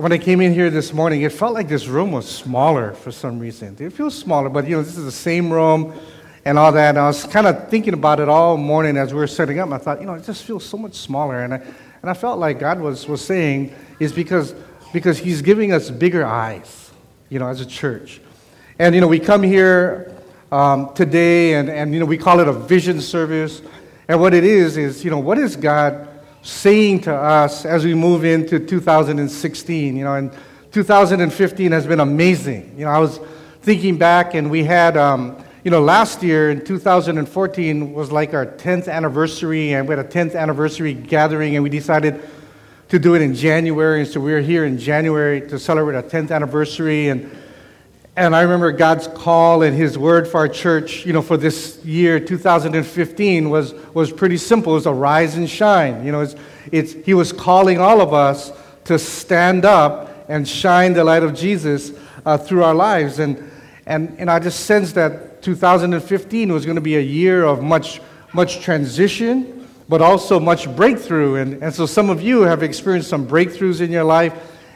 when 0.00 0.12
I 0.12 0.18
came 0.18 0.40
in 0.40 0.54
here 0.54 0.70
this 0.70 0.92
morning, 0.92 1.22
it 1.22 1.32
felt 1.32 1.54
like 1.54 1.66
this 1.68 1.88
room 1.88 2.12
was 2.12 2.28
smaller 2.28 2.92
for 2.92 3.10
some 3.10 3.40
reason. 3.40 3.76
It 3.80 3.92
feels 3.92 4.16
smaller, 4.16 4.48
but 4.48 4.68
you 4.68 4.76
know, 4.76 4.82
this 4.82 4.96
is 4.96 5.04
the 5.04 5.10
same 5.10 5.52
room 5.52 5.92
and 6.44 6.56
all 6.56 6.70
that. 6.70 6.90
And 6.90 6.98
I 6.98 7.06
was 7.08 7.24
kind 7.24 7.48
of 7.48 7.68
thinking 7.68 7.94
about 7.94 8.20
it 8.20 8.28
all 8.28 8.56
morning 8.56 8.96
as 8.96 9.12
we 9.12 9.18
were 9.18 9.26
setting 9.26 9.58
up. 9.58 9.70
I 9.72 9.78
thought, 9.78 10.00
you 10.00 10.06
know, 10.06 10.14
it 10.14 10.24
just 10.24 10.44
feels 10.44 10.64
so 10.64 10.76
much 10.76 10.94
smaller. 10.94 11.42
And 11.42 11.54
I, 11.54 11.56
and 12.00 12.10
I 12.10 12.14
felt 12.14 12.38
like 12.38 12.60
God 12.60 12.80
was, 12.80 13.08
was 13.08 13.24
saying, 13.24 13.74
is 13.98 14.12
because, 14.12 14.54
because 14.92 15.18
He's 15.18 15.42
giving 15.42 15.72
us 15.72 15.90
bigger 15.90 16.24
eyes, 16.24 16.92
you 17.28 17.40
know, 17.40 17.48
as 17.48 17.60
a 17.60 17.66
church. 17.66 18.20
And, 18.78 18.94
you 18.94 19.00
know, 19.00 19.08
we 19.08 19.18
come 19.18 19.42
here 19.42 20.14
um, 20.52 20.94
today 20.94 21.54
and, 21.54 21.68
and, 21.68 21.92
you 21.92 21.98
know, 21.98 22.06
we 22.06 22.18
call 22.18 22.38
it 22.38 22.46
a 22.46 22.52
vision 22.52 23.00
service. 23.00 23.62
And 24.06 24.20
what 24.20 24.32
it 24.32 24.44
is, 24.44 24.76
is, 24.76 25.04
you 25.04 25.10
know, 25.10 25.18
what 25.18 25.38
is 25.38 25.56
God 25.56 26.07
saying 26.48 27.02
to 27.02 27.14
us 27.14 27.64
as 27.66 27.84
we 27.84 27.94
move 27.94 28.24
into 28.24 28.58
2016? 28.58 29.96
You 29.96 30.04
know, 30.04 30.14
and 30.14 30.32
2015 30.72 31.72
has 31.72 31.86
been 31.86 32.00
amazing. 32.00 32.74
You 32.76 32.86
know, 32.86 32.90
I 32.90 32.98
was 32.98 33.20
thinking 33.62 33.98
back 33.98 34.34
and 34.34 34.50
we 34.50 34.64
had, 34.64 34.96
um, 34.96 35.42
you 35.62 35.70
know, 35.70 35.82
last 35.82 36.22
year 36.22 36.50
in 36.50 36.64
2014 36.64 37.92
was 37.92 38.10
like 38.10 38.32
our 38.32 38.46
10th 38.46 38.88
anniversary, 38.88 39.74
and 39.74 39.86
we 39.86 39.94
had 39.94 40.04
a 40.04 40.08
10th 40.08 40.34
anniversary 40.34 40.94
gathering, 40.94 41.56
and 41.56 41.62
we 41.62 41.68
decided 41.68 42.22
to 42.88 42.98
do 42.98 43.14
it 43.14 43.20
in 43.20 43.34
January. 43.34 44.00
And 44.00 44.08
so 44.08 44.20
we 44.20 44.32
were 44.32 44.40
here 44.40 44.64
in 44.64 44.78
January 44.78 45.42
to 45.48 45.58
celebrate 45.58 45.96
our 45.96 46.02
10th 46.02 46.30
anniversary. 46.30 47.08
And, 47.08 47.30
and 48.18 48.34
I 48.34 48.40
remember 48.42 48.72
God's 48.72 49.06
call 49.06 49.62
and 49.62 49.76
His 49.76 49.96
word 49.96 50.26
for 50.26 50.38
our 50.38 50.48
church, 50.48 51.06
you 51.06 51.12
know, 51.12 51.22
for 51.22 51.36
this 51.36 51.78
year, 51.84 52.18
2015, 52.18 53.48
was, 53.48 53.72
was 53.94 54.10
pretty 54.10 54.36
simple. 54.36 54.72
It 54.72 54.74
was 54.74 54.86
a 54.86 54.92
rise 54.92 55.36
and 55.36 55.48
shine. 55.48 56.04
You 56.04 56.10
know, 56.10 56.22
it's, 56.22 56.34
it's, 56.72 56.94
He 57.06 57.14
was 57.14 57.32
calling 57.32 57.78
all 57.78 58.00
of 58.00 58.12
us 58.12 58.50
to 58.86 58.98
stand 58.98 59.64
up 59.64 60.26
and 60.28 60.48
shine 60.48 60.94
the 60.94 61.04
light 61.04 61.22
of 61.22 61.32
Jesus 61.32 61.92
uh, 62.26 62.36
through 62.36 62.64
our 62.64 62.74
lives. 62.74 63.20
And, 63.20 63.52
and, 63.86 64.16
and 64.18 64.28
I 64.28 64.40
just 64.40 64.66
sensed 64.66 64.96
that 64.96 65.40
2015 65.42 66.52
was 66.52 66.64
going 66.64 66.74
to 66.74 66.80
be 66.80 66.96
a 66.96 67.00
year 67.00 67.44
of 67.44 67.62
much, 67.62 68.00
much 68.34 68.58
transition, 68.58 69.68
but 69.88 70.02
also 70.02 70.40
much 70.40 70.74
breakthrough. 70.74 71.36
And, 71.36 71.62
and 71.62 71.72
so 71.72 71.86
some 71.86 72.10
of 72.10 72.20
you 72.20 72.40
have 72.40 72.64
experienced 72.64 73.10
some 73.10 73.28
breakthroughs 73.28 73.80
in 73.80 73.92
your 73.92 74.02
life, 74.02 74.34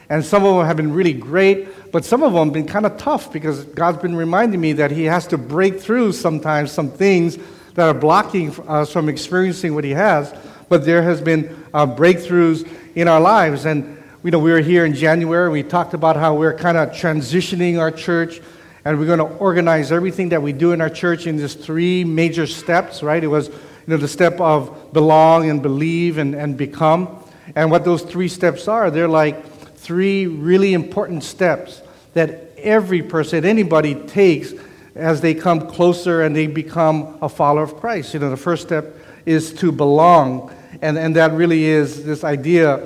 and 0.09 0.23
some 0.23 0.45
of 0.45 0.55
them 0.55 0.65
have 0.65 0.77
been 0.77 0.93
really 0.93 1.13
great, 1.13 1.67
but 1.93 2.03
some 2.03 2.23
of 2.23 2.33
them 2.33 2.47
have 2.47 2.53
been 2.53 2.65
kind 2.65 2.87
of 2.87 2.97
tough 2.97 3.31
because 3.31 3.65
God's 3.65 3.99
been 3.99 4.15
reminding 4.15 4.59
me 4.59 4.73
that 4.73 4.89
He 4.89 5.03
has 5.03 5.27
to 5.27 5.37
break 5.37 5.79
through 5.79 6.13
sometimes 6.13 6.71
some 6.71 6.89
things 6.89 7.37
that 7.75 7.87
are 7.87 7.93
blocking 7.93 8.49
us 8.67 8.91
from 8.91 9.09
experiencing 9.09 9.75
what 9.75 9.83
He 9.83 9.91
has. 9.91 10.33
But 10.69 10.85
there 10.85 11.03
has 11.03 11.21
been 11.21 11.55
uh, 11.71 11.85
breakthroughs 11.85 12.67
in 12.95 13.07
our 13.07 13.21
lives. 13.21 13.65
And, 13.67 14.03
you 14.23 14.31
know, 14.31 14.39
we 14.39 14.51
were 14.51 14.59
here 14.59 14.85
in 14.85 14.95
January, 14.95 15.51
we 15.51 15.61
talked 15.61 15.93
about 15.93 16.15
how 16.15 16.33
we're 16.33 16.57
kind 16.57 16.77
of 16.77 16.89
transitioning 16.89 17.77
our 17.77 17.91
church 17.91 18.41
and 18.85 18.97
we're 18.97 19.05
going 19.05 19.19
to 19.19 19.37
organize 19.37 19.91
everything 19.91 20.29
that 20.29 20.41
we 20.41 20.51
do 20.51 20.71
in 20.71 20.81
our 20.81 20.89
church 20.89 21.27
in 21.27 21.37
these 21.37 21.53
three 21.53 22.03
major 22.03 22.47
steps, 22.47 23.03
right? 23.03 23.23
It 23.23 23.27
was, 23.27 23.49
you 23.49 23.55
know, 23.85 23.97
the 23.97 24.07
step 24.07 24.41
of 24.41 24.93
belong 24.93 25.47
and 25.47 25.61
believe 25.61 26.17
and, 26.17 26.33
and 26.33 26.57
become. 26.57 27.23
And 27.55 27.69
what 27.69 27.85
those 27.85 28.01
three 28.01 28.29
steps 28.29 28.67
are, 28.67 28.89
they're 28.89 29.07
like 29.07 29.52
three 29.83 30.27
really 30.27 30.73
important 30.73 31.23
steps 31.23 31.81
that 32.13 32.51
every 32.57 33.01
person, 33.01 33.43
anybody 33.43 33.95
takes 33.95 34.53
as 34.95 35.19
they 35.19 35.33
come 35.33 35.67
closer 35.67 36.21
and 36.21 36.33
they 36.33 36.47
become 36.47 37.17
a 37.21 37.27
follower 37.27 37.63
of 37.63 37.75
Christ. 37.77 38.13
You 38.13 38.21
know, 38.21 38.29
the 38.29 38.37
first 38.37 38.63
step 38.63 38.95
is 39.25 39.53
to 39.55 39.71
belong. 39.71 40.53
And, 40.81 40.97
and 40.97 41.15
that 41.17 41.33
really 41.33 41.65
is 41.65 42.05
this 42.05 42.23
idea 42.23 42.77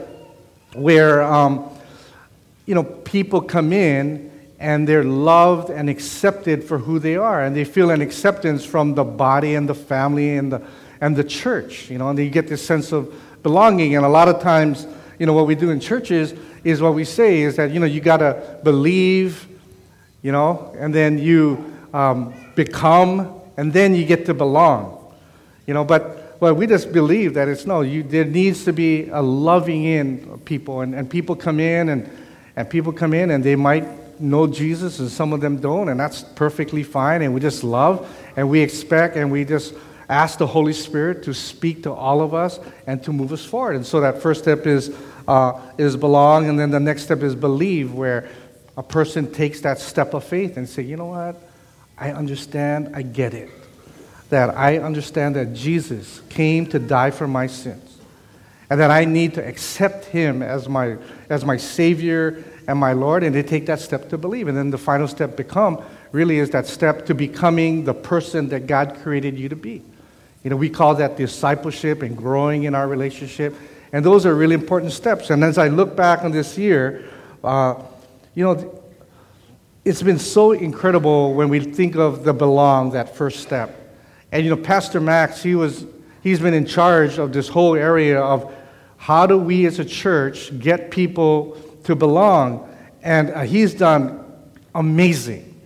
where, 0.74 1.22
um, 1.22 1.70
you 2.66 2.74
know, 2.74 2.84
people 2.84 3.42
come 3.42 3.72
in 3.74 4.32
and 4.60 4.88
they're 4.88 5.04
loved 5.04 5.70
and 5.70 5.90
accepted 5.90 6.64
for 6.64 6.80
who 6.80 6.98
they 6.98 7.16
are. 7.16 7.44
And 7.44 7.56
they 7.56 7.64
feel 7.64 7.92
an 7.92 8.02
acceptance 8.02 8.66
from 8.66 8.96
the 8.96 9.04
body 9.04 9.54
and 9.54 9.70
the 9.70 9.76
family 9.76 10.36
and 10.36 10.52
the, 10.52 10.62
and 11.00 11.16
the 11.16 11.24
church, 11.24 11.92
you 11.92 12.00
know, 12.00 12.10
and 12.10 12.18
they 12.18 12.30
get 12.30 12.48
this 12.48 12.66
sense 12.66 12.92
of 12.92 13.14
belonging. 13.44 13.96
And 13.96 14.04
a 14.04 14.10
lot 14.10 14.28
of 14.28 14.42
times, 14.42 14.88
you 15.20 15.26
know, 15.26 15.34
what 15.34 15.46
we 15.46 15.54
do 15.54 15.70
in 15.70 15.80
churches 15.80 16.34
is 16.68 16.82
what 16.82 16.94
we 16.94 17.06
say 17.06 17.42
is 17.42 17.56
that, 17.56 17.72
you 17.72 17.80
know, 17.80 17.86
you 17.86 18.02
got 18.02 18.18
to 18.18 18.60
believe, 18.64 19.48
you 20.22 20.32
know, 20.32 20.76
and 20.78 20.94
then 20.94 21.18
you 21.18 21.74
um, 21.94 22.34
become, 22.56 23.40
and 23.56 23.72
then 23.72 23.96
you 23.96 24.06
get 24.06 24.26
to 24.26 24.34
belong, 24.34 25.14
you 25.66 25.74
know, 25.74 25.86
but 25.86 26.36
well, 26.42 26.54
we 26.54 26.68
just 26.68 26.92
believe 26.92 27.34
that 27.36 27.48
it's 27.48 27.66
no, 27.66 27.82
you, 27.82 28.04
there 28.04 28.26
needs 28.26 28.66
to 28.66 28.74
be 28.74 29.08
a 29.10 29.22
loving 29.22 29.86
in 29.86 30.30
of 30.30 30.44
people, 30.44 30.82
and, 30.82 30.94
and 30.94 31.10
people 31.10 31.36
come 31.36 31.60
in, 31.60 31.90
and, 31.90 32.10
and 32.56 32.70
people 32.70 32.92
come 32.92 33.14
in, 33.14 33.32
and 33.32 33.44
they 33.44 33.56
might 33.56 33.86
know 34.20 34.48
Jesus 34.48 35.00
and 35.00 35.10
some 35.10 35.32
of 35.32 35.42
them 35.42 35.58
don't, 35.58 35.90
and 35.90 36.00
that's 36.00 36.24
perfectly 36.24 36.84
fine. 36.84 37.22
And 37.22 37.34
we 37.34 37.40
just 37.40 37.64
love 37.64 38.10
and 38.36 38.50
we 38.50 38.62
expect 38.62 39.16
and 39.16 39.32
we 39.32 39.46
just 39.46 39.74
ask 40.10 40.40
the 40.40 40.48
Holy 40.48 40.74
Spirit 40.74 41.24
to 41.24 41.34
speak 41.34 41.84
to 41.84 41.92
all 41.92 42.22
of 42.22 42.34
us 42.34 42.60
and 42.88 43.04
to 43.04 43.12
move 43.12 43.34
us 43.34 43.44
forward. 43.44 43.76
And 43.76 43.86
so 43.86 44.00
that 44.02 44.22
first 44.22 44.42
step 44.42 44.66
is, 44.66 44.96
uh, 45.28 45.62
is 45.78 45.98
belong, 45.98 46.48
and 46.48 46.60
then 46.60 46.72
the 46.72 46.80
next 46.80 47.04
step 47.04 47.22
is 47.22 47.36
believe, 47.36 47.94
where 47.94 48.30
a 48.78 48.84
person 48.84 49.32
takes 49.32 49.62
that 49.62 49.80
step 49.80 50.14
of 50.14 50.24
faith 50.24 50.58
and 50.58 50.68
say, 50.70 50.84
you 50.84 50.96
know 50.96 51.08
what? 51.08 51.36
I 51.98 52.12
understand, 52.12 52.96
I 52.96 53.02
get 53.02 53.34
it. 53.34 53.50
That 54.30 54.56
I 54.56 54.78
understand 54.78 55.36
that 55.36 55.54
Jesus 55.54 56.22
came 56.30 56.68
to 56.68 56.80
die 56.80 57.12
for 57.12 57.28
my 57.28 57.48
sins. 57.48 57.98
And 58.70 58.80
that 58.82 58.92
I 58.92 59.06
need 59.06 59.34
to 59.36 59.46
accept 59.46 60.06
him 60.06 60.42
as 60.42 60.68
my, 60.68 60.98
as 61.30 61.46
my 61.46 61.58
Savior 61.58 62.44
and 62.68 62.78
my 62.78 62.92
Lord, 62.92 63.24
and 63.24 63.34
they 63.34 63.44
take 63.44 63.66
that 63.68 63.80
step 63.80 64.10
to 64.10 64.18
believe. 64.18 64.50
And 64.50 64.58
then 64.58 64.70
the 64.72 64.78
final 64.78 65.08
step 65.08 65.38
become 65.38 65.82
really 66.12 66.38
is 66.38 66.50
that 66.50 66.68
step 66.68 67.06
to 67.06 67.16
becoming 67.16 67.86
the 67.86 67.94
person 67.94 68.50
that 68.50 68.68
God 68.68 68.98
created 69.02 69.40
you 69.40 69.50
to 69.50 69.56
be. 69.56 69.82
You 70.44 70.50
know, 70.50 70.58
we 70.58 70.70
call 70.70 70.96
that 70.96 71.18
discipleship 71.18 72.02
and 72.02 72.16
growing 72.16 72.64
in 72.64 72.76
our 72.76 72.88
relationship. 72.88 73.56
And 73.98 74.06
those 74.06 74.28
are 74.28 74.36
really 74.36 74.54
important 74.54 74.92
steps. 74.92 75.32
And 75.32 75.44
as 75.44 75.58
I 75.58 75.70
look 75.70 75.96
back 75.96 76.24
on 76.24 76.32
this 76.32 76.56
year, 76.56 77.10
uh, 77.44 77.82
you 78.36 78.44
know, 78.44 78.84
it's 79.84 80.04
been 80.04 80.20
so 80.20 80.52
incredible 80.52 81.34
when 81.34 81.50
we 81.50 81.60
think 81.62 81.96
of 81.96 82.24
the 82.24 82.32
belong, 82.32 82.92
that 82.92 83.16
first 83.16 83.40
step. 83.40 83.98
And 84.32 84.44
you 84.44 84.52
know, 84.56 84.62
Pastor 84.62 85.00
Max, 85.00 85.42
he 85.42 85.56
was 85.56 85.88
he's 86.22 86.40
been 86.40 86.54
in 86.54 86.68
charge 86.68 87.18
of 87.18 87.34
this 87.34 87.48
whole 87.48 87.74
area 87.74 88.22
of 88.22 88.54
how 88.98 89.26
do 89.26 89.36
we 89.36 89.66
as 89.66 89.80
a 89.80 89.86
church 89.86 90.56
get 90.60 90.92
people 90.92 91.58
to 91.86 91.96
belong. 91.96 92.72
And 93.02 93.32
uh, 93.32 93.42
he's 93.42 93.74
done 93.74 94.24
amazing. 94.76 95.60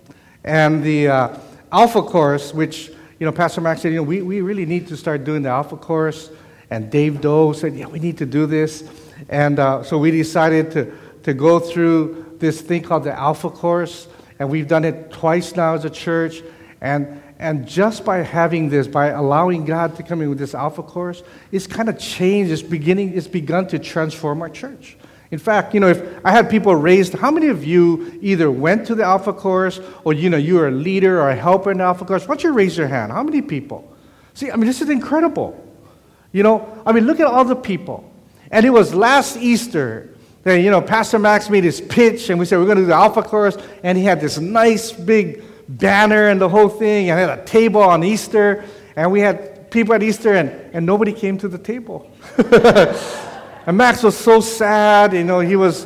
And 0.46 0.82
the 0.82 1.10
uh, 1.10 1.38
Alpha 1.70 2.02
Course, 2.02 2.54
which, 2.54 2.92
you 3.20 3.26
know, 3.26 3.34
Pastor 3.34 3.60
Max 3.60 3.82
said, 3.82 3.92
you 3.92 3.98
know, 3.98 4.04
we, 4.04 4.22
we 4.22 4.40
really 4.40 4.66
need 4.66 4.88
to 4.88 4.96
start 4.96 5.26
doing 5.26 5.42
the 5.42 5.50
Alpha 5.50 5.76
Course. 5.76 6.30
And 6.72 6.90
Dave 6.90 7.20
Doe 7.20 7.52
said, 7.52 7.76
yeah, 7.76 7.86
we 7.86 8.00
need 8.00 8.18
to 8.20 8.26
do 8.26 8.46
this. 8.46 8.90
And 9.28 9.60
uh, 9.60 9.84
so 9.84 9.98
we 9.98 10.10
decided 10.10 10.72
to, 10.72 10.98
to 11.24 11.34
go 11.34 11.60
through 11.60 12.38
this 12.40 12.62
thing 12.62 12.82
called 12.82 13.04
the 13.04 13.14
Alpha 13.14 13.50
Course. 13.50 14.08
And 14.40 14.50
we've 14.50 14.68
done 14.68 14.86
it 14.86 15.12
twice 15.12 15.56
now 15.56 15.76
as 15.76 15.84
a 15.84 15.90
church. 15.90 16.42
And, 16.80 17.22
and 17.38 17.68
just 17.68 18.06
by 18.06 18.20
having 18.20 18.70
this, 18.70 18.88
by 18.88 19.08
allowing 19.08 19.66
God 19.66 19.98
to 19.98 20.04
come 20.04 20.22
in 20.22 20.30
with 20.30 20.40
this 20.40 20.56
Alpha 20.56 20.82
Course, 20.82 21.24
it's 21.52 21.68
kind 21.68 21.90
of 21.90 22.00
changed. 22.00 22.52
It's 22.52 22.62
beginning, 22.62 23.18
it's 23.18 23.28
begun 23.28 23.68
to 23.68 23.78
transform 23.78 24.42
our 24.42 24.50
church. 24.50 24.98
In 25.30 25.40
fact, 25.40 25.74
you 25.74 25.82
know, 25.82 25.90
if 25.90 26.26
I 26.26 26.32
had 26.32 26.50
people 26.50 26.74
raised, 26.76 27.14
how 27.14 27.32
many 27.32 27.48
of 27.48 27.66
you 27.66 28.18
either 28.22 28.50
went 28.50 28.88
to 28.88 28.96
the 28.96 29.04
Alpha 29.04 29.34
Course 29.34 29.82
or, 30.06 30.14
you 30.14 30.30
know, 30.30 30.38
you're 30.38 30.70
a 30.70 30.72
leader 30.72 31.22
or 31.22 31.30
a 31.30 31.36
helper 31.36 31.72
in 31.72 31.80
the 31.80 31.84
Alpha 31.84 32.06
Course? 32.06 32.24
Why 32.24 32.36
don't 32.36 32.44
you 32.46 32.54
raise 32.54 32.78
your 32.78 32.88
hand? 32.88 33.12
How 33.12 33.24
many 33.24 33.42
people? 33.42 33.94
See, 34.34 34.50
I 34.50 34.56
mean, 34.56 34.68
this 34.68 34.82
is 34.82 34.90
incredible. 34.90 35.68
You 36.32 36.44
know, 36.44 36.82
I 36.86 36.92
mean, 36.92 37.06
look 37.06 37.20
at 37.20 37.28
all 37.28 37.46
the 37.46 37.56
people. 37.56 38.10
And 38.52 38.66
it 38.66 38.70
was 38.70 38.94
last 38.94 39.38
Easter 39.38 40.10
that, 40.44 40.56
you 40.56 40.72
know, 40.72 40.82
Pastor 40.82 41.20
Max 41.20 41.50
made 41.50 41.64
his 41.64 41.82
pitch 41.82 42.30
and 42.30 42.40
we 42.40 42.46
said, 42.46 42.60
we're 42.60 42.66
going 42.66 42.78
to 42.78 42.84
do 42.84 42.88
the 42.88 42.96
Alpha 42.96 43.22
Course. 43.22 43.58
And 43.84 43.98
he 43.98 44.04
had 44.04 44.20
this 44.20 44.40
nice 44.40 44.92
big 44.92 45.44
banner 45.68 46.28
and 46.28 46.40
the 46.40 46.50
whole 46.50 46.70
thing 46.70 47.10
and 47.10 47.20
had 47.20 47.40
a 47.40 47.44
table 47.46 47.82
on 47.82 48.04
Easter. 48.04 48.66
And 48.96 49.12
we 49.12 49.22
had 49.22 49.72
people 49.72 49.94
at 49.94 50.04
Easter 50.04 50.34
and, 50.34 50.50
and 50.74 50.86
nobody 50.86 51.14
came 51.14 51.38
to 51.40 51.48
the 51.48 51.58
table. 51.58 52.12
And 53.66 53.78
Max 53.78 54.02
was 54.02 54.18
so 54.18 54.42
sad, 54.42 55.14
you 55.14 55.24
know, 55.24 55.40
he 55.40 55.56
was, 55.56 55.86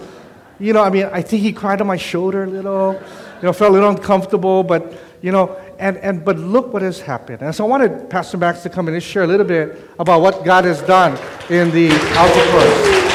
you 0.60 0.72
know, 0.72 0.82
I 0.82 0.90
mean, 0.90 1.10
I 1.12 1.22
think 1.22 1.42
he 1.42 1.52
cried 1.52 1.82
on 1.82 1.88
my 1.88 1.98
shoulder 1.98 2.46
a 2.46 2.48
little, 2.48 2.94
you 2.94 3.44
know, 3.44 3.54
felt 3.54 3.72
a 3.72 3.74
little 3.74 3.90
uncomfortable, 3.90 4.64
but, 4.64 4.94
you 5.22 5.32
know, 5.32 5.60
and, 5.80 5.98
and 5.98 6.24
but 6.24 6.38
look 6.38 6.74
what 6.74 6.82
has 6.82 7.02
happened. 7.02 7.42
And 7.42 7.54
so 7.54 7.66
I 7.66 7.68
wanted 7.68 8.10
Pastor 8.10 8.38
Max 8.38 8.64
to 8.64 8.70
come 8.70 8.88
in 8.88 8.94
and 8.94 9.04
share 9.04 9.24
a 9.24 9.28
little 9.28 9.46
bit 9.46 9.90
about 10.00 10.22
what 10.22 10.44
God 10.44 10.66
has 10.66 10.82
done 10.82 11.14
in 11.50 11.72
the 11.72 11.90
Alpha 12.16 12.52
Course. 12.52 13.06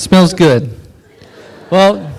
Smells 0.00 0.32
good. 0.32 0.76
Well, 1.70 2.10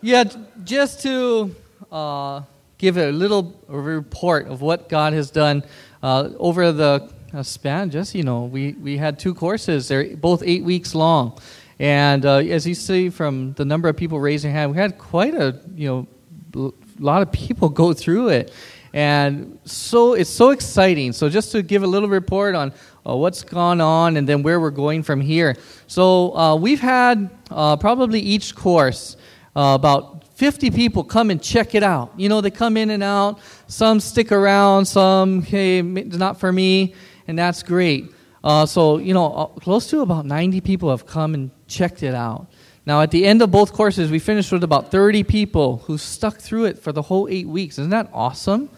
yeah, 0.00 0.24
just 0.64 1.02
to 1.02 1.54
uh, 1.90 2.42
give 2.78 2.96
a 2.98 3.10
little 3.10 3.60
report 3.66 4.46
of 4.46 4.62
what 4.62 4.88
God 4.88 5.12
has 5.12 5.30
done 5.30 5.64
uh, 6.02 6.30
over 6.38 6.72
the 6.72 7.10
uh, 7.34 7.42
span, 7.42 7.90
just 7.90 8.14
you 8.14 8.22
know, 8.22 8.44
we, 8.44 8.72
we 8.74 8.96
had 8.96 9.18
two 9.18 9.34
courses. 9.34 9.88
They're 9.88 10.16
both 10.16 10.42
eight 10.46 10.62
weeks 10.62 10.94
long, 10.94 11.38
and 11.78 12.24
uh, 12.24 12.36
as 12.36 12.66
you 12.66 12.74
see 12.74 13.10
from 13.10 13.52
the 13.54 13.64
number 13.64 13.88
of 13.88 13.96
people 13.96 14.18
raising 14.20 14.52
hand, 14.52 14.72
we 14.72 14.78
had 14.78 14.98
quite 14.98 15.34
a 15.34 15.60
you 15.74 16.06
know 16.54 16.72
a 16.98 17.02
lot 17.02 17.22
of 17.22 17.30
people 17.32 17.68
go 17.82 17.92
through 17.92 18.28
it, 18.28 18.52
and 18.92 19.58
so 19.64 20.14
it's 20.14 20.30
so 20.30 20.50
exciting. 20.50 21.12
So 21.12 21.28
just 21.28 21.52
to 21.52 21.62
give 21.62 21.82
a 21.82 21.86
little 21.86 22.08
report 22.08 22.54
on 22.54 22.72
uh, 23.06 23.14
what's 23.14 23.42
gone 23.42 23.80
on 23.80 24.16
and 24.16 24.28
then 24.28 24.42
where 24.42 24.58
we're 24.60 24.70
going 24.70 25.02
from 25.02 25.20
here. 25.20 25.56
So 25.86 26.36
uh, 26.36 26.56
we've 26.56 26.80
had 26.80 27.30
uh, 27.50 27.76
probably 27.76 28.20
each 28.20 28.54
course 28.54 29.16
uh, 29.54 29.76
about 29.78 30.26
50 30.36 30.70
people 30.70 31.04
come 31.04 31.30
and 31.30 31.42
check 31.42 31.74
it 31.74 31.82
out. 31.82 32.12
You 32.16 32.28
know, 32.28 32.40
they 32.40 32.50
come 32.50 32.76
in 32.76 32.90
and 32.90 33.02
out. 33.02 33.40
Some 33.68 34.00
stick 34.00 34.32
around, 34.32 34.84
some, 34.84 35.42
hey, 35.42 35.80
not 35.82 36.38
for 36.38 36.52
me, 36.52 36.94
and 37.26 37.38
that's 37.38 37.62
great. 37.62 38.12
Uh, 38.44 38.66
so, 38.66 38.98
you 38.98 39.14
know, 39.14 39.52
close 39.60 39.88
to 39.90 40.00
about 40.00 40.26
90 40.26 40.60
people 40.60 40.90
have 40.90 41.06
come 41.06 41.34
and 41.34 41.50
checked 41.66 42.02
it 42.02 42.14
out. 42.14 42.46
Now, 42.86 43.00
at 43.00 43.10
the 43.10 43.26
end 43.26 43.42
of 43.42 43.50
both 43.50 43.72
courses, 43.72 44.10
we 44.10 44.20
finished 44.20 44.52
with 44.52 44.62
about 44.62 44.92
30 44.92 45.24
people 45.24 45.78
who 45.78 45.98
stuck 45.98 46.38
through 46.38 46.66
it 46.66 46.78
for 46.78 46.92
the 46.92 47.02
whole 47.02 47.28
eight 47.28 47.48
weeks. 47.48 47.78
Isn't 47.78 47.90
that 47.90 48.08
awesome? 48.12 48.70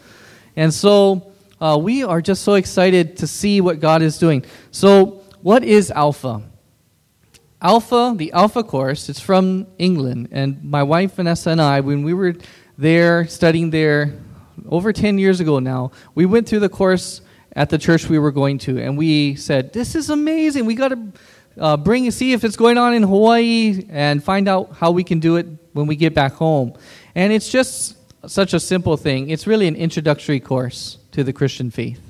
And 0.57 0.73
so, 0.73 1.33
uh, 1.61 1.79
we 1.81 2.05
are 2.05 2.23
just 2.23 2.43
so 2.43 2.55
excited 2.55 3.19
to 3.19 3.27
see 3.27 3.61
what 3.61 3.81
God 3.81 4.01
is 4.01 4.19
doing. 4.19 4.45
So, 4.71 5.25
what 5.43 5.63
is 5.63 5.91
Alpha? 5.91 6.43
Alpha, 7.61 8.15
the 8.17 8.33
Alpha 8.33 8.63
course, 8.63 9.09
it's 9.09 9.21
from 9.21 9.67
England. 9.79 10.29
And 10.31 10.65
my 10.65 10.83
wife 10.85 11.17
Vanessa 11.17 11.51
and 11.51 11.61
I, 11.61 11.81
when 11.81 12.03
we 12.03 12.15
were 12.15 12.35
there 12.79 13.27
studying 13.27 13.71
there 13.71 14.15
over 14.69 14.93
10 14.93 15.19
years 15.19 15.41
ago 15.41 15.59
now, 15.59 15.91
we 16.15 16.25
went 16.25 16.49
through 16.49 16.61
the 16.61 16.69
course 16.69 17.21
at 17.57 17.71
the 17.71 17.79
church 17.79 18.09
we 18.09 18.19
were 18.19 18.31
going 18.31 18.59
to. 18.59 18.79
And 18.79 18.97
we 18.97 19.35
said, 19.35 19.73
This 19.73 19.97
is 19.97 20.11
amazing. 20.11 20.67
We 20.67 20.77
got 20.77 20.89
to 20.89 21.13
uh, 21.59 21.77
bring 21.77 22.11
see 22.11 22.33
if 22.33 22.45
it's 22.45 22.57
going 22.57 22.79
on 22.79 22.95
in 22.95 23.03
Hawaii 23.03 23.87
and 23.91 24.23
find 24.23 24.49
out 24.49 24.75
how 24.75 24.91
we 24.91 25.05
can 25.05 25.21
do 25.21 25.37
it 25.37 25.47
when 25.73 25.87
we 25.87 25.97
get 25.97 26.15
back 26.15 26.33
home. 26.33 26.75
And 27.15 27.33
it's 27.33 27.49
just 27.49 27.97
such 28.27 28.55
a 28.55 28.61
simple 28.61 28.97
thing. 28.97 29.31
It's 29.31 29.47
really 29.47 29.69
an 29.69 29.77
introductory 29.77 30.41
course 30.41 30.99
to 31.13 31.25
the 31.25 31.33
Christian 31.33 31.71
faith. 31.71 32.01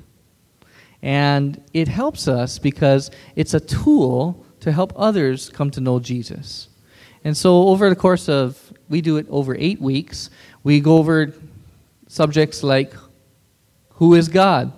And 1.03 1.62
it 1.73 1.89
helps 1.89 2.27
us 2.29 2.59
because 2.59 3.11
it's 3.37 3.55
a 3.55 3.61
tool 3.61 4.45
to 4.61 4.73
help 4.73 4.93
others 4.97 5.49
come 5.50 5.71
to 5.73 5.81
know 5.81 6.00
Jesus. 6.00 6.69
And 7.25 7.37
so, 7.37 7.69
over 7.69 7.89
the 7.89 7.97
course 7.97 8.29
of, 8.29 8.73
we 8.89 9.00
do 9.00 9.17
it 9.17 9.27
over 9.29 9.55
eight 9.56 9.81
weeks, 9.81 10.31
we 10.65 10.81
go 10.81 10.99
over 10.99 11.33
subjects 12.09 12.62
like 12.62 12.95
who 13.91 14.15
is 14.15 14.29
God? 14.29 14.73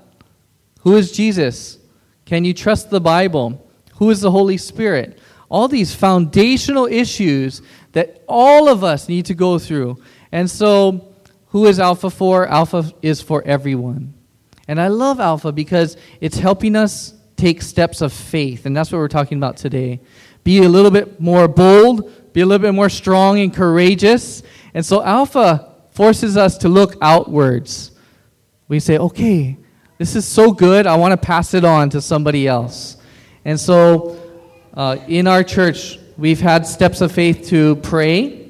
Who 0.81 0.97
is 0.97 1.13
Jesus? 1.13 1.79
Can 2.25 2.45
you 2.45 2.55
trust 2.55 2.91
the 2.91 3.01
Bible? 3.01 3.70
Who 4.01 4.09
is 4.09 4.23
the 4.23 4.31
Holy 4.31 4.57
Spirit? 4.57 5.19
All 5.51 5.69
these 5.69 5.95
foundational 5.95 6.87
issues 6.87 7.61
that 7.93 8.25
all 8.27 8.69
of 8.69 8.83
us 8.83 9.11
need 9.11 9.27
to 9.27 9.35
go 9.35 9.59
through. 9.59 10.03
And 10.33 10.51
so, 10.51 11.15
who 11.49 11.67
is 11.67 11.79
Alpha 11.79 12.09
for? 12.09 12.49
Alpha 12.49 12.91
is 13.03 13.21
for 13.21 13.43
everyone. 13.45 14.15
And 14.67 14.81
I 14.81 14.89
love 14.89 15.21
Alpha 15.21 15.53
because 15.53 15.99
it's 16.21 16.39
helping 16.39 16.77
us 16.77 17.13
take 17.37 17.61
steps 17.61 18.01
of 18.01 18.13
faith. 18.13 18.65
And 18.65 18.75
that's 18.75 18.91
what 18.91 18.99
we're 18.99 19.09
talking 19.09 19.37
about 19.37 19.59
today. 19.59 20.01
Be 20.45 20.63
a 20.63 20.69
little 20.69 20.91
bit 20.91 21.21
more 21.21 21.47
bold, 21.47 22.33
be 22.33 22.41
a 22.41 22.47
little 22.47 22.67
bit 22.67 22.73
more 22.73 22.89
strong 22.89 23.39
and 23.39 23.53
courageous. 23.53 24.43
And 24.73 24.87
so 24.87 25.03
Alpha 25.03 25.75
forces 25.91 26.39
us 26.39 26.57
to 26.59 26.71
look 26.71 26.97
outwards. 27.03 27.91
We 28.67 28.81
say, 28.81 28.97
okay, 28.97 29.59
this 29.99 30.17
is 30.17 30.27
so 30.27 30.53
good, 30.53 30.87
I 30.87 30.97
want 30.97 31.13
to 31.13 31.19
pass 31.19 31.53
it 31.53 31.67
on 31.67 31.91
to 31.91 32.01
somebody 32.01 32.49
else. 32.49 32.97
And 33.45 33.59
so 33.59 34.19
uh, 34.75 34.99
in 35.09 35.27
our 35.27 35.43
church, 35.43 35.99
we've 36.17 36.41
had 36.41 36.67
steps 36.67 37.01
of 37.01 37.13
faith 37.13 37.49
to 37.49 37.77
pray. 37.77 38.49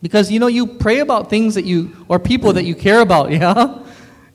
Because 0.00 0.30
you 0.30 0.40
know, 0.40 0.48
you 0.48 0.66
pray 0.66 0.98
about 0.98 1.30
things 1.30 1.54
that 1.54 1.64
you, 1.64 2.04
or 2.08 2.18
people 2.18 2.52
that 2.54 2.64
you 2.64 2.74
care 2.74 3.00
about, 3.00 3.30
yeah? 3.32 3.78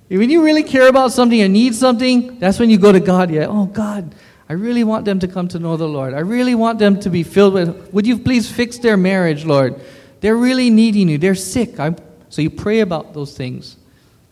When 0.09 0.29
you 0.29 0.43
really 0.43 0.63
care 0.63 0.87
about 0.87 1.11
something 1.11 1.41
or 1.41 1.49
need 1.49 1.75
something, 1.75 2.39
that's 2.39 2.59
when 2.59 2.69
you 2.69 2.77
go 2.77 2.91
to 2.91 2.99
God. 2.99 3.29
Yeah, 3.29 3.47
oh 3.47 3.65
God, 3.65 4.15
I 4.47 4.53
really 4.53 4.85
want 4.85 5.03
them 5.03 5.19
to 5.19 5.27
come 5.27 5.49
to 5.49 5.59
know 5.59 5.75
the 5.75 5.87
Lord. 5.87 6.13
I 6.13 6.19
really 6.19 6.55
want 6.55 6.79
them 6.79 6.99
to 7.01 7.09
be 7.09 7.23
filled 7.23 7.53
with. 7.53 7.93
Would 7.93 8.07
you 8.07 8.17
please 8.17 8.49
fix 8.49 8.77
their 8.77 8.95
marriage, 8.95 9.43
Lord? 9.43 9.81
They're 10.21 10.37
really 10.37 10.69
needing 10.69 11.09
you. 11.09 11.17
They're 11.17 11.35
sick. 11.35 11.79
I'm, 11.79 11.97
so 12.29 12.41
you 12.41 12.49
pray 12.49 12.79
about 12.79 13.13
those 13.13 13.35
things. 13.35 13.75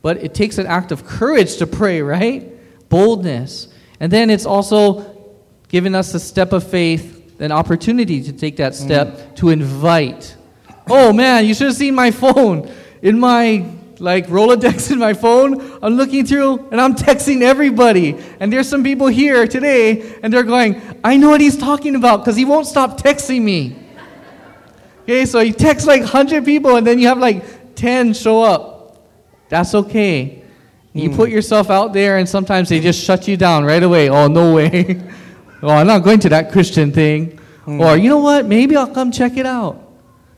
But 0.02 0.18
it 0.18 0.34
takes 0.34 0.58
an 0.58 0.68
act 0.68 0.92
of 0.92 1.06
courage 1.06 1.58
to 1.58 1.68
pray, 1.68 2.02
right? 2.02 2.50
Boldness. 2.90 3.68
And 4.00 4.12
then 4.12 4.30
it's 4.30 4.46
also 4.46 5.15
giving 5.76 5.94
us 5.94 6.14
a 6.14 6.20
step 6.22 6.54
of 6.54 6.66
faith, 6.66 7.38
an 7.42 7.52
opportunity 7.52 8.24
to 8.24 8.32
take 8.32 8.56
that 8.56 8.74
step 8.74 9.08
mm. 9.10 9.36
to 9.36 9.50
invite. 9.50 10.34
Oh 10.90 11.12
man, 11.12 11.46
you 11.46 11.54
should 11.54 11.68
have 11.68 11.76
seen 11.76 11.94
my 11.94 12.12
phone. 12.12 12.74
In 13.02 13.20
my 13.20 13.66
like 14.00 14.28
Rolodex 14.28 14.90
in 14.94 15.00
my 15.00 15.12
phone. 15.12 15.60
I'm 15.84 15.96
looking 15.96 16.26
through 16.26 16.70
and 16.72 16.80
I'm 16.80 16.96
texting 16.96 17.42
everybody. 17.42 18.16
And 18.40 18.54
there's 18.54 18.70
some 18.70 18.86
people 18.86 19.08
here 19.08 19.46
today 19.48 20.18
and 20.24 20.32
they're 20.32 20.44
going, 20.44 20.82
I 21.04 21.18
know 21.18 21.32
what 21.32 21.42
he's 21.42 21.58
talking 21.58 21.98
about 21.98 22.22
because 22.22 22.38
he 22.38 22.46
won't 22.46 22.68
stop 22.68 22.98
texting 22.98 23.42
me. 23.42 23.76
Okay, 25.04 25.26
so 25.26 25.42
you 25.42 25.52
text 25.52 25.88
like 25.88 26.04
100 26.04 26.46
people 26.46 26.78
and 26.78 26.88
then 26.88 27.00
you 27.00 27.10
have 27.10 27.18
like 27.18 27.76
10 27.76 28.14
show 28.14 28.44
up. 28.44 29.06
That's 29.50 29.76
okay. 29.76 30.42
You 30.94 31.10
mm. 31.10 31.18
put 31.18 31.32
yourself 31.32 31.70
out 31.70 31.92
there 31.92 32.18
and 32.18 32.30
sometimes 32.30 32.70
they 32.70 32.80
just 32.80 33.04
shut 33.04 33.28
you 33.28 33.36
down 33.36 33.66
right 33.66 33.84
away. 33.84 34.08
Oh, 34.08 34.28
no 34.30 34.54
way. 34.54 35.04
oh, 35.62 35.70
I'm 35.70 35.88
not 35.88 36.04
going 36.04 36.20
to 36.20 36.30
that 36.30 36.52
Christian 36.52 36.92
thing. 36.92 37.40
Mm. 37.66 37.80
Or, 37.80 37.98
you 37.98 38.10
know 38.10 38.20
what? 38.20 38.46
Maybe 38.46 38.76
I'll 38.76 38.94
come 38.94 39.12
check 39.12 39.38
it 39.38 39.46
out. 39.46 39.82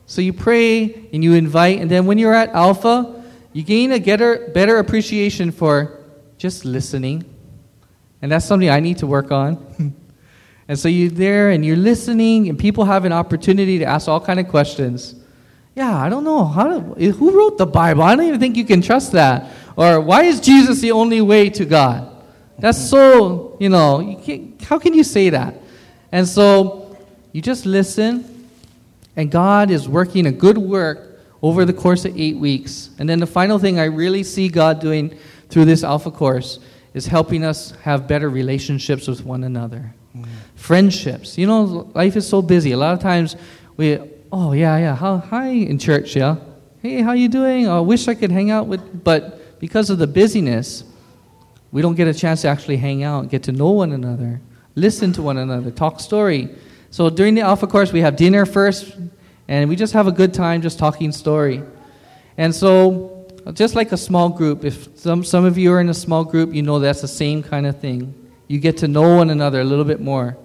So 0.06 0.22
you 0.22 0.32
pray 0.32 1.10
and 1.12 1.24
you 1.24 1.34
invite, 1.34 1.80
and 1.80 1.92
then 1.92 2.06
when 2.06 2.18
you're 2.18 2.34
at 2.34 2.50
Alpha, 2.50 3.24
you 3.52 3.64
gain 3.64 3.92
a 3.92 4.00
better, 4.00 4.50
better 4.54 4.78
appreciation 4.80 5.52
for 5.52 6.00
just 6.38 6.64
listening. 6.64 7.26
And 8.22 8.32
that's 8.32 8.46
something 8.46 8.70
I 8.70 8.80
need 8.80 9.00
to 9.00 9.08
work 9.08 9.32
on. 9.32 9.94
and 10.68 10.80
so 10.80 10.88
you're 10.88 11.10
there 11.10 11.50
and 11.50 11.66
you're 11.66 11.76
listening, 11.76 12.48
and 12.48 12.58
people 12.58 12.86
have 12.86 13.04
an 13.04 13.12
opportunity 13.12 13.80
to 13.80 13.86
ask 13.86 14.08
all 14.08 14.22
kind 14.22 14.40
of 14.40 14.48
questions. 14.48 15.16
Yeah, 15.76 15.96
I 15.96 16.10
don't 16.10 16.24
know. 16.24 16.46
How 16.46 16.80
who 16.80 17.38
wrote 17.38 17.58
the 17.58 17.68
Bible? 17.68 18.02
I 18.04 18.16
don't 18.16 18.26
even 18.26 18.40
think 18.40 18.56
you 18.56 18.66
can 18.66 18.82
trust 18.82 19.12
that. 19.12 19.52
Or 19.76 20.02
why 20.02 20.24
is 20.24 20.40
Jesus 20.40 20.82
the 20.82 20.92
only 20.92 21.22
way 21.22 21.52
to 21.52 21.66
God? 21.66 22.17
That's 22.60 22.90
so, 22.90 23.56
you 23.60 23.70
know, 23.70 24.00
you 24.00 24.54
how 24.64 24.80
can 24.80 24.94
you 24.94 25.04
say 25.04 25.30
that? 25.30 25.56
And 26.12 26.28
so 26.28 26.98
you 27.32 27.42
just 27.42 27.66
listen, 27.66 28.50
and 29.16 29.30
God 29.30 29.70
is 29.72 29.88
working 29.88 30.26
a 30.26 30.32
good 30.32 30.58
work 30.58 31.20
over 31.42 31.66
the 31.66 31.74
course 31.74 32.06
of 32.06 32.18
eight 32.18 32.38
weeks. 32.38 32.90
And 32.98 33.08
then 33.08 33.20
the 33.20 33.28
final 33.28 33.60
thing 33.60 33.80
I 33.80 33.86
really 33.86 34.24
see 34.24 34.50
God 34.50 34.80
doing 34.80 35.18
through 35.50 35.66
this 35.66 35.84
Alpha 35.84 36.12
course 36.12 36.60
is 36.94 37.06
helping 37.06 37.44
us 37.44 37.72
have 37.84 38.08
better 38.08 38.30
relationships 38.30 39.08
with 39.08 39.24
one 39.24 39.44
another. 39.44 39.94
Mm. 40.16 40.26
Friendships. 40.56 41.38
You 41.38 41.46
know, 41.48 41.92
life 41.94 42.16
is 42.16 42.28
so 42.28 42.42
busy. 42.42 42.72
A 42.72 42.78
lot 42.78 42.94
of 42.94 43.00
times 43.00 43.36
we, 43.76 44.00
oh, 44.32 44.54
yeah, 44.54 44.78
yeah, 44.78 44.96
how, 44.96 45.18
hi 45.20 45.50
in 45.50 45.78
church, 45.78 46.16
yeah. 46.16 46.38
Hey, 46.82 47.02
how 47.02 47.12
you 47.14 47.30
doing? 47.30 47.68
I 47.68 47.80
wish 47.82 48.08
I 48.08 48.16
could 48.16 48.32
hang 48.32 48.50
out 48.50 48.68
with, 48.68 49.04
but 49.04 49.60
because 49.60 49.90
of 49.90 50.00
the 50.00 50.08
busyness, 50.08 50.84
we 51.78 51.84
don't 51.84 51.94
get 51.94 52.08
a 52.08 52.14
chance 52.14 52.42
to 52.42 52.48
actually 52.48 52.78
hang 52.78 53.04
out, 53.04 53.30
get 53.30 53.44
to 53.44 53.52
know 53.52 53.70
one 53.70 53.92
another, 53.92 54.42
listen 54.74 55.14
to 55.14 55.22
one 55.22 55.38
another, 55.38 55.70
talk 55.70 56.00
story. 56.00 56.50
So 56.90 57.08
during 57.08 57.36
the 57.36 57.42
Alpha 57.42 57.68
course, 57.68 57.94
we 57.94 58.02
have 58.02 58.16
dinner 58.16 58.48
first, 58.48 58.98
and 59.48 59.70
we 59.70 59.76
just 59.76 59.94
have 59.94 60.08
a 60.08 60.12
good 60.12 60.34
time 60.34 60.64
just 60.64 60.80
talking 60.80 61.12
story. 61.12 61.62
And 62.36 62.56
so, 62.56 63.28
just 63.54 63.76
like 63.76 63.92
a 63.92 63.98
small 63.98 64.28
group, 64.28 64.66
if 64.66 64.98
some, 64.98 65.24
some 65.24 65.46
of 65.46 65.56
you 65.56 65.72
are 65.72 65.80
in 65.80 65.90
a 65.90 65.94
small 65.94 66.24
group, 66.24 66.52
you 66.52 66.64
know 66.64 66.80
that's 66.80 67.02
the 67.02 67.08
same 67.08 67.44
kind 67.44 67.68
of 67.68 67.80
thing. 67.80 68.12
You 68.48 68.58
get 68.58 68.78
to 68.78 68.88
know 68.88 69.18
one 69.18 69.30
another 69.30 69.62
a 69.62 69.64
little 69.64 69.86
bit 69.86 70.02
more. 70.02 70.36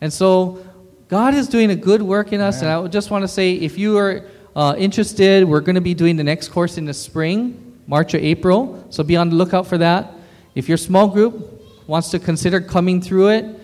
And 0.00 0.10
so, 0.10 0.64
God 1.08 1.34
is 1.34 1.48
doing 1.48 1.70
a 1.70 1.76
good 1.76 2.00
work 2.00 2.32
in 2.32 2.40
us, 2.40 2.62
and 2.62 2.70
I 2.70 2.86
just 2.86 3.10
want 3.10 3.24
to 3.24 3.28
say 3.28 3.52
if 3.52 3.76
you 3.76 3.98
are 3.98 4.24
uh, 4.56 4.74
interested, 4.78 5.44
we're 5.44 5.60
going 5.60 5.74
to 5.74 5.82
be 5.82 5.92
doing 5.92 6.16
the 6.16 6.24
next 6.24 6.48
course 6.48 6.78
in 6.78 6.86
the 6.86 6.94
spring, 6.94 7.78
March 7.86 8.14
or 8.14 8.18
April, 8.18 8.86
so 8.88 9.04
be 9.04 9.18
on 9.18 9.28
the 9.28 9.36
lookout 9.36 9.66
for 9.66 9.76
that. 9.76 10.14
If 10.54 10.68
your 10.68 10.78
small 10.78 11.08
group 11.08 11.88
wants 11.88 12.10
to 12.10 12.18
consider 12.18 12.60
coming 12.60 13.00
through 13.00 13.28
it, 13.28 13.60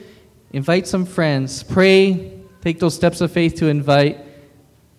invite 0.53 0.87
some 0.87 1.05
friends, 1.05 1.63
pray, 1.63 2.33
take 2.63 2.79
those 2.79 2.95
steps 2.95 3.21
of 3.21 3.33
faith 3.33 3.57
to 3.57 3.67
invite 3.67 4.25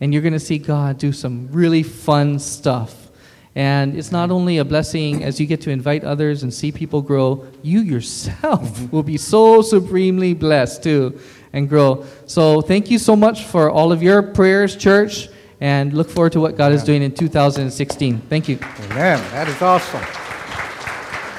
and 0.01 0.13
you're 0.13 0.21
going 0.21 0.33
to 0.33 0.39
see 0.39 0.57
God 0.57 0.97
do 0.97 1.11
some 1.11 1.49
really 1.51 1.83
fun 1.83 2.39
stuff. 2.39 3.09
And 3.55 3.97
it's 3.97 4.11
not 4.11 4.31
only 4.31 4.57
a 4.57 4.65
blessing 4.65 5.23
as 5.23 5.39
you 5.39 5.45
get 5.45 5.61
to 5.61 5.69
invite 5.69 6.03
others 6.03 6.43
and 6.43 6.53
see 6.53 6.71
people 6.71 7.01
grow, 7.01 7.47
you 7.61 7.79
yourself 7.79 8.91
will 8.91 9.03
be 9.03 9.17
so 9.17 9.61
supremely 9.61 10.33
blessed 10.33 10.83
too 10.83 11.19
and 11.53 11.69
grow. 11.69 12.05
So 12.25 12.61
thank 12.61 12.91
you 12.91 12.99
so 12.99 13.15
much 13.15 13.45
for 13.45 13.69
all 13.71 13.93
of 13.93 14.03
your 14.03 14.21
prayers, 14.21 14.75
church, 14.75 15.29
and 15.61 15.93
look 15.93 16.09
forward 16.09 16.33
to 16.33 16.41
what 16.41 16.57
God 16.57 16.73
is 16.73 16.83
doing 16.83 17.01
in 17.01 17.13
2016. 17.13 18.19
Thank 18.29 18.49
you. 18.49 18.59
Amen. 18.91 19.19
That 19.31 19.47
is 19.47 19.61
awesome. 19.61 20.24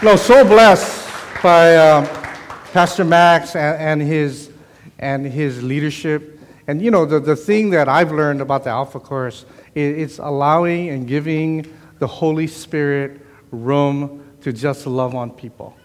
No, 0.07 0.15
so 0.15 0.45
blessed 0.45 1.05
by 1.43 1.75
um, 1.75 2.07
Pastor 2.73 3.05
Max 3.05 3.57
and, 3.57 3.77
and, 3.77 4.01
his, 4.01 4.53
and 5.01 5.27
his 5.27 5.65
leadership. 5.65 6.41
And 6.69 6.81
you 6.81 6.93
know, 6.93 7.05
the, 7.05 7.19
the 7.19 7.35
thing 7.35 7.71
that 7.71 7.89
I've 7.89 8.13
learned 8.13 8.41
about 8.41 8.63
the 8.63 8.71
Alpha 8.71 9.01
Course 9.01 9.45
is 9.75 9.99
it's 9.99 10.19
allowing 10.21 10.91
and 10.91 11.09
giving 11.09 11.67
the 11.99 12.07
Holy 12.07 12.47
Spirit 12.47 13.21
room 13.51 14.25
to 14.43 14.53
just 14.53 14.87
love 14.87 15.17
on 15.17 15.33
people. 15.33 15.77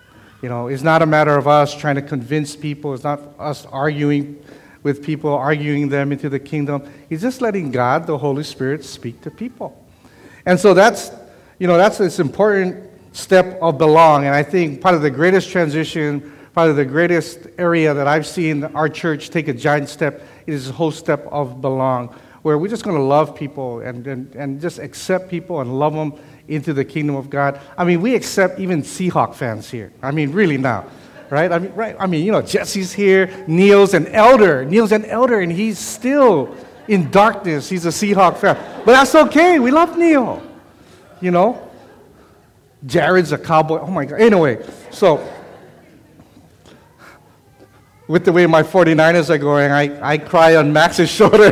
You 0.43 0.49
know, 0.49 0.67
it's 0.67 0.83
not 0.83 1.01
a 1.01 1.07
matter 1.07 1.35
of 1.35 1.47
us 1.47 1.75
trying 1.75 1.95
to 1.95 2.03
convince 2.03 2.55
people, 2.55 2.93
it's 2.93 3.03
not 3.03 3.21
us 3.39 3.65
arguing 3.65 4.39
with 4.83 5.03
people, 5.03 5.33
arguing 5.33 5.89
them 5.89 6.11
into 6.11 6.29
the 6.29 6.39
kingdom. 6.39 6.87
It's 7.09 7.23
just 7.23 7.41
letting 7.41 7.71
God, 7.71 8.05
the 8.05 8.19
Holy 8.19 8.43
Spirit, 8.43 8.85
speak 8.85 9.21
to 9.21 9.31
people. 9.31 9.83
And 10.45 10.59
so 10.59 10.75
that's, 10.75 11.09
you 11.57 11.65
know, 11.65 11.75
that's 11.75 11.97
this 11.97 12.19
important 12.19 12.90
step 13.11 13.57
of 13.61 13.77
belong. 13.77 14.25
And 14.25 14.33
I 14.33 14.43
think 14.43 14.81
part 14.81 14.95
of 14.95 15.01
the 15.01 15.09
greatest 15.09 15.49
transition, 15.49 16.31
part 16.53 16.69
of 16.69 16.75
the 16.75 16.85
greatest 16.85 17.47
area 17.57 17.93
that 17.93 18.07
I've 18.07 18.27
seen 18.27 18.63
our 18.63 18.89
church 18.89 19.29
take 19.29 19.47
a 19.47 19.53
giant 19.53 19.89
step 19.89 20.23
is 20.47 20.67
this 20.67 20.75
whole 20.75 20.91
step 20.91 21.27
of 21.31 21.61
belong, 21.61 22.15
where 22.41 22.57
we're 22.57 22.67
just 22.67 22.83
going 22.83 22.97
to 22.97 23.03
love 23.03 23.35
people 23.35 23.81
and, 23.81 24.05
and, 24.07 24.35
and 24.35 24.61
just 24.61 24.79
accept 24.79 25.29
people 25.29 25.61
and 25.61 25.77
love 25.77 25.93
them 25.93 26.13
into 26.47 26.73
the 26.73 26.83
kingdom 26.83 27.15
of 27.15 27.29
God. 27.29 27.59
I 27.77 27.83
mean, 27.83 28.01
we 28.01 28.15
accept 28.15 28.59
even 28.59 28.81
Seahawk 28.81 29.35
fans 29.35 29.69
here. 29.69 29.93
I 30.01 30.11
mean, 30.11 30.31
really 30.31 30.57
now 30.57 30.85
right? 31.31 31.51
I 31.51 31.59
mean, 31.59 31.73
right? 31.73 31.95
I 31.97 32.05
mean, 32.05 32.25
you 32.25 32.31
know, 32.31 32.41
Jesse's 32.41 32.91
here, 32.91 33.45
Neil's 33.47 33.93
an 33.93 34.07
elder, 34.07 34.65
Neil's 34.65 34.91
an 34.91 35.05
elder, 35.05 35.39
and 35.39 35.51
he's 35.51 35.79
still 35.79 36.55
in 36.87 37.09
darkness. 37.09 37.69
He's 37.69 37.85
a 37.85 37.89
Seahawk 37.89 38.37
fan, 38.37 38.57
but 38.85 38.91
that's 38.91 39.15
okay. 39.15 39.57
We 39.57 39.71
love 39.71 39.97
Neil, 39.97 40.43
you 41.21 41.31
know. 41.31 41.70
Jared's 42.85 43.31
a 43.31 43.37
cowboy. 43.37 43.79
Oh 43.79 43.87
my 43.87 44.05
God. 44.05 44.21
Anyway, 44.21 44.65
so 44.89 45.27
with 48.07 48.25
the 48.25 48.31
way 48.31 48.45
my 48.45 48.63
49ers 48.63 49.29
are 49.29 49.37
going, 49.37 49.71
I, 49.71 50.13
I 50.13 50.17
cry 50.17 50.55
on 50.55 50.73
Max's 50.73 51.09
shoulder. 51.17 51.51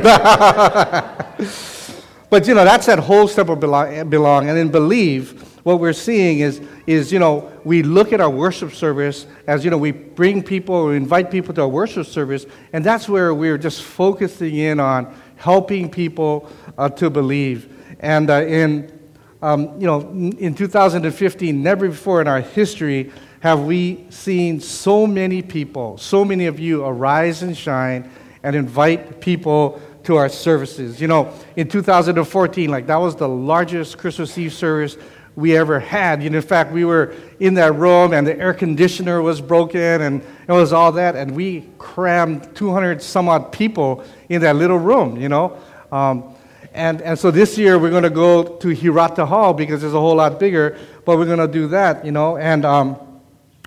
but 2.30 2.48
you 2.48 2.54
know, 2.54 2.66
that's 2.66 2.88
that 2.88 3.00
whole 3.00 3.28
step 3.28 3.50
of 3.50 3.60
belong, 3.60 4.10
belong 4.10 4.50
and 4.50 4.58
then 4.58 4.70
believe 4.70 5.46
what 5.64 5.80
we're 5.80 5.94
seeing 5.94 6.40
is, 6.40 6.62
is, 6.88 7.12
you 7.12 7.20
know, 7.20 7.52
we 7.64 7.84
look 7.84 8.14
at 8.14 8.22
our 8.22 8.30
worship 8.30 8.74
service 8.74 9.28
as, 9.46 9.64
you 9.64 9.72
know, 9.72 9.78
we 9.78 9.92
bring 9.92 10.42
people, 10.42 10.88
we 10.88 10.98
invite 10.98 11.30
people 11.30 11.54
to 11.54 11.62
our 11.62 11.68
worship 11.68 12.08
service, 12.08 12.46
and 12.74 12.84
that's 12.84 13.08
where 13.10 13.34
we're 13.34 13.58
just 13.58 13.84
focusing 13.84 14.56
in 14.56 14.80
on 14.80 15.14
helping 15.36 15.90
people 15.90 16.50
uh, 16.78 16.90
to 16.90 17.10
believe. 17.10 17.74
And 18.00 18.30
uh, 18.30 18.46
in, 18.46 18.99
um, 19.42 19.80
you 19.80 19.88
know, 19.88 20.02
in 20.02 20.54
2015, 20.54 21.64
never 21.64 21.88
before 21.88 22.22
in 22.22 22.28
our 22.28 22.42
history 22.42 23.12
have 23.40 23.62
we 23.62 24.06
seen 24.10 24.60
so 24.60 25.08
many 25.08 25.42
people, 25.42 25.98
so 25.98 26.26
many 26.26 26.46
of 26.48 26.60
you 26.60 26.84
arise 26.84 27.42
and 27.42 27.58
shine 27.58 28.10
and 28.44 28.56
invite 28.56 29.22
people 29.22 29.82
to 30.04 30.18
our 30.18 30.28
services. 30.28 31.00
You 31.00 31.08
know, 31.08 31.34
in 31.56 31.70
2014, 31.70 32.70
like 32.70 32.88
that 32.88 32.98
was 32.98 33.16
the 33.16 33.30
largest 33.30 33.98
Christmas 33.98 34.38
Eve 34.38 34.54
service 34.54 34.98
we 35.36 35.56
ever 35.56 35.80
had. 35.80 36.22
You 36.22 36.30
know, 36.30 36.38
in 36.38 36.44
fact, 36.44 36.74
we 36.74 36.84
were 36.84 37.16
in 37.40 37.54
that 37.54 37.76
room 37.76 38.14
and 38.14 38.28
the 38.28 38.38
air 38.38 38.54
conditioner 38.54 39.22
was 39.22 39.40
broken 39.40 40.02
and 40.02 40.22
it 40.48 40.52
was 40.52 40.74
all 40.74 40.92
that, 40.94 41.16
and 41.16 41.34
we 41.34 41.70
crammed 41.78 42.54
200 42.56 43.02
some 43.02 43.30
odd 43.30 43.54
people 43.54 44.04
in 44.28 44.42
that 44.42 44.58
little 44.58 44.80
room, 44.80 45.16
you 45.16 45.30
know. 45.30 45.58
Um, 45.92 46.36
and, 46.74 47.02
and 47.02 47.18
so 47.18 47.32
this 47.32 47.58
year 47.58 47.80
we're 47.80 47.90
going 47.90 48.04
to 48.04 48.10
go 48.10 48.44
to 48.44 48.70
Hirata 48.70 49.26
Hall 49.26 49.54
because 49.54 49.84
it's 49.84 49.94
a 49.94 50.00
whole 50.00 50.16
lot 50.16 50.40
bigger, 50.40 50.78
but 51.06 51.18
we're 51.18 51.26
going 51.26 51.40
to 51.40 51.48
do 51.48 51.68
that, 51.70 52.06
you 52.06 52.12
know. 52.12 52.38
And 52.38 52.64
um, 52.64 52.98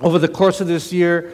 over 0.01 0.19
the 0.19 0.29
course 0.29 0.61
of 0.61 0.69
this 0.69 0.93
year, 0.93 1.33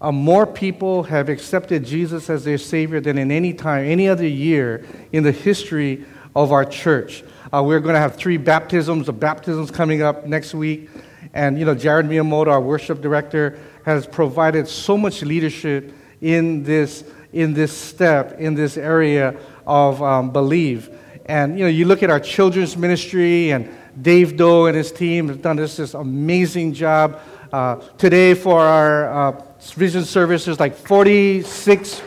uh, 0.00 0.12
more 0.12 0.46
people 0.46 1.04
have 1.04 1.28
accepted 1.30 1.84
Jesus 1.84 2.28
as 2.28 2.44
their 2.44 2.58
Savior 2.58 3.00
than 3.00 3.16
in 3.16 3.30
any 3.30 3.54
time, 3.54 3.86
any 3.86 4.08
other 4.08 4.26
year 4.26 4.84
in 5.12 5.22
the 5.22 5.32
history 5.32 6.04
of 6.34 6.52
our 6.52 6.64
church. 6.64 7.24
Uh, 7.52 7.62
we're 7.62 7.80
going 7.80 7.94
to 7.94 8.00
have 8.00 8.16
three 8.16 8.36
baptisms. 8.36 9.06
The 9.06 9.12
baptisms 9.12 9.70
coming 9.70 10.02
up 10.02 10.26
next 10.26 10.52
week. 10.52 10.90
And, 11.32 11.58
you 11.58 11.64
know, 11.64 11.74
Jared 11.74 12.06
Miyamoto, 12.06 12.48
our 12.48 12.60
worship 12.60 13.00
director, 13.00 13.58
has 13.84 14.06
provided 14.06 14.68
so 14.68 14.98
much 14.98 15.22
leadership 15.22 15.92
in 16.20 16.62
this, 16.64 17.04
in 17.32 17.54
this 17.54 17.72
step, 17.72 18.38
in 18.38 18.54
this 18.54 18.76
area 18.76 19.38
of 19.66 20.02
um, 20.02 20.30
believe. 20.30 20.90
And, 21.26 21.58
you 21.58 21.64
know, 21.64 21.70
you 21.70 21.86
look 21.86 22.02
at 22.02 22.10
our 22.10 22.20
children's 22.20 22.76
ministry, 22.76 23.50
and 23.50 23.68
Dave 24.00 24.36
Doe 24.36 24.66
and 24.66 24.76
his 24.76 24.92
team 24.92 25.28
have 25.28 25.42
done 25.42 25.56
this, 25.56 25.76
this 25.76 25.94
amazing 25.94 26.72
job. 26.72 27.20
Uh, 27.52 27.76
today, 27.98 28.34
for 28.34 28.60
our 28.60 29.10
uh, 29.10 29.42
vision 29.74 30.04
service, 30.04 30.44
there's 30.44 30.60
like 30.60 30.74
46, 30.74 32.00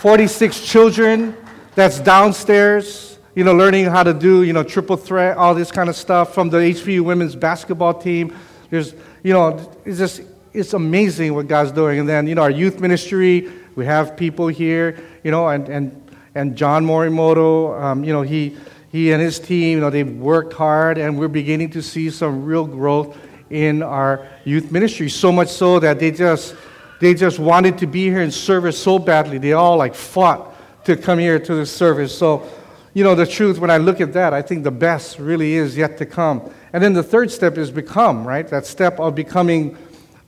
46 0.00 0.60
children 0.60 1.36
that's 1.74 1.98
downstairs 1.98 3.14
you 3.34 3.42
know, 3.42 3.52
learning 3.52 3.86
how 3.86 4.02
to 4.02 4.14
do, 4.14 4.44
you 4.44 4.52
know, 4.52 4.62
triple 4.62 4.96
threat, 4.96 5.36
all 5.36 5.54
this 5.54 5.72
kind 5.72 5.88
of 5.88 5.96
stuff 5.96 6.34
from 6.34 6.50
the 6.50 6.58
HPU 6.58 7.00
women's 7.00 7.34
basketball 7.34 7.94
team. 7.94 8.34
There's, 8.70 8.94
you 9.22 9.32
know, 9.32 9.72
it's 9.84 9.98
just, 9.98 10.22
it's 10.52 10.72
amazing 10.72 11.34
what 11.34 11.48
God's 11.48 11.72
doing. 11.72 11.98
And 11.98 12.08
then, 12.08 12.28
you 12.28 12.36
know, 12.36 12.42
our 12.42 12.50
youth 12.50 12.78
ministry, 12.78 13.50
we 13.74 13.86
have 13.86 14.16
people 14.16 14.46
here, 14.46 15.02
you 15.24 15.32
know, 15.32 15.48
and, 15.48 15.68
and, 15.68 16.03
and 16.34 16.56
John 16.56 16.84
Morimoto, 16.84 17.80
um, 17.80 18.04
you 18.04 18.12
know, 18.12 18.22
he, 18.22 18.56
he 18.90 19.12
and 19.12 19.22
his 19.22 19.38
team, 19.38 19.78
you 19.78 19.80
know, 19.80 19.90
they've 19.90 20.16
worked 20.16 20.52
hard 20.52 20.98
and 20.98 21.18
we're 21.18 21.28
beginning 21.28 21.70
to 21.70 21.82
see 21.82 22.10
some 22.10 22.44
real 22.44 22.66
growth 22.66 23.16
in 23.50 23.82
our 23.82 24.26
youth 24.44 24.72
ministry. 24.72 25.08
So 25.08 25.30
much 25.30 25.48
so 25.48 25.78
that 25.78 26.00
they 26.00 26.10
just, 26.10 26.56
they 27.00 27.14
just 27.14 27.38
wanted 27.38 27.78
to 27.78 27.86
be 27.86 28.04
here 28.04 28.20
and 28.20 28.32
service 28.32 28.80
so 28.80 28.98
badly. 28.98 29.38
They 29.38 29.52
all 29.52 29.76
like 29.76 29.94
fought 29.94 30.84
to 30.86 30.96
come 30.96 31.18
here 31.18 31.38
to 31.38 31.54
the 31.54 31.66
service. 31.66 32.16
So, 32.16 32.48
you 32.94 33.04
know, 33.04 33.14
the 33.14 33.26
truth, 33.26 33.58
when 33.58 33.70
I 33.70 33.78
look 33.78 34.00
at 34.00 34.12
that, 34.12 34.32
I 34.32 34.42
think 34.42 34.64
the 34.64 34.70
best 34.70 35.18
really 35.18 35.54
is 35.54 35.76
yet 35.76 35.98
to 35.98 36.06
come. 36.06 36.52
And 36.72 36.82
then 36.82 36.92
the 36.92 37.02
third 37.02 37.30
step 37.30 37.58
is 37.58 37.70
become, 37.70 38.26
right? 38.26 38.46
That 38.48 38.66
step 38.66 38.98
of 38.98 39.14
becoming 39.14 39.76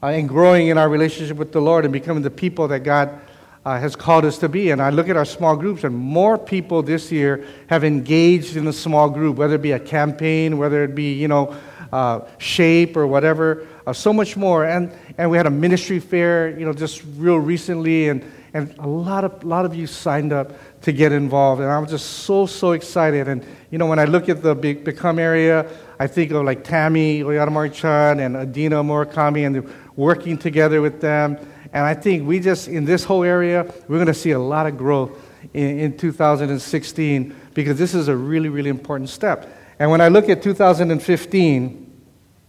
uh, 0.03 0.09
and 0.09 0.29
growing 0.29 0.69
in 0.69 0.79
our 0.79 0.89
relationship 0.89 1.37
with 1.37 1.53
the 1.53 1.61
Lord 1.61 1.85
and 1.85 1.93
becoming 1.93 2.23
the 2.23 2.31
people 2.31 2.69
that 2.69 2.81
God 2.81 3.21
uh, 3.67 3.81
has 3.81 3.97
called 3.97 4.25
us 4.25 4.39
to 4.39 4.49
be. 4.49 4.71
And 4.71 4.81
I 4.81 4.91
look 4.91 5.09
at 5.09 5.17
our 5.17 5.25
small 5.25 5.57
groups, 5.57 5.83
and 5.83 5.93
more 5.93 6.39
people 6.39 6.85
this 6.85 7.11
year 7.11 7.45
have 7.67 7.83
engaged 7.83 8.57
in 8.57 8.69
a 8.69 8.73
small 8.73 9.11
group, 9.11 9.37
whether 9.37 9.57
it 9.57 9.63
be 9.63 9.73
a 9.73 9.81
campaign, 9.81 10.57
whether 10.57 10.85
it 10.85 10.95
be, 10.95 11.13
you 11.15 11.27
know, 11.27 11.53
uh, 11.93 12.21
shape 12.39 12.97
or 12.97 13.09
whatever, 13.09 13.67
uh, 13.85 13.93
so 13.93 14.13
much 14.13 14.37
more. 14.37 14.65
And, 14.65 14.93
and 15.19 15.33
we 15.33 15.37
had 15.37 15.47
a 15.47 15.51
ministry 15.51 15.99
fair, 15.99 16.57
you 16.57 16.65
know, 16.65 16.73
just 16.73 17.03
real 17.17 17.39
recently, 17.39 18.09
and, 18.09 18.25
and 18.55 18.73
a 18.79 18.87
lot 18.87 19.25
of, 19.25 19.43
lot 19.43 19.65
of 19.65 19.75
you 19.75 19.89
signed 19.89 20.33
up 20.33 20.53
to 20.83 20.93
get 20.93 21.11
involved. 21.11 21.61
And 21.61 21.69
I'm 21.69 21.89
just 21.89 22.07
so, 22.25 22.47
so 22.47 22.71
excited. 22.71 23.27
And, 23.27 23.45
you 23.73 23.79
know, 23.79 23.87
when 23.87 23.99
I 23.99 24.05
look 24.05 24.29
at 24.29 24.45
the 24.45 24.55
Become 24.55 25.19
area, 25.19 25.69
I 25.99 26.07
think 26.07 26.31
of 26.31 26.45
like 26.45 26.63
Tammy 26.63 27.23
Oyadamari-chan 27.23 28.21
and 28.21 28.37
Adina 28.37 28.85
Murakami 28.85 29.45
and 29.45 29.69
working 29.97 30.39
together 30.39 30.81
with 30.81 31.01
them. 31.01 31.37
And 31.77 31.85
I 31.85 31.93
think 31.93 32.27
we 32.27 32.41
just, 32.41 32.69
in 32.69 32.87
this 32.87 33.05
whole 33.05 33.23
area, 33.23 33.71
we're 33.87 33.99
going 33.99 34.07
to 34.07 34.15
see 34.15 34.31
a 34.31 34.39
lot 34.39 34.67
of 34.67 34.79
growth 34.79 35.11
in, 35.53 35.79
in 35.79 35.97
2016 35.99 37.37
because 37.53 37.77
this 37.77 37.95
is 37.95 38.09
a 38.09 38.17
really, 38.17 38.49
really 38.49 38.71
important 38.71 39.11
step. 39.11 39.55
And 39.79 39.91
when 39.91 40.01
I 40.01 40.09
look 40.09 40.31
at 40.31 40.43
2015, 40.43 42.03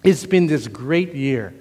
it's 0.05 0.25
been 0.25 0.47
this 0.47 0.69
great 0.69 1.13
year. 1.13 1.53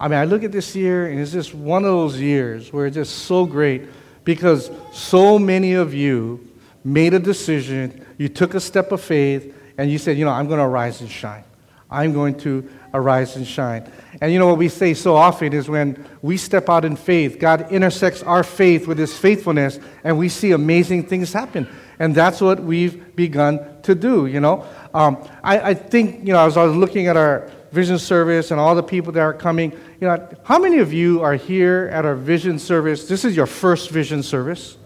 I 0.00 0.08
mean, 0.08 0.18
I 0.18 0.24
look 0.24 0.42
at 0.42 0.50
this 0.50 0.74
year, 0.74 1.12
and 1.12 1.20
it's 1.20 1.30
just 1.30 1.54
one 1.54 1.84
of 1.84 1.92
those 1.92 2.20
years 2.20 2.72
where 2.72 2.86
it's 2.86 2.96
just 2.96 3.16
so 3.18 3.46
great 3.46 3.84
because 4.24 4.72
so 4.92 5.38
many 5.38 5.74
of 5.74 5.94
you 5.94 6.44
made 6.82 7.14
a 7.14 7.20
decision, 7.20 8.04
you 8.18 8.30
took 8.30 8.54
a 8.54 8.60
step 8.60 8.90
of 8.90 9.00
faith, 9.00 9.54
and 9.78 9.92
you 9.92 9.98
said, 9.98 10.18
you 10.18 10.24
know, 10.24 10.32
I'm 10.32 10.48
going 10.48 10.58
to 10.58 10.64
arise 10.64 11.00
and 11.00 11.08
shine. 11.08 11.44
I'm 11.88 12.14
going 12.14 12.36
to 12.38 12.68
arise 12.92 13.36
and 13.36 13.46
shine. 13.46 13.88
And 14.22 14.32
you 14.32 14.38
know 14.38 14.46
what 14.46 14.58
we 14.58 14.68
say 14.68 14.94
so 14.94 15.16
often 15.16 15.52
is 15.52 15.68
when 15.68 16.06
we 16.22 16.36
step 16.36 16.68
out 16.68 16.84
in 16.84 16.94
faith, 16.94 17.40
God 17.40 17.72
intersects 17.72 18.22
our 18.22 18.44
faith 18.44 18.86
with 18.86 18.96
His 18.96 19.12
faithfulness, 19.12 19.80
and 20.04 20.16
we 20.16 20.28
see 20.28 20.52
amazing 20.52 21.08
things 21.08 21.32
happen. 21.32 21.68
And 21.98 22.14
that's 22.14 22.40
what 22.40 22.62
we've 22.62 23.16
begun 23.16 23.82
to 23.82 23.96
do, 23.96 24.26
you 24.26 24.38
know. 24.38 24.64
Um, 24.94 25.18
I, 25.42 25.70
I 25.70 25.74
think, 25.74 26.24
you 26.24 26.32
know, 26.32 26.46
as 26.46 26.56
I 26.56 26.64
was 26.64 26.76
looking 26.76 27.08
at 27.08 27.16
our 27.16 27.50
vision 27.72 27.98
service 27.98 28.52
and 28.52 28.60
all 28.60 28.76
the 28.76 28.82
people 28.82 29.10
that 29.12 29.20
are 29.20 29.34
coming. 29.34 29.72
You 30.00 30.06
know, 30.08 30.28
how 30.44 30.58
many 30.58 30.78
of 30.78 30.92
you 30.92 31.22
are 31.22 31.34
here 31.34 31.90
at 31.92 32.04
our 32.04 32.14
vision 32.14 32.58
service? 32.58 33.08
This 33.08 33.24
is 33.24 33.34
your 33.34 33.46
first 33.46 33.90
vision 33.90 34.22
service. 34.22 34.76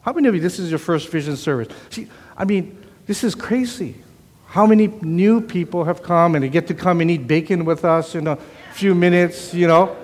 How 0.00 0.12
many 0.12 0.26
of 0.26 0.34
you, 0.34 0.40
this 0.40 0.58
is 0.58 0.70
your 0.70 0.78
first 0.78 1.08
vision 1.08 1.36
service? 1.36 1.68
See, 1.90 2.08
I 2.36 2.44
mean, 2.44 2.84
this 3.06 3.22
is 3.22 3.34
crazy. 3.34 3.96
How 4.46 4.66
many 4.66 4.86
new 4.86 5.40
people 5.42 5.84
have 5.84 6.02
come 6.02 6.34
and 6.34 6.42
they 6.42 6.48
get 6.48 6.66
to 6.68 6.74
come 6.74 7.00
and 7.02 7.10
eat 7.10 7.26
bacon 7.26 7.64
with 7.64 7.84
us 7.84 8.14
in 8.14 8.26
a 8.26 8.38
few 8.76 8.94
minutes, 8.94 9.54
you 9.54 9.66
know? 9.66 9.96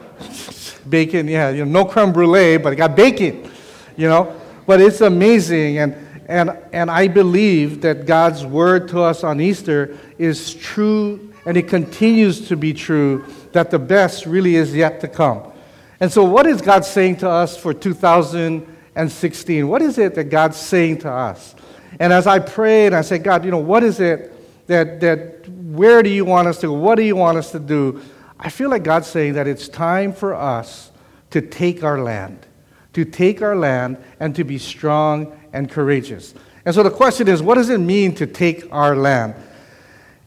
bacon, 0.88 1.28
yeah, 1.28 1.50
you 1.50 1.64
know, 1.64 1.84
no 1.84 1.84
creme 1.84 2.10
brulee, 2.10 2.56
but 2.56 2.72
I 2.72 2.74
got 2.74 2.96
bacon, 2.96 3.50
you 3.98 4.08
know? 4.08 4.34
But 4.66 4.80
it's 4.80 5.02
amazing. 5.02 5.76
And, 5.76 5.94
and, 6.26 6.56
and 6.72 6.90
I 6.90 7.08
believe 7.08 7.82
that 7.82 8.06
God's 8.06 8.46
word 8.46 8.88
to 8.88 9.02
us 9.02 9.24
on 9.24 9.42
Easter 9.42 9.98
is 10.16 10.54
true 10.54 11.32
and 11.44 11.58
it 11.58 11.68
continues 11.68 12.48
to 12.48 12.56
be 12.56 12.72
true 12.72 13.26
that 13.52 13.70
the 13.70 13.78
best 13.78 14.24
really 14.24 14.56
is 14.56 14.74
yet 14.74 15.00
to 15.00 15.08
come. 15.08 15.52
And 16.00 16.10
so, 16.10 16.24
what 16.24 16.46
is 16.46 16.62
God 16.62 16.86
saying 16.86 17.18
to 17.18 17.28
us 17.28 17.56
for 17.56 17.74
2016? 17.74 19.68
What 19.68 19.82
is 19.82 19.98
it 19.98 20.14
that 20.14 20.24
God's 20.24 20.56
saying 20.56 20.98
to 21.00 21.10
us? 21.10 21.54
And 22.00 22.10
as 22.10 22.26
I 22.26 22.38
prayed, 22.38 22.86
and 22.86 22.96
I 22.96 23.02
said, 23.02 23.22
God, 23.22 23.44
you 23.44 23.50
know, 23.50 23.58
what 23.58 23.84
is 23.84 24.00
it 24.00 24.32
that, 24.66 25.00
that 25.00 25.46
where 25.48 26.02
do 26.02 26.08
you 26.10 26.24
want 26.24 26.48
us 26.48 26.60
to 26.60 26.68
go? 26.68 26.72
What 26.72 26.94
do 26.94 27.02
you 27.02 27.16
want 27.16 27.38
us 27.38 27.52
to 27.52 27.58
do? 27.58 28.00
I 28.44 28.48
feel 28.48 28.68
like 28.68 28.82
God's 28.82 29.06
saying 29.06 29.34
that 29.34 29.46
it's 29.46 29.68
time 29.68 30.12
for 30.12 30.34
us 30.34 30.90
to 31.30 31.40
take 31.40 31.84
our 31.84 32.02
land, 32.02 32.44
to 32.92 33.04
take 33.04 33.40
our 33.40 33.54
land 33.54 33.98
and 34.18 34.34
to 34.34 34.42
be 34.42 34.58
strong 34.58 35.38
and 35.52 35.70
courageous. 35.70 36.34
And 36.64 36.74
so 36.74 36.82
the 36.82 36.90
question 36.90 37.28
is, 37.28 37.40
what 37.40 37.54
does 37.54 37.70
it 37.70 37.78
mean 37.78 38.16
to 38.16 38.26
take 38.26 38.66
our 38.72 38.96
land? 38.96 39.34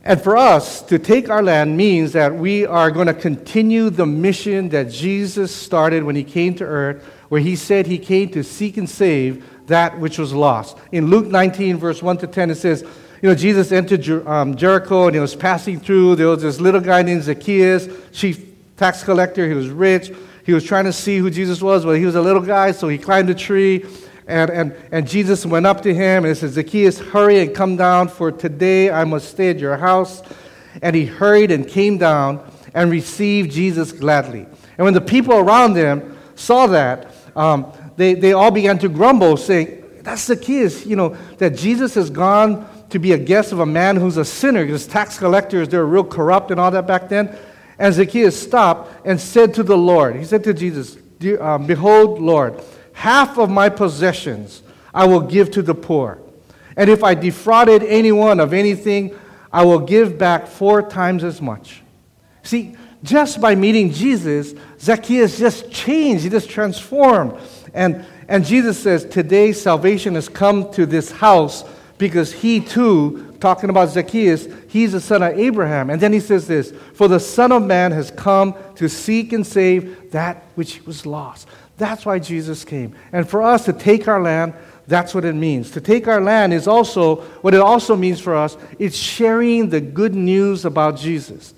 And 0.05 0.21
for 0.21 0.37
us, 0.37 0.81
to 0.83 0.97
take 0.97 1.29
our 1.29 1.43
land 1.43 1.75
means 1.75 2.13
that 2.13 2.33
we 2.33 2.65
are 2.65 2.89
going 2.89 3.07
to 3.07 3.13
continue 3.13 3.89
the 3.89 4.05
mission 4.05 4.69
that 4.69 4.89
Jesus 4.89 5.53
started 5.53 6.03
when 6.03 6.15
he 6.15 6.23
came 6.23 6.55
to 6.55 6.63
earth, 6.63 7.03
where 7.27 7.41
he 7.41 7.57
said 7.57 7.85
he 7.85 7.97
came 7.97 8.29
to 8.29 8.43
seek 8.43 8.77
and 8.77 8.89
save 8.89 9.43
that 9.67 9.99
which 9.99 10.17
was 10.17 10.31
lost. 10.31 10.77
In 10.93 11.07
Luke 11.07 11.25
19, 11.25 11.77
verse 11.77 12.01
1 12.01 12.19
to 12.19 12.27
10, 12.27 12.51
it 12.51 12.55
says, 12.55 12.85
You 13.25 13.31
know, 13.31 13.35
Jesus 13.37 13.71
entered 13.71 14.03
Jer- 14.03 14.29
um, 14.29 14.55
Jericho 14.55 15.07
and 15.07 15.15
he 15.15 15.19
was 15.19 15.35
passing 15.35 15.79
through. 15.79 16.15
There 16.15 16.27
was 16.27 16.43
this 16.43 16.61
little 16.61 16.79
guy 16.79 17.01
named 17.01 17.23
Zacchaeus, 17.23 17.89
chief 18.11 18.45
tax 18.77 19.03
collector. 19.03 19.47
He 19.47 19.55
was 19.55 19.67
rich. 19.67 20.13
He 20.45 20.53
was 20.53 20.63
trying 20.63 20.85
to 20.85 20.93
see 20.93 21.17
who 21.17 21.31
Jesus 21.31 21.59
was. 21.59 21.87
Well, 21.87 21.95
he 21.95 22.05
was 22.05 22.13
a 22.13 22.21
little 22.21 22.43
guy, 22.43 22.71
so 22.71 22.87
he 22.87 22.99
climbed 22.99 23.31
a 23.31 23.33
tree 23.33 23.83
and, 24.27 24.51
and, 24.51 24.75
and 24.91 25.07
Jesus 25.07 25.43
went 25.43 25.65
up 25.65 25.81
to 25.81 25.91
him 25.91 26.23
and 26.23 26.37
said, 26.37 26.51
Zacchaeus, 26.51 26.99
hurry 26.99 27.39
and 27.39 27.55
come 27.55 27.77
down, 27.77 28.09
for 28.09 28.31
today 28.31 28.91
I 28.91 29.05
must 29.05 29.29
stay 29.29 29.49
at 29.49 29.57
your 29.57 29.75
house. 29.75 30.21
And 30.83 30.95
he 30.95 31.05
hurried 31.07 31.49
and 31.49 31.67
came 31.67 31.97
down 31.97 32.47
and 32.75 32.91
received 32.91 33.49
Jesus 33.49 33.91
gladly. 33.91 34.45
And 34.77 34.85
when 34.85 34.93
the 34.93 35.01
people 35.01 35.33
around 35.33 35.75
him 35.75 36.15
saw 36.35 36.67
that, 36.67 37.11
um, 37.35 37.73
they, 37.97 38.13
they 38.13 38.33
all 38.33 38.51
began 38.51 38.77
to 38.77 38.87
grumble, 38.87 39.35
saying, 39.35 39.83
That's 40.03 40.25
Zacchaeus, 40.25 40.85
you 40.85 40.95
know, 40.95 41.17
that 41.39 41.55
Jesus 41.55 41.95
has 41.95 42.11
gone 42.11 42.69
to 42.95 42.99
be 42.99 43.11
a 43.11 43.17
guest 43.17 43.51
of 43.51 43.59
a 43.59 43.65
man 43.65 43.97
who's 43.97 44.15
a 44.15 44.23
sinner, 44.23 44.63
because 44.63 44.87
tax 44.87 45.19
collectors, 45.19 45.67
they 45.67 45.77
were 45.77 45.85
real 45.85 46.03
corrupt 46.03 46.49
and 46.49 46.61
all 46.61 46.71
that 46.71 46.87
back 46.87 47.09
then. 47.09 47.37
And 47.77 47.93
Zacchaeus 47.93 48.41
stopped 48.41 49.05
and 49.05 49.19
said 49.19 49.53
to 49.55 49.63
the 49.63 49.77
Lord, 49.77 50.15
He 50.15 50.23
said 50.23 50.45
to 50.45 50.53
Jesus, 50.53 50.97
um, 51.41 51.67
Behold, 51.67 52.21
Lord, 52.21 52.63
half 52.93 53.37
of 53.37 53.49
my 53.49 53.67
possessions 53.67 54.63
I 54.93 55.05
will 55.05 55.19
give 55.19 55.51
to 55.51 55.61
the 55.61 55.75
poor. 55.75 56.19
And 56.77 56.89
if 56.89 57.03
I 57.03 57.15
defrauded 57.15 57.83
anyone 57.83 58.39
of 58.39 58.53
anything, 58.53 59.13
I 59.51 59.65
will 59.65 59.79
give 59.79 60.17
back 60.17 60.47
four 60.47 60.81
times 60.81 61.25
as 61.25 61.41
much. 61.41 61.81
See, 62.43 62.77
just 63.03 63.41
by 63.41 63.55
meeting 63.55 63.91
Jesus, 63.91 64.53
Zacchaeus 64.79 65.37
just 65.37 65.69
changed, 65.69 66.23
he 66.23 66.29
just 66.29 66.49
transformed. 66.49 67.37
And, 67.73 68.05
and 68.29 68.45
Jesus 68.45 68.81
says, 68.81 69.03
Today 69.03 69.51
salvation 69.51 70.15
has 70.15 70.29
come 70.29 70.71
to 70.71 70.85
this 70.85 71.11
house 71.11 71.65
because 71.97 72.33
he 72.33 72.59
too, 72.59 73.35
talking 73.39 73.69
about 73.69 73.89
Zacchaeus, 73.89 74.47
he's 74.67 74.91
the 74.91 75.01
son 75.01 75.23
of 75.23 75.37
Abraham. 75.37 75.89
And 75.89 76.01
then 76.01 76.11
he 76.11 76.19
says 76.19 76.47
this 76.47 76.73
For 76.93 77.07
the 77.07 77.19
Son 77.19 77.51
of 77.51 77.63
Man 77.63 77.91
has 77.91 78.11
come 78.11 78.55
to 78.75 78.89
seek 78.89 79.33
and 79.33 79.45
save 79.45 80.11
that 80.11 80.43
which 80.55 80.85
was 80.85 81.05
lost. 81.05 81.47
That's 81.77 82.05
why 82.05 82.19
Jesus 82.19 82.63
came. 82.63 82.95
And 83.11 83.29
for 83.29 83.41
us 83.41 83.65
to 83.65 83.73
take 83.73 84.07
our 84.07 84.21
land, 84.21 84.53
that's 84.87 85.13
what 85.13 85.25
it 85.25 85.33
means. 85.33 85.71
To 85.71 85.81
take 85.81 86.07
our 86.07 86.21
land 86.21 86.53
is 86.53 86.67
also, 86.67 87.17
what 87.41 87.53
it 87.53 87.59
also 87.61 87.95
means 87.95 88.19
for 88.19 88.35
us, 88.35 88.57
it's 88.77 88.95
sharing 88.95 89.69
the 89.69 89.81
good 89.81 90.13
news 90.13 90.63
about 90.65 90.97
Jesus. 90.97 91.53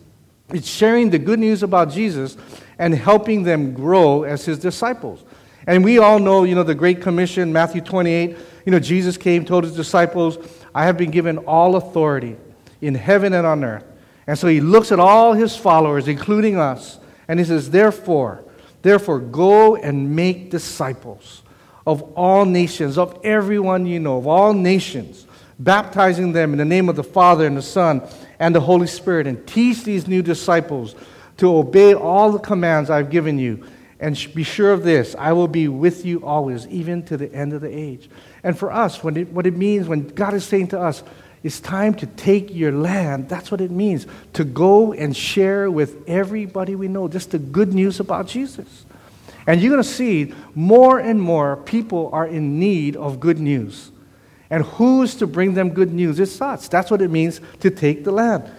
It's 0.49 0.67
sharing 0.67 1.09
the 1.09 1.19
good 1.19 1.39
news 1.39 1.61
about 1.61 1.91
Jesus 1.91 2.37
and 2.79 2.93
helping 2.93 3.43
them 3.43 3.73
grow 3.73 4.23
as 4.23 4.45
his 4.45 4.59
disciples. 4.59 5.23
And 5.67 5.83
we 5.83 5.99
all 5.99 6.17
know, 6.17 6.43
you 6.43 6.55
know, 6.55 6.63
the 6.63 6.73
Great 6.73 7.01
Commission, 7.01 7.53
Matthew 7.53 7.81
28, 7.81 8.37
you 8.65 8.71
know, 8.71 8.79
Jesus 8.79 9.17
came, 9.17 9.45
told 9.45 9.63
his 9.63 9.75
disciples, 9.75 10.37
I 10.73 10.85
have 10.85 10.97
been 10.97 11.11
given 11.11 11.37
all 11.39 11.75
authority 11.75 12.37
in 12.81 12.95
heaven 12.95 13.33
and 13.33 13.45
on 13.45 13.63
earth. 13.63 13.85
And 14.25 14.39
so 14.39 14.47
he 14.47 14.61
looks 14.61 14.91
at 14.91 14.99
all 14.99 15.33
his 15.33 15.55
followers, 15.55 16.07
including 16.07 16.57
us, 16.57 16.99
and 17.27 17.39
he 17.39 17.45
says, 17.45 17.69
Therefore, 17.69 18.43
Therefore, 18.81 19.19
go 19.19 19.75
and 19.75 20.15
make 20.15 20.49
disciples 20.49 21.43
of 21.85 22.01
all 22.15 22.45
nations, 22.45 22.97
of 22.97 23.19
everyone 23.23 23.85
you 23.85 23.99
know, 23.99 24.17
of 24.17 24.27
all 24.27 24.53
nations, 24.53 25.25
baptizing 25.59 26.31
them 26.31 26.51
in 26.51 26.57
the 26.57 26.65
name 26.65 26.89
of 26.89 26.95
the 26.95 27.03
Father 27.03 27.45
and 27.45 27.57
the 27.57 27.61
Son 27.61 28.01
and 28.39 28.53
the 28.55 28.61
Holy 28.61 28.87
Spirit, 28.87 29.27
and 29.27 29.45
teach 29.47 29.83
these 29.83 30.07
new 30.07 30.21
disciples 30.21 30.95
to 31.37 31.55
obey 31.55 31.93
all 31.93 32.31
the 32.31 32.39
commands 32.39 32.89
I've 32.89 33.09
given 33.09 33.37
you. 33.37 33.65
And 33.99 34.15
be 34.35 34.43
sure 34.43 34.71
of 34.71 34.83
this 34.83 35.15
I 35.17 35.33
will 35.33 35.47
be 35.47 35.67
with 35.67 36.05
you 36.05 36.25
always, 36.25 36.67
even 36.67 37.03
to 37.03 37.17
the 37.17 37.33
end 37.33 37.53
of 37.53 37.61
the 37.61 37.75
age. 37.75 38.09
And 38.43 38.57
for 38.57 38.71
us, 38.71 39.03
it, 39.03 39.29
what 39.29 39.47
it 39.47 39.55
means 39.55 39.87
when 39.87 40.07
God 40.07 40.33
is 40.33 40.45
saying 40.45 40.69
to 40.69 40.79
us, 40.79 41.03
it's 41.43 41.59
time 41.59 41.93
to 41.95 42.05
take 42.05 42.53
your 42.53 42.71
land. 42.71 43.29
That's 43.29 43.51
what 43.51 43.61
it 43.61 43.71
means 43.71 44.07
to 44.33 44.43
go 44.43 44.93
and 44.93 45.15
share 45.15 45.69
with 45.69 46.07
everybody 46.07 46.75
we 46.75 46.87
know 46.87 47.07
just 47.07 47.31
the 47.31 47.39
good 47.39 47.73
news 47.73 47.99
about 47.99 48.27
Jesus. 48.27 48.85
And 49.45 49.61
you're 49.61 49.71
going 49.71 49.83
to 49.83 49.89
see 49.89 50.33
more 50.55 50.99
and 50.99 51.21
more 51.21 51.55
people 51.55 52.09
are 52.11 52.27
in 52.27 52.59
need 52.59 52.97
of 52.97 53.19
good 53.19 53.39
news. 53.39 53.91
And 54.49 54.63
who's 54.63 55.15
to 55.15 55.27
bring 55.27 55.53
them 55.53 55.69
good 55.69 55.93
news? 55.93 56.19
It's 56.19 56.41
us. 56.41 56.67
That's 56.67 56.91
what 56.91 57.01
it 57.01 57.09
means 57.09 57.39
to 57.61 57.69
take 57.69 58.03
the 58.03 58.11
land. 58.11 58.49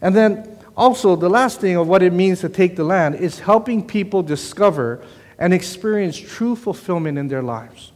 And 0.00 0.14
then 0.14 0.53
also, 0.76 1.14
the 1.14 1.28
last 1.28 1.60
thing 1.60 1.76
of 1.76 1.86
what 1.86 2.02
it 2.02 2.12
means 2.12 2.40
to 2.40 2.48
take 2.48 2.74
the 2.74 2.84
land 2.84 3.14
is 3.16 3.38
helping 3.38 3.86
people 3.86 4.22
discover 4.22 5.04
and 5.38 5.54
experience 5.54 6.18
true 6.18 6.56
fulfillment 6.56 7.18
in 7.18 7.28
their 7.28 7.42
lives. 7.42 7.92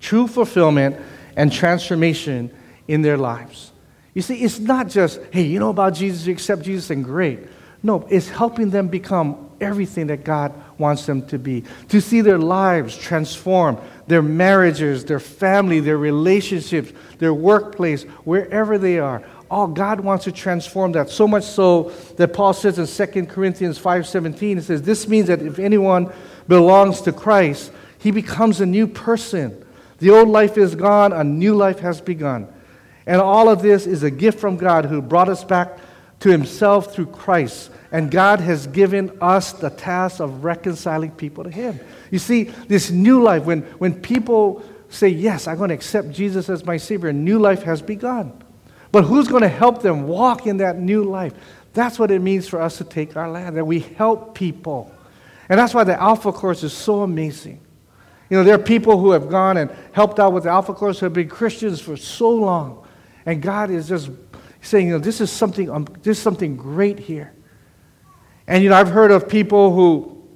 True 0.00 0.26
fulfillment 0.26 0.96
and 1.36 1.52
transformation 1.52 2.50
in 2.88 3.02
their 3.02 3.16
lives. 3.16 3.72
You 4.14 4.22
see, 4.22 4.42
it's 4.42 4.58
not 4.58 4.88
just, 4.88 5.20
hey, 5.30 5.42
you 5.42 5.58
know 5.58 5.70
about 5.70 5.94
Jesus, 5.94 6.26
you 6.26 6.32
accept 6.32 6.62
Jesus, 6.62 6.90
and 6.90 7.04
great. 7.04 7.40
No, 7.82 8.06
it's 8.10 8.28
helping 8.28 8.70
them 8.70 8.88
become 8.88 9.50
everything 9.60 10.08
that 10.08 10.24
God 10.24 10.52
wants 10.78 11.06
them 11.06 11.26
to 11.28 11.38
be, 11.38 11.64
to 11.88 12.00
see 12.00 12.20
their 12.20 12.38
lives 12.38 12.96
transformed, 12.96 13.78
their 14.08 14.22
marriages, 14.22 15.04
their 15.04 15.20
family, 15.20 15.80
their 15.80 15.98
relationships, 15.98 16.92
their 17.18 17.32
workplace, 17.32 18.02
wherever 18.24 18.76
they 18.76 18.98
are. 18.98 19.22
All 19.52 19.66
God 19.66 20.00
wants 20.00 20.24
to 20.24 20.32
transform 20.32 20.92
that. 20.92 21.10
So 21.10 21.28
much 21.28 21.44
so 21.44 21.92
that 22.16 22.32
Paul 22.32 22.54
says 22.54 22.78
in 22.78 22.86
2 22.86 23.26
Corinthians 23.26 23.78
5:17, 23.78 24.56
it 24.56 24.62
says, 24.62 24.80
This 24.80 25.06
means 25.06 25.26
that 25.26 25.42
if 25.42 25.58
anyone 25.58 26.10
belongs 26.48 27.02
to 27.02 27.12
Christ, 27.12 27.70
he 27.98 28.10
becomes 28.10 28.62
a 28.62 28.66
new 28.66 28.86
person. 28.86 29.62
The 29.98 30.08
old 30.08 30.30
life 30.30 30.56
is 30.56 30.74
gone, 30.74 31.12
a 31.12 31.22
new 31.22 31.54
life 31.54 31.80
has 31.80 32.00
begun. 32.00 32.48
And 33.04 33.20
all 33.20 33.50
of 33.50 33.60
this 33.60 33.86
is 33.86 34.02
a 34.02 34.10
gift 34.10 34.40
from 34.40 34.56
God 34.56 34.86
who 34.86 35.02
brought 35.02 35.28
us 35.28 35.44
back 35.44 35.78
to 36.20 36.30
himself 36.30 36.94
through 36.94 37.06
Christ. 37.06 37.70
And 37.92 38.10
God 38.10 38.40
has 38.40 38.66
given 38.66 39.14
us 39.20 39.52
the 39.52 39.68
task 39.68 40.18
of 40.20 40.44
reconciling 40.44 41.10
people 41.10 41.44
to 41.44 41.50
him. 41.50 41.78
You 42.10 42.20
see, 42.20 42.44
this 42.44 42.90
new 42.90 43.22
life, 43.22 43.44
when, 43.44 43.60
when 43.76 44.00
people 44.00 44.64
say, 44.88 45.08
Yes, 45.08 45.46
I'm 45.46 45.58
going 45.58 45.68
to 45.68 45.74
accept 45.74 46.10
Jesus 46.10 46.48
as 46.48 46.64
my 46.64 46.78
Savior, 46.78 47.10
a 47.10 47.12
new 47.12 47.38
life 47.38 47.64
has 47.64 47.82
begun. 47.82 48.41
But 48.92 49.04
who's 49.04 49.26
going 49.26 49.42
to 49.42 49.48
help 49.48 49.82
them 49.82 50.06
walk 50.06 50.46
in 50.46 50.58
that 50.58 50.78
new 50.78 51.02
life? 51.02 51.32
That's 51.72 51.98
what 51.98 52.10
it 52.10 52.20
means 52.20 52.46
for 52.46 52.60
us 52.60 52.76
to 52.78 52.84
take 52.84 53.16
our 53.16 53.30
land, 53.30 53.56
that 53.56 53.64
we 53.64 53.80
help 53.80 54.34
people. 54.34 54.94
And 55.48 55.58
that's 55.58 55.74
why 55.74 55.84
the 55.84 56.00
Alpha 56.00 56.30
Course 56.30 56.62
is 56.62 56.72
so 56.74 57.02
amazing. 57.02 57.60
You 58.28 58.38
know, 58.38 58.44
there 58.44 58.54
are 58.54 58.62
people 58.62 58.98
who 58.98 59.10
have 59.12 59.28
gone 59.28 59.56
and 59.56 59.70
helped 59.92 60.18
out 60.18 60.32
with 60.32 60.44
the 60.44 60.50
Alpha 60.50 60.74
Course 60.74 61.00
who 61.00 61.06
have 61.06 61.12
been 61.12 61.28
Christians 61.28 61.80
for 61.80 61.96
so 61.96 62.30
long. 62.30 62.86
And 63.26 63.42
God 63.42 63.70
is 63.70 63.88
just 63.88 64.10
saying, 64.60 64.86
you 64.86 64.92
know, 64.92 64.98
this 64.98 65.20
is 65.20 65.30
something, 65.30 65.70
um, 65.70 65.86
this 66.02 66.18
is 66.18 66.22
something 66.22 66.56
great 66.56 66.98
here. 66.98 67.32
And, 68.46 68.62
you 68.62 68.70
know, 68.70 68.76
I've 68.76 68.88
heard 68.88 69.10
of 69.10 69.28
people 69.28 69.72
who, 69.74 70.26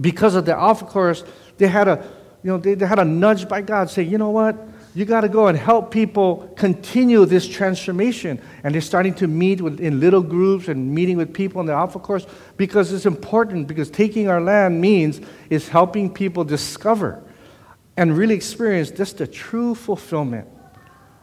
because 0.00 0.34
of 0.34 0.44
the 0.44 0.54
Alpha 0.54 0.84
Course, 0.84 1.24
they 1.56 1.68
had 1.68 1.88
a, 1.88 2.06
you 2.42 2.50
know, 2.50 2.58
they, 2.58 2.74
they 2.74 2.86
had 2.86 2.98
a 2.98 3.04
nudge 3.04 3.48
by 3.48 3.62
God 3.62 3.88
saying, 3.88 4.10
you 4.10 4.18
know 4.18 4.30
what? 4.30 4.56
You 4.96 5.04
got 5.04 5.22
to 5.22 5.28
go 5.28 5.48
and 5.48 5.58
help 5.58 5.90
people 5.90 6.48
continue 6.56 7.24
this 7.26 7.48
transformation. 7.48 8.40
And 8.62 8.72
they're 8.72 8.80
starting 8.80 9.14
to 9.14 9.26
meet 9.26 9.60
with, 9.60 9.80
in 9.80 9.98
little 9.98 10.22
groups 10.22 10.68
and 10.68 10.94
meeting 10.94 11.16
with 11.16 11.34
people 11.34 11.60
in 11.60 11.66
the 11.66 11.72
Alpha 11.72 11.98
Course 11.98 12.26
because 12.56 12.92
it's 12.92 13.04
important, 13.04 13.66
because 13.66 13.90
taking 13.90 14.28
our 14.28 14.40
land 14.40 14.80
means 14.80 15.20
is 15.50 15.68
helping 15.68 16.12
people 16.12 16.44
discover 16.44 17.20
and 17.96 18.16
really 18.16 18.34
experience 18.34 18.90
just 18.92 19.18
the 19.18 19.26
true 19.26 19.74
fulfillment 19.74 20.48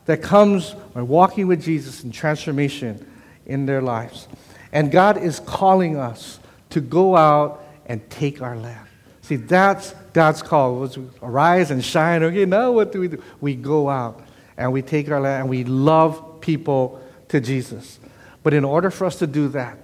that 0.06 0.22
comes 0.22 0.74
by 0.94 1.02
walking 1.02 1.48
with 1.48 1.64
Jesus 1.64 2.04
and 2.04 2.14
transformation 2.14 3.10
in 3.46 3.66
their 3.66 3.82
lives. 3.82 4.28
And 4.74 4.92
God 4.92 5.18
is 5.18 5.40
calling 5.40 5.96
us 5.96 6.40
to 6.72 6.82
go 6.82 7.16
out 7.16 7.64
and 7.86 8.08
take 8.10 8.42
our 8.42 8.58
land. 8.58 8.88
See, 9.22 9.36
that's 9.36 9.94
God's 10.14 10.42
call. 10.42 10.76
Was 10.76 10.98
arise 11.22 11.72
and 11.72 11.84
shine. 11.84 12.24
Okay, 12.24 12.46
now 12.46 12.72
what 12.72 12.92
do 12.92 13.00
we 13.00 13.08
do? 13.08 13.24
We 13.40 13.56
go 13.56 13.90
out 13.90 14.22
and 14.58 14.74
we 14.74 14.82
take 14.82 15.10
our 15.10 15.20
land 15.20 15.42
and 15.42 15.50
we 15.50 15.64
love 15.64 16.42
people 16.42 17.02
to 17.30 17.40
Jesus. 17.40 18.00
But 18.44 18.54
in 18.54 18.66
order 18.66 18.90
for 18.90 19.06
us 19.06 19.18
to 19.20 19.28
do 19.28 19.48
that, 19.50 19.78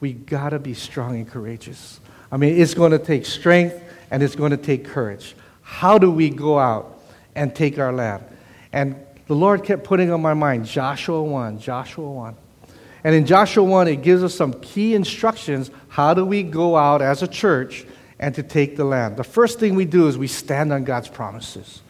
we 0.00 0.12
got 0.12 0.50
to 0.50 0.58
be 0.58 0.74
strong 0.74 1.16
and 1.16 1.28
courageous. 1.28 2.00
I 2.30 2.36
mean, 2.36 2.60
it's 2.60 2.74
going 2.74 2.92
to 2.92 2.98
take 2.98 3.26
strength 3.26 3.80
and 4.10 4.22
it's 4.22 4.36
going 4.36 4.50
to 4.50 4.56
take 4.56 4.84
courage. 4.84 5.34
How 5.62 5.98
do 5.98 6.10
we 6.10 6.30
go 6.30 6.58
out 6.58 7.00
and 7.34 7.54
take 7.54 7.78
our 7.78 7.92
land? 7.92 8.24
And 8.72 8.96
the 9.26 9.34
Lord 9.34 9.64
kept 9.64 9.84
putting 9.84 10.10
on 10.10 10.20
my 10.20 10.34
mind 10.34 10.66
Joshua 10.66 11.22
1, 11.22 11.58
Joshua 11.58 12.08
1. 12.08 12.36
And 13.04 13.14
in 13.14 13.26
Joshua 13.26 13.62
1, 13.62 13.88
it 13.88 13.96
gives 14.02 14.22
us 14.22 14.34
some 14.34 14.54
key 14.54 14.94
instructions 14.94 15.70
how 15.88 16.14
do 16.14 16.24
we 16.24 16.42
go 16.42 16.76
out 16.76 17.02
as 17.02 17.22
a 17.22 17.28
church 17.28 17.86
and 18.24 18.34
to 18.34 18.42
take 18.42 18.74
the 18.74 18.84
land. 18.84 19.18
The 19.18 19.22
first 19.22 19.60
thing 19.60 19.74
we 19.74 19.84
do 19.84 20.08
is 20.08 20.16
we 20.16 20.28
stand 20.28 20.72
on 20.72 20.84
God's 20.84 21.08
promises. 21.08 21.82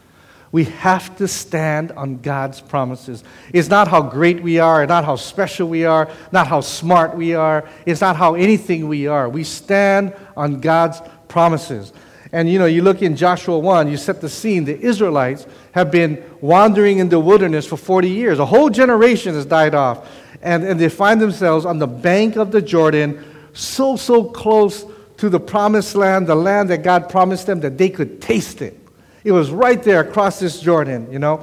We 0.51 0.65
have 0.65 1.17
to 1.19 1.29
stand 1.29 1.93
on 1.93 2.23
God's 2.23 2.61
promises. 2.61 3.23
It's 3.53 3.69
not 3.69 3.87
how 3.87 4.03
great 4.03 4.43
we 4.43 4.59
are, 4.59 4.85
not 4.85 5.05
how 5.05 5.15
special 5.15 5.69
we 5.69 5.85
are, 5.85 6.11
not 6.33 6.49
how 6.49 6.61
smart 6.61 7.17
we 7.17 7.35
are, 7.35 7.69
it's 7.87 8.01
not 8.01 8.17
how 8.17 8.35
anything 8.35 8.89
we 8.89 9.07
are. 9.07 9.29
We 9.29 9.45
stand 9.45 10.13
on 10.37 10.61
God's 10.61 11.01
promises. 11.29 11.93
And 12.33 12.51
you 12.51 12.59
know, 12.59 12.67
you 12.67 12.83
look 12.83 13.01
in 13.01 13.15
Joshua 13.15 13.57
1, 13.57 13.89
you 13.89 13.97
set 13.97 14.21
the 14.21 14.29
scene. 14.29 14.65
The 14.65 14.77
Israelites 14.81 15.47
have 15.71 15.93
been 15.93 16.21
wandering 16.41 16.99
in 16.99 17.11
the 17.11 17.21
wilderness 17.21 17.65
for 17.65 17.77
40 17.77 18.11
years. 18.11 18.41
A 18.41 18.47
whole 18.47 18.71
generation 18.71 19.35
has 19.37 19.47
died 19.47 19.77
off. 19.77 20.11
And, 20.43 20.65
and 20.65 20.81
they 20.81 20.89
find 20.89 21.21
themselves 21.21 21.65
on 21.65 21.79
the 21.79 21.87
bank 21.87 22.35
of 22.35 22.51
the 22.51 22.61
Jordan, 22.61 23.25
so, 23.53 23.95
so 23.95 24.25
close 24.25 24.85
to 25.25 25.31
the 25.31 25.41
promised 25.41 25.95
land, 25.95 26.27
the 26.27 26.35
land 26.35 26.69
that 26.69 26.83
God 26.83 27.09
promised 27.09 27.47
them 27.47 27.61
that 27.61 27.79
they 27.79 27.89
could 27.89 28.21
taste 28.21 28.61
it. 28.61 28.79
It 29.25 29.33
was 29.33 29.51
right 29.51 29.83
there 29.83 30.01
across 30.01 30.39
this 30.39 30.61
Jordan, 30.61 31.11
you 31.11 31.19
know. 31.19 31.43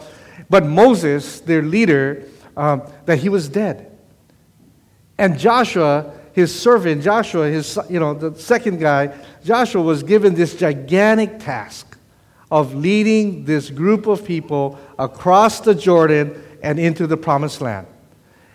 But 0.51 0.67
Moses, 0.67 1.39
their 1.39 1.63
leader, 1.63 2.25
um, 2.55 2.83
that 3.05 3.17
he 3.17 3.27
was 3.27 3.49
dead. 3.49 3.91
And 5.17 5.39
Joshua, 5.39 6.13
his 6.33 6.53
servant, 6.53 7.01
Joshua, 7.01 7.49
his, 7.49 7.79
you 7.89 7.99
know, 7.99 8.13
the 8.13 8.39
second 8.39 8.79
guy, 8.79 9.17
Joshua 9.43 9.81
was 9.81 10.03
given 10.03 10.35
this 10.35 10.53
gigantic 10.55 11.39
task 11.39 11.97
of 12.51 12.75
leading 12.75 13.45
this 13.45 13.71
group 13.71 14.05
of 14.05 14.23
people 14.23 14.77
across 14.99 15.59
the 15.59 15.73
Jordan 15.73 16.39
and 16.61 16.79
into 16.79 17.07
the 17.07 17.17
promised 17.17 17.61
land. 17.61 17.87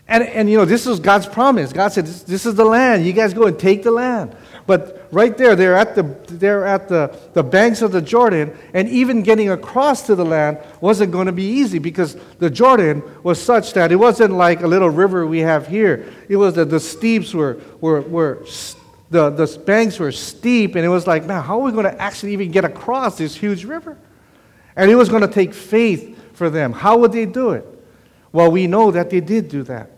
And, 0.06 0.22
and 0.22 0.48
you 0.48 0.56
know, 0.56 0.64
this 0.64 0.86
is 0.86 1.00
God's 1.00 1.26
promise. 1.26 1.72
God 1.72 1.88
said, 1.88 2.06
this, 2.06 2.22
this 2.22 2.46
is 2.46 2.54
the 2.54 2.64
land. 2.64 3.04
You 3.04 3.12
guys 3.12 3.34
go 3.34 3.46
and 3.46 3.58
take 3.58 3.82
the 3.82 3.90
land. 3.90 4.36
But 4.66 5.06
right 5.12 5.36
there, 5.36 5.54
they're 5.54 5.76
at, 5.76 5.94
the, 5.94 6.02
they're 6.02 6.66
at 6.66 6.88
the, 6.88 7.16
the 7.34 7.42
banks 7.42 7.82
of 7.82 7.92
the 7.92 8.02
Jordan, 8.02 8.56
and 8.74 8.88
even 8.88 9.22
getting 9.22 9.50
across 9.50 10.06
to 10.06 10.16
the 10.16 10.24
land 10.24 10.58
wasn't 10.80 11.12
going 11.12 11.26
to 11.26 11.32
be 11.32 11.44
easy 11.44 11.78
because 11.78 12.16
the 12.38 12.50
Jordan 12.50 13.02
was 13.22 13.40
such 13.40 13.74
that 13.74 13.92
it 13.92 13.96
wasn't 13.96 14.32
like 14.32 14.62
a 14.62 14.66
little 14.66 14.90
river 14.90 15.24
we 15.26 15.38
have 15.38 15.68
here. 15.68 16.12
It 16.28 16.36
was 16.36 16.54
that 16.54 16.70
the 16.70 16.80
steeps 16.80 17.32
were, 17.32 17.60
were, 17.80 18.00
were 18.00 18.44
the, 19.10 19.30
the 19.30 19.46
banks 19.64 20.00
were 20.00 20.10
steep, 20.10 20.74
and 20.74 20.84
it 20.84 20.88
was 20.88 21.06
like, 21.06 21.24
man, 21.26 21.42
how 21.42 21.60
are 21.60 21.64
we 21.64 21.70
going 21.70 21.84
to 21.84 22.02
actually 22.02 22.32
even 22.32 22.50
get 22.50 22.64
across 22.64 23.18
this 23.18 23.36
huge 23.36 23.64
river? 23.64 23.96
And 24.74 24.90
it 24.90 24.96
was 24.96 25.08
going 25.08 25.22
to 25.22 25.28
take 25.28 25.54
faith 25.54 26.34
for 26.34 26.50
them. 26.50 26.72
How 26.72 26.98
would 26.98 27.12
they 27.12 27.24
do 27.24 27.50
it? 27.50 27.64
Well, 28.32 28.50
we 28.50 28.66
know 28.66 28.90
that 28.90 29.10
they 29.10 29.20
did 29.20 29.48
do 29.48 29.62
that, 29.62 29.92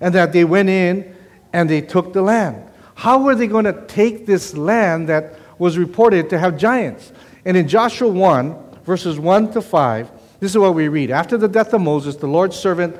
and 0.00 0.12
that 0.14 0.32
they 0.32 0.44
went 0.44 0.68
in 0.68 1.14
and 1.52 1.70
they 1.70 1.80
took 1.80 2.12
the 2.12 2.20
land. 2.20 2.67
How 2.98 3.22
were 3.22 3.36
they 3.36 3.46
going 3.46 3.64
to 3.64 3.84
take 3.86 4.26
this 4.26 4.56
land 4.56 5.08
that 5.08 5.38
was 5.56 5.78
reported 5.78 6.28
to 6.30 6.38
have 6.38 6.58
giants? 6.58 7.12
And 7.44 7.56
in 7.56 7.68
Joshua 7.68 8.08
1, 8.08 8.80
verses 8.84 9.20
1 9.20 9.52
to 9.52 9.62
5, 9.62 10.10
this 10.40 10.50
is 10.50 10.58
what 10.58 10.74
we 10.74 10.88
read. 10.88 11.12
After 11.12 11.38
the 11.38 11.46
death 11.46 11.72
of 11.72 11.80
Moses, 11.80 12.16
the 12.16 12.26
Lord's 12.26 12.56
servant, 12.56 12.96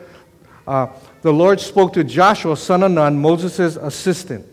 uh, 0.68 0.86
the 1.22 1.32
Lord 1.32 1.58
spoke 1.58 1.94
to 1.94 2.04
Joshua, 2.04 2.56
son 2.56 2.84
of 2.84 2.92
Nun, 2.92 3.18
Moses' 3.18 3.74
assistant. 3.74 4.46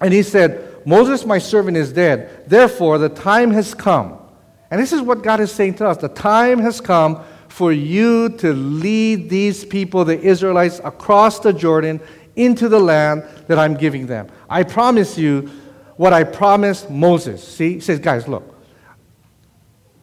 And 0.00 0.14
he 0.14 0.22
said, 0.22 0.86
Moses, 0.86 1.26
my 1.26 1.38
servant, 1.38 1.76
is 1.76 1.92
dead. 1.92 2.44
Therefore, 2.46 2.98
the 2.98 3.08
time 3.08 3.50
has 3.50 3.74
come. 3.74 4.16
And 4.70 4.80
this 4.80 4.92
is 4.92 5.00
what 5.00 5.24
God 5.24 5.40
is 5.40 5.50
saying 5.50 5.74
to 5.78 5.88
us 5.88 5.96
the 5.96 6.08
time 6.08 6.60
has 6.60 6.80
come 6.80 7.24
for 7.48 7.72
you 7.72 8.28
to 8.28 8.52
lead 8.52 9.28
these 9.28 9.64
people, 9.64 10.04
the 10.04 10.20
Israelites, 10.20 10.80
across 10.84 11.40
the 11.40 11.52
Jordan 11.52 12.00
into 12.38 12.68
the 12.68 12.78
land 12.78 13.24
that 13.48 13.58
I'm 13.58 13.74
giving 13.74 14.06
them. 14.06 14.28
I 14.48 14.62
promise 14.62 15.18
you 15.18 15.50
what 15.96 16.12
I 16.12 16.24
promised 16.24 16.88
Moses. 16.88 17.46
See, 17.46 17.74
he 17.74 17.80
says, 17.80 17.98
guys, 17.98 18.28
look, 18.28 18.54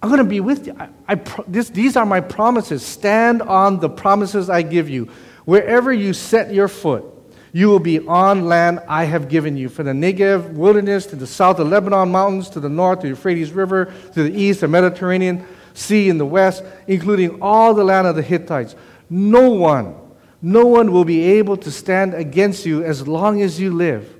I'm 0.04 0.10
going 0.10 0.19
to 0.19 0.30
be 0.30 0.41
with 0.41 0.67
you. 0.67 0.76
I, 0.78 0.89
I 1.08 1.15
this, 1.48 1.69
these 1.69 1.95
are 1.95 2.06
my 2.06 2.19
promises. 2.19 2.86
Stand 2.86 3.41
on 3.41 3.80
the 3.80 3.89
promises 3.89 4.50
I 4.50 4.62
give 4.62 4.89
you. 4.89 5.10
Wherever 5.45 5.93
you 5.93 6.13
set 6.13 6.54
your 6.54 6.67
foot, 6.67 7.06
you 7.54 7.69
will 7.69 7.80
be 7.80 8.06
on 8.06 8.45
land 8.45 8.82
I 8.88 9.06
have 9.06 9.30
given 9.30 9.56
you. 9.56 9.69
From 9.69 9.86
the 9.86 9.93
Negev 9.93 10.52
wilderness 10.52 11.06
to 11.08 11.15
the 11.15 11.26
south, 11.26 11.58
the 11.58 11.63
Lebanon 11.63 12.12
mountains, 12.12 12.50
to 12.50 12.60
the 12.60 12.69
north, 12.69 13.00
the 13.00 13.08
Euphrates 13.08 13.54
River, 13.54 13.93
to 14.13 14.24
the 14.24 14.38
east, 14.38 14.60
the 14.60 14.67
Mediterranean 14.67 15.45
Sea 15.74 16.10
in 16.10 16.17
the 16.17 16.26
west, 16.26 16.63
including 16.88 17.41
all 17.41 17.74
the 17.74 17.84
land 17.84 18.08
of 18.08 18.15
the 18.15 18.21
Hittites. 18.21 18.76
No 19.10 19.52
one 19.52 19.95
no 20.41 20.65
one 20.65 20.91
will 20.91 21.06
be 21.06 21.24
able 21.24 21.58
to 21.58 21.71
stand 21.71 22.13
against 22.13 22.65
you 22.65 22.84
as 22.84 23.08
long 23.08 23.41
as 23.41 23.60
you 23.60 23.74
live. 23.74 24.13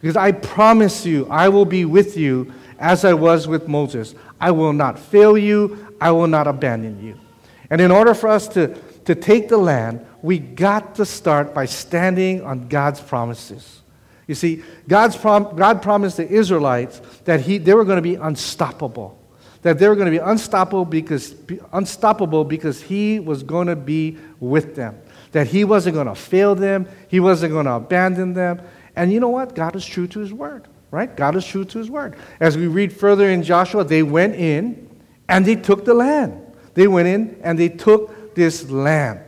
Because 0.00 0.16
I 0.16 0.32
promise 0.32 1.04
you, 1.04 1.26
I 1.28 1.48
will 1.48 1.66
be 1.66 1.84
with 1.84 2.16
you 2.16 2.52
as 2.78 3.04
I 3.04 3.12
was 3.12 3.46
with 3.46 3.68
Moses. 3.68 4.14
I 4.40 4.50
will 4.50 4.72
not 4.72 4.98
fail 4.98 5.36
you, 5.36 5.94
I 6.00 6.10
will 6.12 6.26
not 6.26 6.46
abandon 6.46 7.04
you. 7.04 7.20
And 7.68 7.80
in 7.80 7.90
order 7.90 8.14
for 8.14 8.28
us 8.28 8.48
to, 8.48 8.74
to 9.04 9.14
take 9.14 9.48
the 9.48 9.58
land, 9.58 10.04
we 10.22 10.38
got 10.38 10.94
to 10.96 11.04
start 11.04 11.54
by 11.54 11.66
standing 11.66 12.42
on 12.42 12.68
God's 12.68 13.00
promises. 13.00 13.82
You 14.26 14.34
see, 14.34 14.62
God's 14.88 15.16
prom- 15.16 15.54
God 15.56 15.82
promised 15.82 16.16
the 16.16 16.28
Israelites 16.28 17.00
that 17.24 17.40
he, 17.40 17.58
they 17.58 17.74
were 17.74 17.84
going 17.84 17.96
to 17.96 18.02
be 18.02 18.14
unstoppable. 18.14 19.18
That 19.62 19.78
they 19.78 19.88
were 19.88 19.94
going 19.94 20.06
to 20.06 20.18
be 20.18 20.24
unstoppable 20.24 20.86
because, 20.86 21.34
unstoppable 21.72 22.44
because 22.44 22.80
He 22.80 23.20
was 23.20 23.42
going 23.42 23.66
to 23.66 23.76
be 23.76 24.16
with 24.38 24.74
them 24.74 24.98
that 25.32 25.48
he 25.48 25.64
wasn't 25.64 25.94
going 25.94 26.06
to 26.06 26.14
fail 26.14 26.54
them, 26.54 26.88
he 27.08 27.20
wasn't 27.20 27.52
going 27.52 27.66
to 27.66 27.72
abandon 27.72 28.34
them. 28.34 28.60
And 28.96 29.12
you 29.12 29.20
know 29.20 29.28
what? 29.28 29.54
God 29.54 29.76
is 29.76 29.84
true 29.84 30.06
to 30.08 30.20
his 30.20 30.32
word, 30.32 30.66
right? 30.90 31.14
God 31.16 31.36
is 31.36 31.46
true 31.46 31.64
to 31.64 31.78
his 31.78 31.90
word. 31.90 32.16
As 32.40 32.56
we 32.56 32.66
read 32.66 32.92
further 32.92 33.28
in 33.28 33.42
Joshua, 33.42 33.84
they 33.84 34.02
went 34.02 34.34
in 34.34 34.88
and 35.28 35.46
they 35.46 35.56
took 35.56 35.84
the 35.84 35.94
land. 35.94 36.40
They 36.74 36.88
went 36.88 37.08
in 37.08 37.40
and 37.42 37.58
they 37.58 37.68
took 37.68 38.34
this 38.34 38.70
land. 38.70 39.20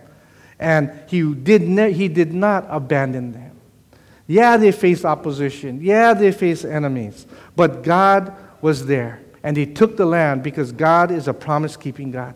And 0.58 0.92
he 1.08 1.34
did, 1.34 1.62
ne- 1.62 1.92
he 1.92 2.08
did 2.08 2.32
not 2.32 2.66
abandon 2.68 3.32
them. 3.32 3.52
Yeah, 4.26 4.56
they 4.56 4.72
faced 4.72 5.04
opposition. 5.04 5.80
Yeah, 5.82 6.14
they 6.14 6.32
faced 6.32 6.64
enemies. 6.64 7.26
But 7.56 7.82
God 7.82 8.34
was 8.60 8.86
there. 8.86 9.20
And 9.42 9.56
they 9.56 9.66
took 9.66 9.96
the 9.96 10.06
land 10.06 10.42
because 10.42 10.70
God 10.70 11.10
is 11.10 11.26
a 11.26 11.34
promise 11.34 11.76
keeping 11.76 12.12
God. 12.12 12.34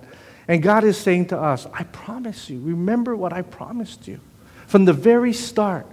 And 0.48 0.62
God 0.62 0.85
is 0.85 0.96
saying 0.96 1.26
to 1.28 1.40
us, 1.40 1.66
I 1.72 1.82
promise 1.85 2.48
you, 2.48 2.61
remember 2.61 3.16
what 3.16 3.32
I 3.32 3.42
promised 3.42 4.06
you 4.06 4.20
from 4.66 4.85
the 4.85 4.92
very 4.92 5.32
start. 5.32 5.87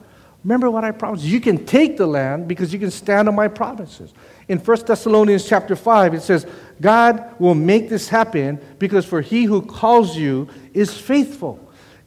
Remember 0.43 0.69
what 0.69 0.83
I 0.83 0.91
promised. 0.91 1.23
You 1.23 1.39
can 1.39 1.65
take 1.65 1.97
the 1.97 2.05
land 2.05 2.47
because 2.47 2.73
you 2.73 2.79
can 2.79 2.91
stand 2.91 3.27
on 3.27 3.35
my 3.35 3.47
promises. 3.47 4.13
In 4.47 4.59
1 4.59 4.85
Thessalonians 4.85 5.47
chapter 5.47 5.75
5, 5.75 6.13
it 6.13 6.21
says, 6.21 6.45
God 6.81 7.33
will 7.39 7.55
make 7.55 7.87
this 7.89 8.09
happen 8.09 8.59
because 8.77 9.05
for 9.05 9.21
he 9.21 9.45
who 9.45 9.61
calls 9.61 10.17
you 10.17 10.49
is 10.73 10.93
faithful. 10.93 11.59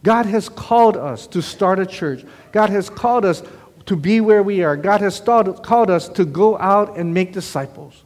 God 0.03 0.27
has 0.27 0.49
called 0.49 0.97
us 0.97 1.27
to 1.29 1.41
start 1.41 1.79
a 1.79 1.87
church. 1.87 2.25
God 2.53 2.71
has 2.71 2.91
called 2.91 3.25
us 3.25 3.43
to 3.87 3.97
be 3.97 4.21
where 4.21 4.43
we 4.43 4.63
are. 4.63 4.77
God 4.77 5.01
has 5.01 5.19
called 5.19 5.91
us 5.91 6.09
to 6.11 6.25
go 6.25 6.59
out 6.59 6.97
and 6.99 7.15
make 7.15 7.33
disciples. 7.33 8.05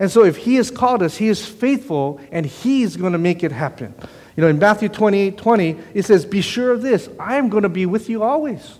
And 0.00 0.10
so 0.10 0.24
if 0.24 0.38
he 0.38 0.56
has 0.56 0.70
called 0.70 1.02
us, 1.02 1.18
he 1.18 1.28
is 1.28 1.46
faithful 1.46 2.20
and 2.32 2.44
he's 2.44 2.96
going 2.96 3.12
to 3.12 3.18
make 3.18 3.44
it 3.44 3.52
happen. 3.52 3.94
You 4.34 4.42
know, 4.42 4.48
in 4.48 4.58
Matthew 4.58 4.88
28 4.88 5.36
20, 5.36 5.78
it 5.92 6.04
says, 6.06 6.24
Be 6.24 6.40
sure 6.40 6.72
of 6.72 6.80
this, 6.80 7.08
I'm 7.20 7.50
going 7.50 7.64
to 7.64 7.68
be 7.68 7.84
with 7.84 8.08
you 8.08 8.22
always. 8.22 8.78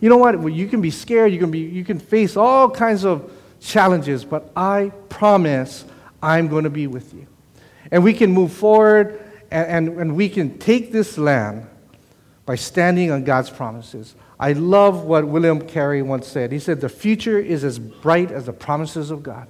You 0.00 0.08
know 0.08 0.16
what? 0.16 0.38
Well, 0.38 0.50
you 0.50 0.68
can 0.68 0.80
be 0.80 0.92
scared, 0.92 1.32
you 1.32 1.40
can, 1.40 1.50
be, 1.50 1.58
you 1.58 1.84
can 1.84 1.98
face 1.98 2.36
all 2.36 2.70
kinds 2.70 3.04
of 3.04 3.32
challenges, 3.60 4.24
but 4.24 4.52
I 4.54 4.92
promise 5.08 5.84
I'm 6.22 6.46
going 6.48 6.64
to 6.64 6.70
be 6.70 6.86
with 6.86 7.12
you. 7.14 7.26
And 7.90 8.04
we 8.04 8.14
can 8.14 8.30
move 8.30 8.52
forward 8.52 9.20
and, 9.50 9.88
and, 9.88 10.00
and 10.00 10.16
we 10.16 10.28
can 10.28 10.58
take 10.58 10.92
this 10.92 11.18
land 11.18 11.66
by 12.46 12.54
standing 12.54 13.10
on 13.10 13.24
God's 13.24 13.50
promises. 13.50 14.14
I 14.38 14.52
love 14.52 15.04
what 15.04 15.26
William 15.26 15.60
Carey 15.60 16.02
once 16.02 16.28
said. 16.28 16.52
He 16.52 16.58
said, 16.60 16.80
The 16.80 16.88
future 16.88 17.38
is 17.38 17.64
as 17.64 17.78
bright 17.78 18.30
as 18.30 18.46
the 18.46 18.52
promises 18.52 19.10
of 19.10 19.22
God. 19.22 19.48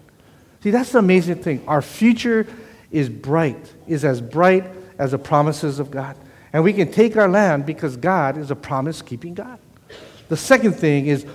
See, 0.65 0.71
that's 0.71 0.93
the 0.93 0.99
amazing 0.99 1.43
thing. 1.43 1.63
Our 1.69 1.83
future 1.83 2.47
is 2.91 3.11
bright, 3.11 3.71
is 3.87 4.03
as 4.03 4.23
bright 4.23 4.65
as 4.99 5.11
the 5.11 5.19
promises 5.19 5.79
of 5.79 5.91
God. 5.91 6.17
And 6.55 6.65
we 6.65 6.73
can 6.73 6.91
take 6.91 7.19
our 7.19 7.29
land 7.29 7.67
because 7.67 7.99
God 7.99 8.39
is 8.39 8.51
a 8.51 8.57
promise 8.57 9.03
keeping 9.03 9.35
God. 9.35 9.59
The 10.31 10.39
second 10.39 10.73
thing 10.73 11.07
is 11.07 11.27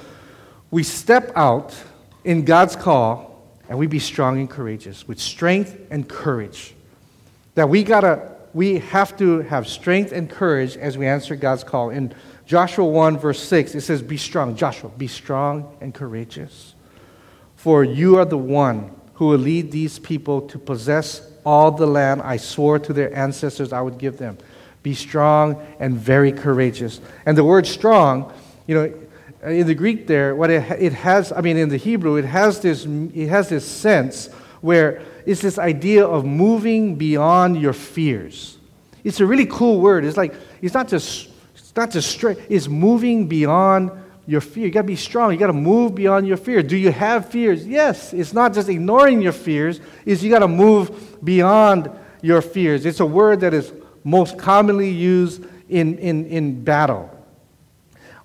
we 0.71 0.81
step 0.81 1.31
out 1.35 1.75
in 2.23 2.43
God's 2.43 2.75
call 2.75 3.39
and 3.69 3.77
we 3.77 3.85
be 3.85 3.99
strong 3.99 4.39
and 4.39 4.49
courageous 4.49 5.07
with 5.07 5.19
strength 5.19 5.77
and 5.91 6.09
courage. 6.09 6.73
That 7.53 7.69
we 7.69 7.83
gotta, 7.83 8.31
we 8.55 8.79
have 8.79 9.15
to 9.19 9.41
have 9.41 9.67
strength 9.67 10.11
and 10.11 10.27
courage 10.27 10.75
as 10.75 10.97
we 10.97 11.05
answer 11.05 11.35
God's 11.35 11.63
call. 11.63 11.91
In 11.91 12.15
Joshua 12.47 12.83
1, 12.83 13.19
verse 13.19 13.43
6, 13.43 13.75
it 13.75 13.81
says, 13.81 14.01
Be 14.01 14.17
strong. 14.17 14.55
Joshua, 14.55 14.89
be 14.89 15.05
strong 15.05 15.77
and 15.81 15.93
courageous. 15.93 16.73
For 17.57 17.83
you 17.83 18.17
are 18.17 18.25
the 18.25 18.35
one 18.35 18.95
who 19.19 19.27
will 19.27 19.37
lead 19.37 19.69
these 19.69 19.99
people 19.99 20.39
to 20.39 20.57
possess 20.57 21.29
all 21.45 21.71
the 21.71 21.85
land 21.85 22.21
I 22.21 22.37
swore 22.37 22.79
to 22.79 22.93
their 22.93 23.13
ancestors 23.13 23.73
I 23.73 23.81
would 23.81 23.97
give 23.97 24.17
them. 24.17 24.37
Be 24.81 24.93
strong 24.93 25.61
and 25.77 25.93
very 25.93 26.31
courageous. 26.31 27.01
And 27.25 27.37
the 27.37 27.43
word 27.43 27.67
strong, 27.67 28.31
you 28.65 28.75
know, 28.75 28.93
in 29.43 29.67
the 29.67 29.75
Greek 29.75 30.07
there, 30.07 30.33
what 30.35 30.49
it, 30.49 30.63
it 30.81 30.93
has, 30.93 31.33
I 31.33 31.41
mean, 31.41 31.57
in 31.57 31.67
the 31.67 31.75
Hebrew, 31.75 32.15
it 32.15 32.23
has 32.23 32.61
this, 32.61 32.85
it 32.85 33.27
has 33.27 33.49
this 33.49 33.65
sense 33.65 34.27
where 34.61 35.01
it's 35.25 35.41
this 35.41 35.59
idea 35.59 36.07
of 36.07 36.23
moving 36.23 36.95
beyond 36.95 37.61
your 37.61 37.73
fears. 37.73 38.57
It's 39.03 39.19
a 39.19 39.25
really 39.25 39.47
cool 39.47 39.81
word. 39.81 40.05
It's 40.05 40.15
like, 40.15 40.33
it's 40.61 40.73
not 40.73 40.87
just, 40.87 41.27
it's 41.55 41.75
not 41.75 41.91
just 41.91 42.09
straight, 42.09 42.37
it's 42.47 42.69
moving 42.69 43.27
beyond 43.27 43.91
your 44.29 44.41
fear. 44.41 44.67
You 44.67 44.71
got 44.71 44.81
to 44.81 44.87
be 44.87 44.95
strong. 44.95 45.31
You 45.31 45.39
got 45.39 45.47
to 45.47 45.53
move 45.53 45.95
beyond 45.95 46.27
your 46.27 46.37
fear. 46.37 46.61
Do 46.61 46.77
you 46.77 46.91
have 46.91 47.29
fears? 47.29 47.65
Yes. 47.65 48.13
It's 48.13 48.31
not 48.31 48.53
just 48.53 48.69
ignoring 48.69 49.23
your 49.23 49.31
fears, 49.31 49.81
is 50.05 50.23
you 50.23 50.29
got 50.29 50.39
to 50.39 50.47
move 50.47 51.17
beyond 51.25 51.89
your 52.21 52.43
fears. 52.43 52.85
It's 52.85 52.99
a 52.99 53.05
word 53.07 53.39
that 53.39 53.55
is 53.55 53.73
most 54.03 54.37
commonly 54.37 54.91
used 54.91 55.43
in, 55.67 55.97
in, 55.97 56.27
in 56.27 56.63
battle. 56.63 57.09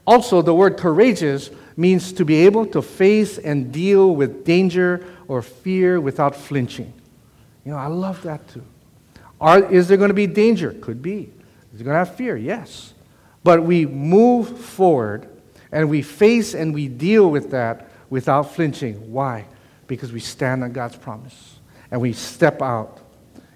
Also, 0.06 0.42
the 0.42 0.54
word 0.54 0.76
courageous 0.76 1.48
means 1.74 2.12
to 2.12 2.24
be 2.26 2.44
able 2.44 2.66
to 2.66 2.82
face 2.82 3.38
and 3.38 3.72
deal 3.72 4.14
with 4.14 4.44
danger 4.44 5.06
or 5.26 5.40
fear 5.40 6.02
without 6.02 6.36
flinching. 6.36 6.92
You 7.64 7.72
know, 7.72 7.78
I 7.78 7.86
love 7.86 8.20
that 8.24 8.46
too. 8.48 8.62
Are, 9.40 9.72
is 9.72 9.88
there 9.88 9.96
going 9.96 10.08
to 10.08 10.14
be 10.14 10.26
danger? 10.26 10.72
Could 10.72 11.00
be. 11.00 11.30
Is 11.72 11.78
there 11.78 11.84
going 11.84 11.94
to 11.94 12.04
have 12.04 12.14
fear? 12.14 12.36
Yes. 12.36 12.92
But 13.42 13.62
we 13.62 13.86
move 13.86 14.58
forward 14.58 15.30
and 15.74 15.90
we 15.90 16.00
face 16.02 16.54
and 16.54 16.72
we 16.72 16.87
deal 16.88 17.28
with 17.28 17.50
that 17.50 17.90
without 18.08 18.54
flinching. 18.54 19.12
Why? 19.12 19.44
Because 19.88 20.12
we 20.12 20.20
stand 20.20 20.62
on 20.62 20.72
God's 20.72 20.96
promise 20.96 21.58
and 21.90 22.00
we 22.00 22.12
step 22.12 22.62
out 22.62 23.00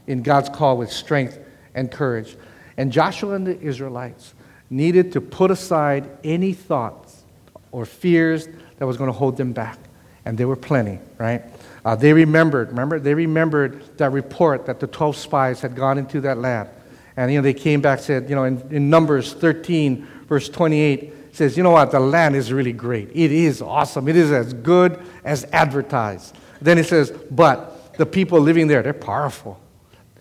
in 0.09 0.23
God's 0.23 0.49
call 0.49 0.77
with 0.77 0.93
strength 0.93 1.39
and 1.75 1.91
courage. 1.91 2.37
And 2.77 2.91
Joshua 2.91 3.35
and 3.35 3.47
the 3.47 3.59
Israelites 3.61 4.35
needed 4.69 5.13
to 5.13 5.21
put 5.21 5.53
aside 5.53 6.11
any 6.25 6.53
thoughts 6.53 7.23
or 7.71 7.87
fears 7.87 8.49
that 8.79 8.87
was 8.87 8.97
going 8.97 9.09
to 9.09 9.17
hold 9.17 9.37
them 9.37 9.53
back. 9.53 9.79
And 10.25 10.37
there 10.37 10.49
were 10.49 10.57
plenty, 10.57 10.99
right? 11.19 11.45
Uh, 11.85 11.95
they 11.95 12.13
remembered, 12.13 12.71
remember? 12.71 12.99
They 12.99 13.15
remembered 13.15 13.97
that 13.99 14.11
report 14.11 14.67
that 14.67 14.81
the 14.81 14.89
12 14.89 15.17
spies 15.17 15.61
had 15.61 15.77
gone 15.77 15.99
into 15.99 16.21
that 16.23 16.39
land. 16.39 16.69
And, 17.17 17.33
you 17.33 17.39
know, 17.39 17.43
they 17.43 17.55
came 17.55 17.81
back 17.81 18.01
said, 18.01 18.29
you 18.29 18.35
know, 18.35 18.45
in, 18.45 18.61
in 18.71 18.91
Numbers 18.91 19.35
13, 19.35 20.07
verse 20.29 20.49
28, 20.49 21.15
says, 21.39 21.57
you 21.57 21.63
know 21.63 21.71
what, 21.71 21.91
the 21.91 22.01
land 22.01 22.37
is 22.37 22.53
really 22.53 22.73
great. 22.73 23.09
It 23.15 23.33
is 23.33 23.63
awesome. 23.63 24.09
It 24.09 24.17
is 24.17 24.31
as 24.31 24.53
good 24.53 25.01
as 25.25 25.45
advertised. 25.53 26.37
Then 26.61 26.77
it 26.79 26.85
says, 26.85 27.11
but 27.31 27.97
the 27.97 28.05
people 28.05 28.41
living 28.41 28.67
there, 28.67 28.83
they're 28.83 28.93
powerful. 28.93 29.59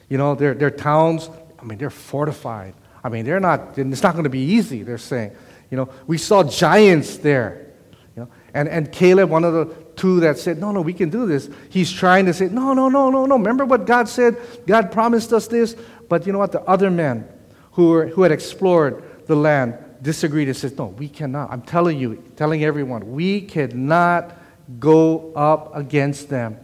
You 0.09 0.17
know, 0.17 0.35
their, 0.35 0.53
their 0.53 0.71
towns, 0.71 1.29
I 1.59 1.63
mean, 1.65 1.79
they're 1.79 1.89
fortified. 1.89 2.75
I 3.03 3.09
mean, 3.09 3.25
they're 3.25 3.39
not, 3.39 3.77
it's 3.77 4.03
not 4.03 4.13
going 4.13 4.23
to 4.23 4.29
be 4.29 4.39
easy, 4.39 4.83
they're 4.83 4.97
saying. 4.97 5.35
You 5.71 5.77
know, 5.77 5.89
we 6.05 6.17
saw 6.17 6.43
giants 6.43 7.17
there. 7.17 7.73
You 8.15 8.23
know, 8.23 8.29
and, 8.53 8.69
and 8.69 8.91
Caleb, 8.91 9.29
one 9.29 9.43
of 9.43 9.53
the 9.53 9.75
two 9.95 10.19
that 10.21 10.37
said, 10.37 10.59
no, 10.59 10.71
no, 10.71 10.81
we 10.81 10.93
can 10.93 11.09
do 11.09 11.25
this, 11.25 11.49
he's 11.69 11.91
trying 11.91 12.27
to 12.27 12.33
say, 12.33 12.47
no, 12.47 12.73
no, 12.73 12.87
no, 12.89 13.09
no, 13.09 13.25
no. 13.25 13.35
Remember 13.35 13.65
what 13.65 13.85
God 13.85 14.07
said? 14.07 14.37
God 14.67 14.91
promised 14.91 15.33
us 15.33 15.47
this. 15.47 15.75
But 16.07 16.25
you 16.27 16.31
know 16.31 16.39
what? 16.39 16.51
The 16.51 16.61
other 16.61 16.91
men 16.91 17.27
who, 17.71 17.89
were, 17.89 18.07
who 18.07 18.21
had 18.21 18.31
explored 18.31 19.03
the 19.25 19.35
land 19.35 19.77
disagreed 20.07 20.47
and 20.47 20.55
said, 20.55 20.77
no, 20.77 20.85
we 20.85 21.09
cannot. 21.09 21.51
I'm 21.51 21.61
telling 21.61 21.99
you, 21.99 22.23
telling 22.37 22.63
everyone, 22.63 23.11
we 23.11 23.41
cannot 23.41 24.37
go 24.79 25.33
up 25.33 25.75
against 25.75 26.29
them. 26.29 26.57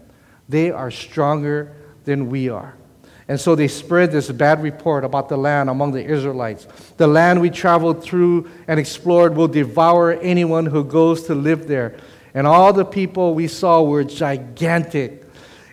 They 0.47 0.71
are 0.71 0.89
stronger 0.89 1.75
than 2.05 2.29
we 2.29 2.47
are. 2.47 2.73
And 3.27 3.37
so 3.37 3.53
they 3.53 3.67
spread 3.67 4.13
this 4.13 4.31
bad 4.31 4.63
report 4.63 5.03
about 5.03 5.27
the 5.27 5.35
land 5.35 5.69
among 5.69 5.91
the 5.91 6.05
Israelites. 6.05 6.67
The 6.95 7.07
land 7.07 7.41
we 7.41 7.49
traveled 7.49 8.01
through 8.01 8.49
and 8.69 8.79
explored 8.79 9.35
will 9.35 9.49
devour 9.49 10.13
anyone 10.13 10.65
who 10.65 10.85
goes 10.85 11.23
to 11.23 11.35
live 11.35 11.67
there. 11.67 11.97
And 12.33 12.47
all 12.47 12.71
the 12.71 12.85
people 12.85 13.33
we 13.33 13.49
saw 13.49 13.83
were 13.83 14.05
gigantic. 14.05 15.25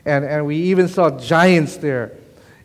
And, 0.04 0.24
and 0.24 0.44
we 0.44 0.56
even 0.56 0.88
saw 0.88 1.16
giants 1.16 1.76
there. 1.76 2.16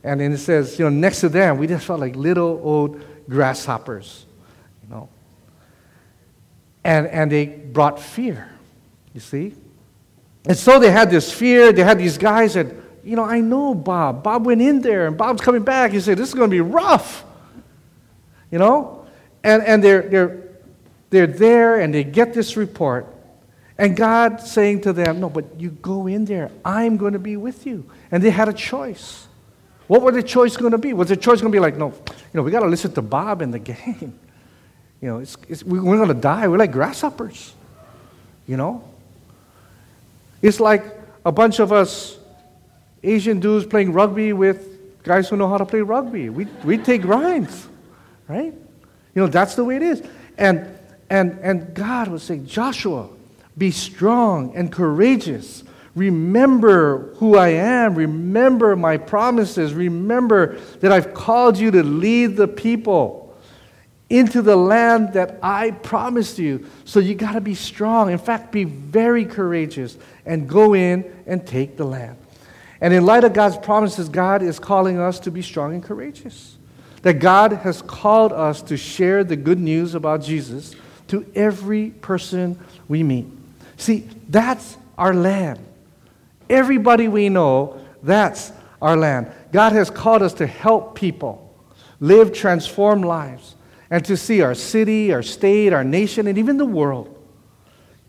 And 0.03 0.19
then 0.19 0.31
it 0.31 0.39
says, 0.39 0.79
you 0.79 0.85
know, 0.85 0.89
next 0.89 1.19
to 1.19 1.29
them, 1.29 1.59
we 1.59 1.67
just 1.67 1.85
felt 1.85 1.99
like 1.99 2.15
little 2.15 2.59
old 2.63 3.03
grasshoppers. 3.29 4.24
And, 6.85 7.07
and 7.07 7.29
they 7.31 7.47
brought 7.47 7.99
fear, 7.99 8.49
you 9.13 9.19
see. 9.19 9.55
And 10.45 10.55
so 10.55 10.79
they 10.79 10.91
had 10.91 11.09
this 11.09 11.33
fear. 11.33 11.73
They 11.73 11.83
had 11.83 11.97
these 11.97 12.17
guys 12.17 12.53
that 12.53 12.67
you 13.05 13.15
know, 13.15 13.23
I 13.23 13.39
know 13.39 13.75
Bob. 13.75 14.23
Bob 14.23 14.47
went 14.47 14.61
in 14.61 14.81
there, 14.81 15.05
and 15.05 15.15
Bob's 15.15 15.41
coming 15.41 15.61
back. 15.61 15.91
He 15.91 15.99
said, 15.99 16.17
This 16.17 16.29
is 16.29 16.33
going 16.33 16.49
to 16.49 16.53
be 16.53 16.61
rough. 16.61 17.23
You 18.49 18.57
know? 18.57 19.05
And, 19.43 19.61
and 19.63 19.83
they're, 19.83 20.01
they're, 20.01 20.43
they're 21.11 21.27
there, 21.27 21.79
and 21.79 21.93
they 21.93 22.03
get 22.03 22.33
this 22.33 22.57
report. 22.57 23.05
And 23.77 23.95
God 23.95 24.41
saying 24.41 24.81
to 24.81 24.93
them, 24.93 25.19
No, 25.19 25.29
but 25.29 25.59
you 25.59 25.69
go 25.69 26.07
in 26.07 26.25
there. 26.25 26.49
I'm 26.65 26.97
going 26.97 27.13
to 27.13 27.19
be 27.19 27.37
with 27.37 27.67
you. 27.67 27.87
And 28.11 28.23
they 28.23 28.31
had 28.31 28.49
a 28.49 28.53
choice. 28.53 29.27
What 29.85 30.01
were 30.01 30.11
the 30.11 30.23
choice 30.23 30.57
going 30.57 30.71
to 30.71 30.79
be? 30.79 30.93
Was 30.93 31.09
the 31.09 31.15
choice 31.15 31.41
going 31.41 31.51
to 31.51 31.55
be 31.55 31.61
like, 31.61 31.77
No, 31.77 31.89
you 31.89 32.13
know, 32.33 32.41
we 32.41 32.49
got 32.49 32.61
to 32.61 32.67
listen 32.67 32.91
to 32.93 33.03
Bob 33.03 33.43
and 33.43 33.53
the 33.53 33.59
gang. 33.71 34.17
You 35.05 35.11
know, 35.11 35.19
it's, 35.19 35.37
it's, 35.47 35.63
we're 35.63 35.97
going 35.97 36.07
to 36.07 36.15
die. 36.15 36.47
We're 36.47 36.57
like 36.57 36.71
grasshoppers. 36.71 37.53
You 38.47 38.57
know? 38.57 38.83
It's 40.41 40.59
like 40.59 40.83
a 41.23 41.31
bunch 41.31 41.59
of 41.59 41.71
us 41.71 42.17
Asian 43.03 43.39
dudes 43.39 43.67
playing 43.67 43.93
rugby 43.93 44.33
with 44.33 45.03
guys 45.03 45.29
who 45.29 45.37
know 45.37 45.47
how 45.47 45.59
to 45.59 45.65
play 45.65 45.81
rugby. 45.81 46.29
We, 46.29 46.45
we 46.63 46.79
take 46.79 47.03
grinds, 47.03 47.67
right? 48.27 48.45
You 48.45 49.21
know, 49.21 49.27
that's 49.27 49.53
the 49.53 49.63
way 49.63 49.75
it 49.75 49.83
is. 49.83 50.01
And, 50.39 50.75
and, 51.07 51.37
and 51.43 51.75
God 51.75 52.07
was 52.07 52.23
saying, 52.23 52.47
Joshua, 52.47 53.07
be 53.55 53.69
strong 53.69 54.55
and 54.55 54.71
courageous. 54.71 55.63
Remember 55.93 57.13
who 57.17 57.37
I 57.37 57.49
am. 57.49 57.93
Remember 57.93 58.75
my 58.75 58.97
promises. 58.97 59.71
Remember 59.71 60.59
that 60.79 60.91
I've 60.91 61.13
called 61.13 61.59
you 61.59 61.69
to 61.69 61.83
lead 61.83 62.37
the 62.37 62.47
people 62.47 63.24
into 64.09 64.41
the 64.41 64.55
land 64.55 65.13
that 65.13 65.39
I 65.41 65.71
promised 65.71 66.37
you. 66.37 66.69
So 66.85 66.99
you 66.99 67.15
got 67.15 67.33
to 67.33 67.41
be 67.41 67.55
strong. 67.55 68.11
In 68.11 68.17
fact, 68.17 68.51
be 68.51 68.63
very 68.63 69.25
courageous 69.25 69.97
and 70.25 70.47
go 70.47 70.75
in 70.75 71.11
and 71.25 71.45
take 71.45 71.77
the 71.77 71.85
land. 71.85 72.17
And 72.81 72.93
in 72.93 73.05
light 73.05 73.23
of 73.23 73.33
God's 73.33 73.57
promises, 73.57 74.09
God 74.09 74.43
is 74.43 74.59
calling 74.59 74.99
us 74.99 75.19
to 75.21 75.31
be 75.31 75.41
strong 75.41 75.73
and 75.73 75.83
courageous. 75.83 76.57
That 77.01 77.19
God 77.19 77.51
has 77.51 77.81
called 77.81 78.31
us 78.31 78.61
to 78.63 78.77
share 78.77 79.23
the 79.23 79.35
good 79.35 79.59
news 79.59 79.95
about 79.95 80.21
Jesus 80.21 80.75
to 81.07 81.25
every 81.35 81.91
person 81.91 82.59
we 82.87 83.01
meet. 83.03 83.27
See, 83.77 84.07
that's 84.29 84.77
our 84.97 85.13
land. 85.13 85.59
Everybody 86.49 87.07
we 87.07 87.29
know, 87.29 87.79
that's 88.03 88.51
our 88.81 88.95
land. 88.95 89.31
God 89.51 89.71
has 89.71 89.89
called 89.89 90.21
us 90.21 90.33
to 90.35 90.47
help 90.47 90.95
people 90.95 91.41
live 91.99 92.33
transformed 92.33 93.05
lives 93.05 93.55
and 93.89 94.03
to 94.05 94.17
see 94.17 94.41
our 94.41 94.55
city, 94.55 95.13
our 95.13 95.21
state, 95.21 95.73
our 95.73 95.83
nation, 95.83 96.27
and 96.27 96.37
even 96.37 96.57
the 96.57 96.65
world, 96.65 97.15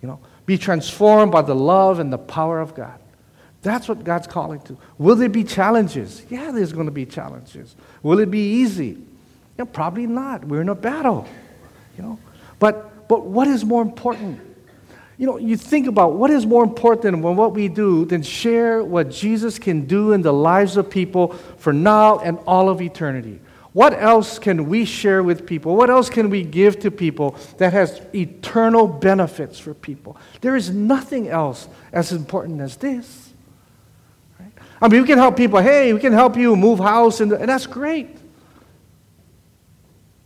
you 0.02 0.08
know, 0.08 0.20
be 0.46 0.56
transformed 0.56 1.32
by 1.32 1.42
the 1.42 1.54
love 1.54 1.98
and 1.98 2.12
the 2.12 2.18
power 2.18 2.60
of 2.60 2.74
God. 2.74 2.98
That's 3.62 3.88
what 3.88 4.04
God's 4.04 4.26
calling 4.26 4.60
to. 4.62 4.78
Will 4.96 5.16
there 5.16 5.28
be 5.28 5.42
challenges? 5.42 6.24
Yeah, 6.30 6.52
there's 6.52 6.72
going 6.72 6.86
to 6.86 6.92
be 6.92 7.04
challenges. 7.04 7.74
Will 8.02 8.20
it 8.20 8.30
be 8.30 8.60
easy? 8.60 8.98
Yeah, 9.58 9.64
probably 9.64 10.06
not. 10.06 10.44
We're 10.44 10.60
in 10.60 10.68
a 10.68 10.74
battle, 10.74 11.26
you 11.96 12.04
know. 12.04 12.18
But 12.58 13.08
but 13.08 13.26
what 13.26 13.48
is 13.48 13.64
more 13.64 13.82
important? 13.82 14.40
You 15.18 15.26
know, 15.26 15.38
you 15.38 15.56
think 15.56 15.86
about 15.86 16.12
what 16.12 16.30
is 16.30 16.44
more 16.44 16.62
important 16.62 17.02
than 17.02 17.22
what 17.22 17.52
we 17.54 17.68
do 17.68 18.04
than 18.04 18.22
share 18.22 18.84
what 18.84 19.10
Jesus 19.10 19.58
can 19.58 19.86
do 19.86 20.12
in 20.12 20.20
the 20.20 20.32
lives 20.32 20.76
of 20.76 20.90
people 20.90 21.28
for 21.58 21.72
now 21.72 22.18
and 22.18 22.38
all 22.46 22.68
of 22.68 22.82
eternity. 22.82 23.40
What 23.76 23.92
else 23.92 24.38
can 24.38 24.70
we 24.70 24.86
share 24.86 25.22
with 25.22 25.44
people? 25.44 25.76
What 25.76 25.90
else 25.90 26.08
can 26.08 26.30
we 26.30 26.44
give 26.44 26.78
to 26.78 26.90
people 26.90 27.36
that 27.58 27.74
has 27.74 28.00
eternal 28.14 28.88
benefits 28.88 29.58
for 29.58 29.74
people? 29.74 30.16
There 30.40 30.56
is 30.56 30.70
nothing 30.70 31.28
else 31.28 31.68
as 31.92 32.10
important 32.10 32.62
as 32.62 32.78
this. 32.78 33.34
I 34.80 34.88
mean, 34.88 35.02
we 35.02 35.06
can 35.06 35.18
help 35.18 35.36
people. 35.36 35.60
Hey, 35.60 35.92
we 35.92 36.00
can 36.00 36.14
help 36.14 36.38
you 36.38 36.56
move 36.56 36.78
house, 36.78 37.20
and, 37.20 37.30
and 37.32 37.50
that's 37.50 37.66
great. 37.66 38.16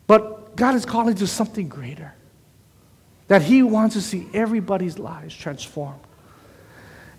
But 0.06 0.54
God 0.54 0.76
is 0.76 0.84
calling 0.84 1.16
to 1.16 1.26
something 1.26 1.68
greater. 1.68 2.14
That 3.26 3.42
He 3.42 3.64
wants 3.64 3.96
to 3.96 4.00
see 4.00 4.28
everybody's 4.32 4.96
lives 4.96 5.36
transformed. 5.36 5.98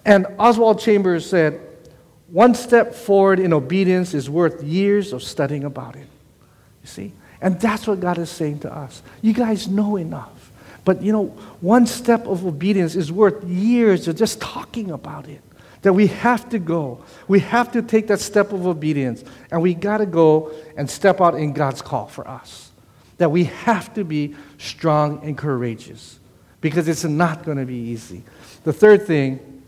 And 0.06 0.28
Oswald 0.40 0.80
Chambers 0.80 1.30
said, 1.30 1.60
one 2.28 2.56
step 2.56 2.96
forward 2.96 3.42
in 3.42 3.52
obedience 3.52 4.14
is 4.14 4.30
worth 4.30 4.64
years 4.64 5.12
of 5.12 5.22
studying 5.22 5.66
about 5.66 5.98
it. 5.98 6.08
You 6.82 6.88
see? 6.88 7.14
And 7.42 7.60
that's 7.60 7.88
what 7.88 8.00
God 8.00 8.18
is 8.18 8.30
saying 8.30 8.60
to 8.60 8.74
us. 8.74 9.02
You 9.22 9.34
guys 9.34 9.68
know 9.68 9.96
enough. 9.98 10.52
But 10.84 11.02
you 11.02 11.12
know, 11.12 11.28
one 11.62 11.86
step 11.86 12.28
of 12.28 12.46
obedience 12.46 12.96
is 12.96 13.12
worth 13.12 13.44
years 13.44 14.08
of 14.08 14.16
just 14.16 14.42
talking 14.42 14.92
about 14.92 15.28
it 15.28 15.42
That 15.84 15.94
we 15.94 16.08
have 16.08 16.50
to 16.50 16.60
go. 16.60 17.04
We 17.28 17.40
have 17.42 17.72
to 17.74 17.82
take 17.82 18.08
that 18.08 18.20
step 18.20 18.52
of 18.52 18.66
obedience. 18.68 19.24
And 19.52 19.62
we 19.62 19.74
got 19.74 19.98
to 19.98 20.06
go 20.06 20.52
and 20.78 20.90
step 20.90 21.22
out 21.22 21.36
in 21.36 21.54
God's 21.54 21.82
call 21.82 22.08
for 22.08 22.28
us. 22.28 22.72
That 23.18 23.32
we 23.32 23.46
have 23.46 23.94
to 23.96 24.04
be 24.04 24.36
strong 24.58 25.22
and 25.24 25.38
courageous 25.38 26.20
because 26.62 26.88
it's 26.88 27.04
not 27.04 27.44
going 27.44 27.58
to 27.58 27.66
be 27.66 27.76
easy. 27.76 28.24
The 28.64 28.74
third 28.74 29.08
thing 29.08 29.64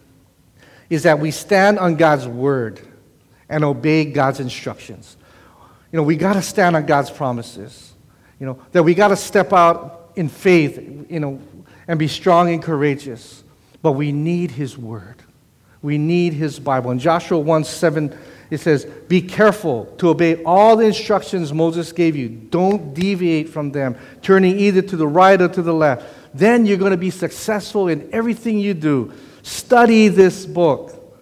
is 0.89 1.03
that 1.03 1.19
we 1.19 1.31
stand 1.31 1.79
on 1.79 1.95
God's 1.95 2.27
word 2.27 2.79
and 3.49 3.63
obey 3.63 4.05
God's 4.05 4.39
instructions. 4.39 5.17
You 5.93 5.97
know, 5.97 6.03
we 6.03 6.15
got 6.15 6.33
to 6.33 6.41
stand 6.41 6.75
on 6.75 6.87
God's 6.87 7.11
promises. 7.11 7.93
You 8.39 8.47
know, 8.47 8.59
that 8.71 8.81
we 8.81 8.95
got 8.95 9.09
to 9.09 9.15
step 9.15 9.53
out 9.53 10.11
in 10.15 10.27
faith, 10.27 10.79
you 11.07 11.19
know, 11.19 11.39
and 11.87 11.99
be 11.99 12.07
strong 12.07 12.51
and 12.51 12.61
courageous. 12.63 13.43
But 13.83 13.91
we 13.91 14.11
need 14.11 14.49
His 14.49 14.75
word. 14.75 15.21
We 15.83 15.99
need 15.99 16.33
His 16.33 16.59
Bible. 16.59 16.89
In 16.89 16.97
Joshua 16.97 17.37
1 17.37 17.63
7, 17.63 18.17
it 18.49 18.59
says, 18.59 18.85
Be 19.07 19.21
careful 19.21 19.85
to 19.99 20.09
obey 20.09 20.41
all 20.43 20.75
the 20.75 20.85
instructions 20.85 21.53
Moses 21.53 21.91
gave 21.91 22.15
you. 22.15 22.27
Don't 22.27 22.95
deviate 22.95 23.49
from 23.49 23.71
them, 23.71 23.95
turning 24.23 24.59
either 24.59 24.81
to 24.81 24.97
the 24.97 25.07
right 25.07 25.39
or 25.39 25.47
to 25.47 25.61
the 25.61 25.73
left. 25.73 26.07
Then 26.33 26.65
you're 26.65 26.77
going 26.77 26.91
to 26.91 26.97
be 26.97 27.11
successful 27.11 27.87
in 27.87 28.09
everything 28.11 28.57
you 28.57 28.73
do. 28.73 29.13
Study 29.43 30.07
this 30.07 30.43
book, 30.47 31.15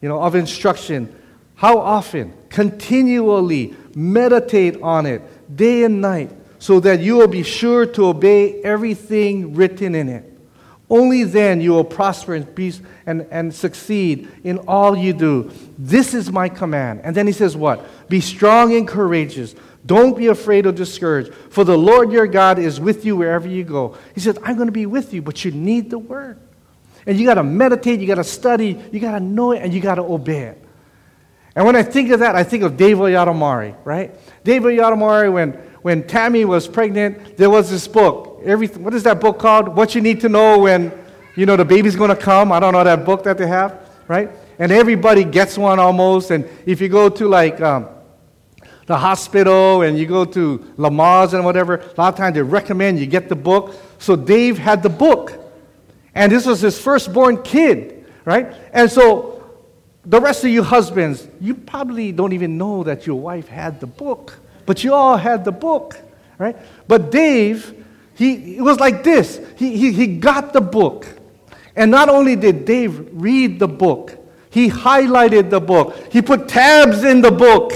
you 0.00 0.08
know, 0.08 0.20
of 0.20 0.34
instruction. 0.34 1.14
How 1.54 1.78
often? 1.78 2.32
Continually 2.56 3.76
meditate 3.94 4.80
on 4.80 5.04
it 5.04 5.20
day 5.54 5.84
and 5.84 6.00
night 6.00 6.30
so 6.58 6.80
that 6.80 7.00
you 7.00 7.16
will 7.16 7.28
be 7.28 7.42
sure 7.42 7.84
to 7.84 8.06
obey 8.06 8.62
everything 8.62 9.54
written 9.54 9.94
in 9.94 10.08
it. 10.08 10.32
Only 10.88 11.24
then 11.24 11.60
you 11.60 11.72
will 11.72 11.84
prosper 11.84 12.34
and, 12.34 12.54
be, 12.54 12.72
and, 13.04 13.26
and 13.30 13.54
succeed 13.54 14.30
in 14.42 14.56
all 14.60 14.96
you 14.96 15.12
do. 15.12 15.52
This 15.76 16.14
is 16.14 16.32
my 16.32 16.48
command. 16.48 17.02
And 17.04 17.14
then 17.14 17.26
he 17.26 17.34
says, 17.34 17.54
What? 17.54 18.08
Be 18.08 18.22
strong 18.22 18.74
and 18.74 18.88
courageous. 18.88 19.54
Don't 19.84 20.16
be 20.16 20.28
afraid 20.28 20.64
or 20.64 20.72
discouraged, 20.72 21.34
for 21.50 21.62
the 21.62 21.76
Lord 21.76 22.10
your 22.10 22.26
God 22.26 22.58
is 22.58 22.80
with 22.80 23.04
you 23.04 23.16
wherever 23.16 23.46
you 23.46 23.64
go. 23.64 23.98
He 24.14 24.22
says, 24.22 24.38
I'm 24.42 24.56
going 24.56 24.68
to 24.68 24.72
be 24.72 24.86
with 24.86 25.12
you, 25.12 25.20
but 25.20 25.44
you 25.44 25.50
need 25.50 25.90
the 25.90 25.98
word. 25.98 26.40
And 27.04 27.18
you 27.18 27.26
got 27.26 27.34
to 27.34 27.42
meditate, 27.42 28.00
you 28.00 28.06
got 28.06 28.14
to 28.14 28.24
study, 28.24 28.82
you 28.92 28.98
got 28.98 29.12
to 29.12 29.20
know 29.20 29.52
it, 29.52 29.62
and 29.62 29.74
you 29.74 29.80
got 29.82 29.96
to 29.96 30.02
obey 30.02 30.44
it. 30.44 30.65
And 31.56 31.64
when 31.64 31.74
I 31.74 31.82
think 31.82 32.10
of 32.10 32.20
that, 32.20 32.36
I 32.36 32.44
think 32.44 32.62
of 32.62 32.76
David 32.76 33.14
Yadomari, 33.14 33.74
right? 33.84 34.14
David 34.44 34.78
Yadomari, 34.78 35.32
when, 35.32 35.52
when 35.80 36.06
Tammy 36.06 36.44
was 36.44 36.68
pregnant, 36.68 37.38
there 37.38 37.48
was 37.48 37.70
this 37.70 37.88
book. 37.88 38.42
Every, 38.44 38.68
what 38.68 38.92
is 38.92 39.02
that 39.04 39.20
book 39.20 39.38
called? 39.38 39.74
What 39.74 39.94
you 39.94 40.02
need 40.02 40.20
to 40.20 40.28
know 40.28 40.58
when, 40.58 40.92
you 41.34 41.46
know, 41.46 41.56
the 41.56 41.64
baby's 41.64 41.96
going 41.96 42.10
to 42.10 42.16
come. 42.16 42.52
I 42.52 42.60
don't 42.60 42.74
know 42.74 42.84
that 42.84 43.06
book 43.06 43.24
that 43.24 43.38
they 43.38 43.46
have, 43.46 43.88
right? 44.06 44.30
And 44.58 44.70
everybody 44.70 45.24
gets 45.24 45.56
one 45.56 45.80
almost. 45.80 46.30
And 46.30 46.46
if 46.66 46.80
you 46.82 46.90
go 46.90 47.08
to 47.08 47.26
like, 47.26 47.60
um, 47.62 47.88
the 48.86 48.96
hospital 48.96 49.82
and 49.82 49.98
you 49.98 50.06
go 50.06 50.24
to 50.24 50.58
Lamaze 50.78 51.34
and 51.34 51.44
whatever, 51.44 51.76
a 51.76 51.94
lot 51.98 52.12
of 52.12 52.16
times 52.16 52.34
they 52.34 52.42
recommend 52.42 52.98
you 53.00 53.06
get 53.06 53.28
the 53.28 53.34
book. 53.34 53.74
So 53.98 54.14
Dave 54.14 54.58
had 54.58 54.82
the 54.82 54.88
book. 54.88 55.32
And 56.14 56.30
this 56.30 56.46
was 56.46 56.60
his 56.60 56.78
firstborn 56.78 57.42
kid, 57.42 58.06
right? 58.24 58.54
And 58.72 58.90
so 58.90 59.35
the 60.06 60.20
rest 60.20 60.44
of 60.44 60.50
you 60.50 60.62
husbands, 60.62 61.26
you 61.40 61.54
probably 61.54 62.12
don't 62.12 62.32
even 62.32 62.56
know 62.56 62.84
that 62.84 63.06
your 63.06 63.20
wife 63.20 63.48
had 63.48 63.80
the 63.80 63.86
book, 63.86 64.38
but 64.64 64.84
you 64.84 64.94
all 64.94 65.16
had 65.16 65.44
the 65.44 65.52
book, 65.52 66.00
right? 66.38 66.56
But 66.86 67.10
Dave, 67.10 67.84
he 68.14 68.56
it 68.56 68.62
was 68.62 68.78
like 68.78 69.02
this. 69.02 69.40
He, 69.56 69.76
he, 69.76 69.92
he 69.92 70.06
got 70.06 70.52
the 70.52 70.60
book. 70.60 71.06
And 71.74 71.90
not 71.90 72.08
only 72.08 72.36
did 72.36 72.64
Dave 72.64 73.08
read 73.12 73.58
the 73.58 73.68
book, 73.68 74.16
he 74.48 74.70
highlighted 74.70 75.50
the 75.50 75.60
book. 75.60 75.94
He 76.10 76.22
put 76.22 76.48
tabs 76.48 77.04
in 77.04 77.20
the 77.20 77.30
book. 77.30 77.72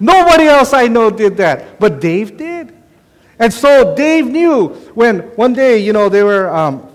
Nobody 0.00 0.44
else 0.44 0.72
I 0.72 0.88
know 0.88 1.10
did 1.10 1.36
that, 1.36 1.78
but 1.78 2.00
Dave 2.00 2.36
did. 2.36 2.74
And 3.38 3.52
so 3.52 3.94
Dave 3.94 4.26
knew 4.26 4.68
when 4.94 5.20
one 5.36 5.52
day, 5.52 5.78
you 5.78 5.92
know, 5.92 6.08
they 6.08 6.22
were, 6.22 6.48
um, 6.50 6.88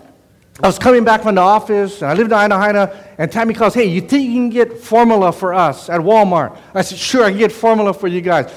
I 0.64 0.68
was 0.68 0.78
coming 0.78 1.04
back 1.04 1.24
from 1.24 1.36
the 1.36 1.42
office, 1.42 2.04
and 2.04 2.12
I 2.12 2.14
lived 2.14 2.32
in 2.32 2.38
Anaheim, 2.38 2.88
and 3.18 3.32
Tammy 3.32 3.56
calls, 3.56 3.74
hey, 3.74 3.86
you 3.86 4.00
think 4.00 4.30
you 4.30 4.34
can 4.34 4.50
get 4.50 4.78
formula 4.78 5.32
for 5.32 5.56
us 5.56 5.90
at 5.90 6.00
Walmart? 6.02 6.56
I 6.76 6.84
said, 6.84 7.00
sure, 7.00 7.24
I 7.24 7.32
can 7.32 7.40
get 7.40 7.52
formula 7.52 7.94
for 7.94 8.08
you 8.08 8.22
guys. 8.22 8.54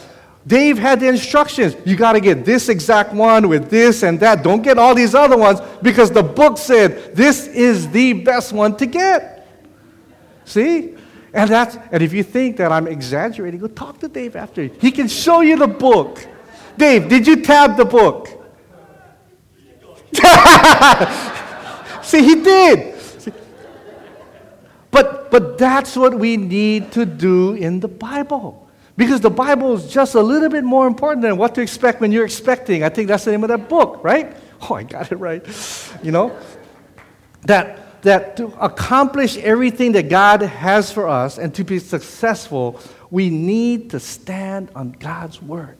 Dave 0.46 0.76
had 0.76 1.00
the 1.00 1.08
instructions. 1.08 1.74
You 1.86 1.96
got 1.96 2.12
to 2.12 2.20
get 2.20 2.44
this 2.44 2.68
exact 2.68 3.14
one 3.14 3.48
with 3.48 3.70
this 3.70 4.02
and 4.02 4.20
that. 4.20 4.42
Don't 4.42 4.60
get 4.60 4.78
all 4.78 4.94
these 4.94 5.14
other 5.14 5.38
ones 5.38 5.60
because 5.80 6.10
the 6.10 6.22
book 6.22 6.58
said 6.58 7.16
this 7.16 7.46
is 7.46 7.88
the 7.88 8.12
best 8.12 8.52
one 8.52 8.76
to 8.76 8.84
get. 8.84 9.48
See? 10.44 10.96
And 11.32 11.48
that's 11.48 11.78
and 11.90 12.02
if 12.02 12.12
you 12.12 12.22
think 12.22 12.58
that 12.58 12.70
I'm 12.70 12.86
exaggerating, 12.86 13.58
go 13.58 13.68
talk 13.68 13.98
to 14.00 14.08
Dave 14.08 14.36
after. 14.36 14.64
He 14.64 14.90
can 14.90 15.08
show 15.08 15.40
you 15.40 15.56
the 15.56 15.66
book. 15.66 16.24
Dave, 16.76 17.08
did 17.08 17.26
you 17.26 17.40
tab 17.42 17.78
the 17.78 17.86
book? 17.86 18.28
See, 22.04 22.22
he 22.22 22.42
did. 22.42 23.00
See? 23.00 23.32
But 24.90 25.30
but 25.30 25.58
that's 25.58 25.96
what 25.96 26.14
we 26.14 26.36
need 26.36 26.92
to 26.92 27.04
do 27.04 27.54
in 27.54 27.80
the 27.80 27.88
Bible. 27.88 28.68
Because 28.96 29.20
the 29.20 29.30
Bible 29.30 29.74
is 29.74 29.92
just 29.92 30.14
a 30.14 30.22
little 30.22 30.48
bit 30.48 30.62
more 30.62 30.86
important 30.86 31.22
than 31.22 31.36
what 31.36 31.54
to 31.56 31.60
expect 31.60 32.00
when 32.00 32.12
you're 32.12 32.24
expecting. 32.24 32.84
I 32.84 32.88
think 32.88 33.08
that's 33.08 33.24
the 33.24 33.32
name 33.32 33.42
of 33.42 33.48
that 33.48 33.68
book, 33.68 34.00
right? 34.02 34.36
Oh, 34.70 34.76
I 34.76 34.82
got 34.82 35.12
it 35.12 35.16
right. 35.16 35.44
You 36.02 36.10
know? 36.10 36.38
That 37.42 38.00
that 38.02 38.36
to 38.36 38.46
accomplish 38.60 39.36
everything 39.38 39.92
that 39.92 40.08
God 40.08 40.40
has 40.40 40.92
for 40.92 41.08
us 41.08 41.36
and 41.38 41.54
to 41.56 41.64
be 41.64 41.78
successful, 41.78 42.80
we 43.10 43.28
need 43.30 43.90
to 43.90 44.00
stand 44.00 44.70
on 44.74 44.92
God's 44.92 45.42
word. 45.42 45.76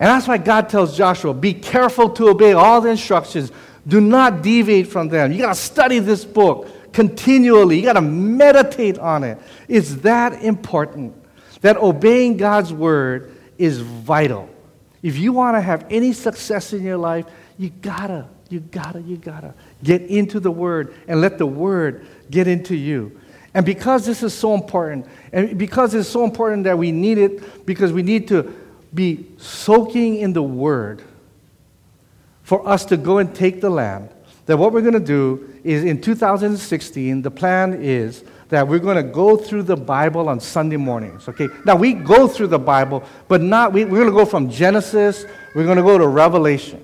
And 0.00 0.08
that's 0.08 0.26
why 0.26 0.38
God 0.38 0.68
tells 0.68 0.96
Joshua 0.96 1.32
be 1.32 1.54
careful 1.54 2.10
to 2.10 2.28
obey 2.28 2.52
all 2.52 2.80
the 2.80 2.90
instructions, 2.90 3.52
do 3.86 4.00
not 4.00 4.42
deviate 4.42 4.88
from 4.88 5.08
them. 5.08 5.32
You 5.32 5.38
got 5.38 5.54
to 5.54 5.60
study 5.60 5.98
this 5.98 6.24
book 6.24 6.92
continually, 6.92 7.78
you 7.78 7.84
got 7.84 7.94
to 7.94 8.00
meditate 8.00 8.98
on 8.98 9.24
it. 9.24 9.38
It's 9.68 9.94
that 9.96 10.42
important 10.42 11.14
that 11.60 11.76
obeying 11.76 12.36
God's 12.36 12.72
word 12.72 13.36
is 13.58 13.78
vital. 13.80 14.48
If 15.02 15.18
you 15.18 15.32
want 15.32 15.56
to 15.56 15.60
have 15.60 15.86
any 15.90 16.12
success 16.12 16.72
in 16.72 16.82
your 16.82 16.96
life, 16.96 17.26
you 17.58 17.70
gotta, 17.70 18.26
you 18.48 18.60
gotta, 18.60 19.00
you 19.00 19.16
gotta 19.16 19.54
Get 19.82 20.02
into 20.02 20.40
the 20.40 20.50
Word 20.50 20.94
and 21.08 21.20
let 21.20 21.38
the 21.38 21.46
Word 21.46 22.06
get 22.30 22.46
into 22.46 22.74
you. 22.74 23.18
And 23.54 23.66
because 23.66 24.06
this 24.06 24.22
is 24.22 24.34
so 24.34 24.54
important, 24.54 25.06
and 25.32 25.58
because 25.58 25.94
it's 25.94 26.08
so 26.08 26.24
important 26.24 26.64
that 26.64 26.78
we 26.78 26.92
need 26.92 27.18
it, 27.18 27.66
because 27.66 27.92
we 27.92 28.02
need 28.02 28.28
to 28.28 28.54
be 28.94 29.26
soaking 29.38 30.16
in 30.16 30.32
the 30.32 30.42
Word 30.42 31.02
for 32.50 32.66
us 32.68 32.84
to 32.84 32.96
go 32.96 33.18
and 33.18 33.32
take 33.32 33.60
the 33.60 33.70
land, 33.70 34.08
that 34.46 34.56
what 34.56 34.72
we're 34.72 34.80
going 34.80 34.92
to 34.92 34.98
do 34.98 35.54
is 35.62 35.84
in 35.84 36.00
2016, 36.00 37.22
the 37.22 37.30
plan 37.30 37.74
is 37.80 38.24
that 38.48 38.66
we're 38.66 38.80
going 38.80 38.96
to 38.96 39.04
go 39.04 39.36
through 39.36 39.62
the 39.62 39.76
Bible 39.76 40.28
on 40.28 40.40
Sunday 40.40 40.76
mornings. 40.76 41.28
Okay? 41.28 41.46
Now, 41.64 41.76
we 41.76 41.92
go 41.92 42.26
through 42.26 42.48
the 42.48 42.58
Bible, 42.58 43.04
but 43.28 43.40
not, 43.40 43.72
we, 43.72 43.84
we're 43.84 44.00
going 44.00 44.10
to 44.10 44.12
go 44.12 44.24
from 44.24 44.50
Genesis, 44.50 45.26
we're 45.54 45.62
going 45.62 45.76
to 45.76 45.84
go 45.84 45.96
to 45.96 46.08
Revelation. 46.08 46.82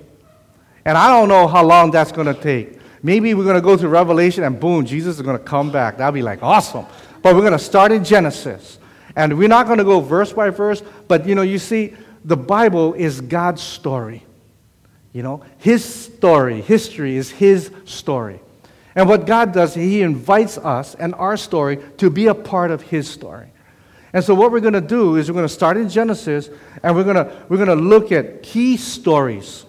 And 0.84 0.96
I 0.96 1.08
don't 1.08 1.28
know 1.28 1.48
how 1.48 1.64
long 1.64 1.90
that's 1.90 2.12
going 2.12 2.32
to 2.32 2.40
take. 2.40 2.78
Maybe 3.02 3.34
we're 3.34 3.42
going 3.42 3.56
to 3.56 3.60
go 3.60 3.76
through 3.76 3.88
Revelation 3.88 4.44
and 4.44 4.60
boom, 4.60 4.86
Jesus 4.86 5.16
is 5.16 5.22
going 5.22 5.36
to 5.36 5.44
come 5.44 5.72
back. 5.72 5.96
That'll 5.96 6.12
be 6.12 6.22
like 6.22 6.44
awesome. 6.44 6.86
But 7.22 7.34
we're 7.34 7.40
going 7.40 7.54
to 7.54 7.58
start 7.58 7.90
in 7.90 8.04
Genesis. 8.04 8.78
And 9.16 9.36
we're 9.36 9.48
not 9.48 9.66
going 9.66 9.78
to 9.78 9.84
go 9.84 9.98
verse 9.98 10.32
by 10.32 10.50
verse, 10.50 10.80
but 11.08 11.26
you 11.26 11.34
know, 11.34 11.42
you 11.42 11.58
see, 11.58 11.96
the 12.24 12.36
Bible 12.36 12.94
is 12.94 13.20
God's 13.20 13.62
story. 13.64 14.22
You 15.12 15.22
know, 15.22 15.42
His 15.58 15.84
story, 15.84 16.60
history 16.60 17.16
is 17.16 17.30
His 17.30 17.70
story. 17.84 18.40
And 18.94 19.08
what 19.08 19.26
God 19.26 19.52
does, 19.52 19.74
He 19.74 20.02
invites 20.02 20.58
us 20.58 20.94
and 20.94 21.14
our 21.14 21.36
story 21.36 21.78
to 21.98 22.10
be 22.10 22.26
a 22.26 22.34
part 22.34 22.70
of 22.70 22.82
His 22.82 23.08
story. 23.08 23.48
And 24.12 24.24
so, 24.24 24.34
what 24.34 24.52
we're 24.52 24.60
going 24.60 24.74
to 24.74 24.80
do 24.80 25.16
is 25.16 25.30
we're 25.30 25.34
going 25.34 25.48
to 25.48 25.52
start 25.52 25.76
in 25.76 25.88
Genesis 25.88 26.48
and 26.82 26.94
we're 26.94 27.04
going 27.04 27.16
to, 27.16 27.44
we're 27.48 27.58
going 27.58 27.68
to 27.68 27.74
look 27.74 28.12
at 28.12 28.42
key 28.42 28.76
stories 28.76 29.66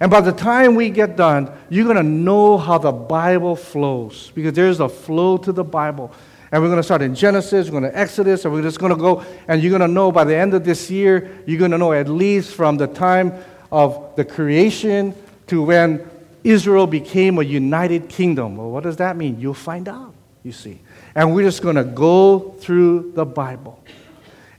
and 0.00 0.10
by 0.10 0.20
the 0.20 0.32
time 0.32 0.74
we 0.74 0.90
get 0.90 1.16
done, 1.16 1.50
you're 1.70 1.84
going 1.84 1.96
to 1.96 2.02
know 2.02 2.58
how 2.58 2.78
the 2.78 2.92
Bible 2.92 3.56
flows 3.56 4.30
because 4.34 4.52
there's 4.52 4.80
a 4.80 4.88
flow 4.88 5.38
to 5.38 5.52
the 5.52 5.64
Bible. 5.64 6.12
And 6.52 6.62
we're 6.62 6.68
going 6.68 6.78
to 6.78 6.84
start 6.84 7.02
in 7.02 7.14
Genesis, 7.14 7.68
we're 7.68 7.80
going 7.80 7.92
to 7.92 7.98
Exodus, 7.98 8.44
and 8.44 8.54
we're 8.54 8.62
just 8.62 8.78
going 8.78 8.94
to 8.94 8.98
go, 8.98 9.24
and 9.48 9.62
you're 9.62 9.76
going 9.76 9.86
to 9.86 9.92
know 9.92 10.10
by 10.10 10.24
the 10.24 10.34
end 10.34 10.54
of 10.54 10.64
this 10.64 10.90
year, 10.90 11.42
you're 11.46 11.58
going 11.58 11.72
to 11.72 11.78
know 11.78 11.92
at 11.92 12.08
least 12.08 12.54
from 12.54 12.76
the 12.76 12.86
time 12.86 13.34
of 13.70 14.14
the 14.16 14.24
creation 14.24 15.14
to 15.48 15.62
when 15.62 16.08
Israel 16.44 16.86
became 16.86 17.38
a 17.38 17.42
united 17.42 18.08
kingdom. 18.08 18.56
Well, 18.56 18.70
what 18.70 18.82
does 18.82 18.96
that 18.96 19.16
mean? 19.16 19.40
You'll 19.40 19.54
find 19.54 19.88
out, 19.88 20.14
you 20.42 20.52
see. 20.52 20.80
And 21.14 21.34
we're 21.34 21.44
just 21.44 21.62
going 21.62 21.76
to 21.76 21.84
go 21.84 22.54
through 22.60 23.12
the 23.12 23.26
Bible. 23.26 23.82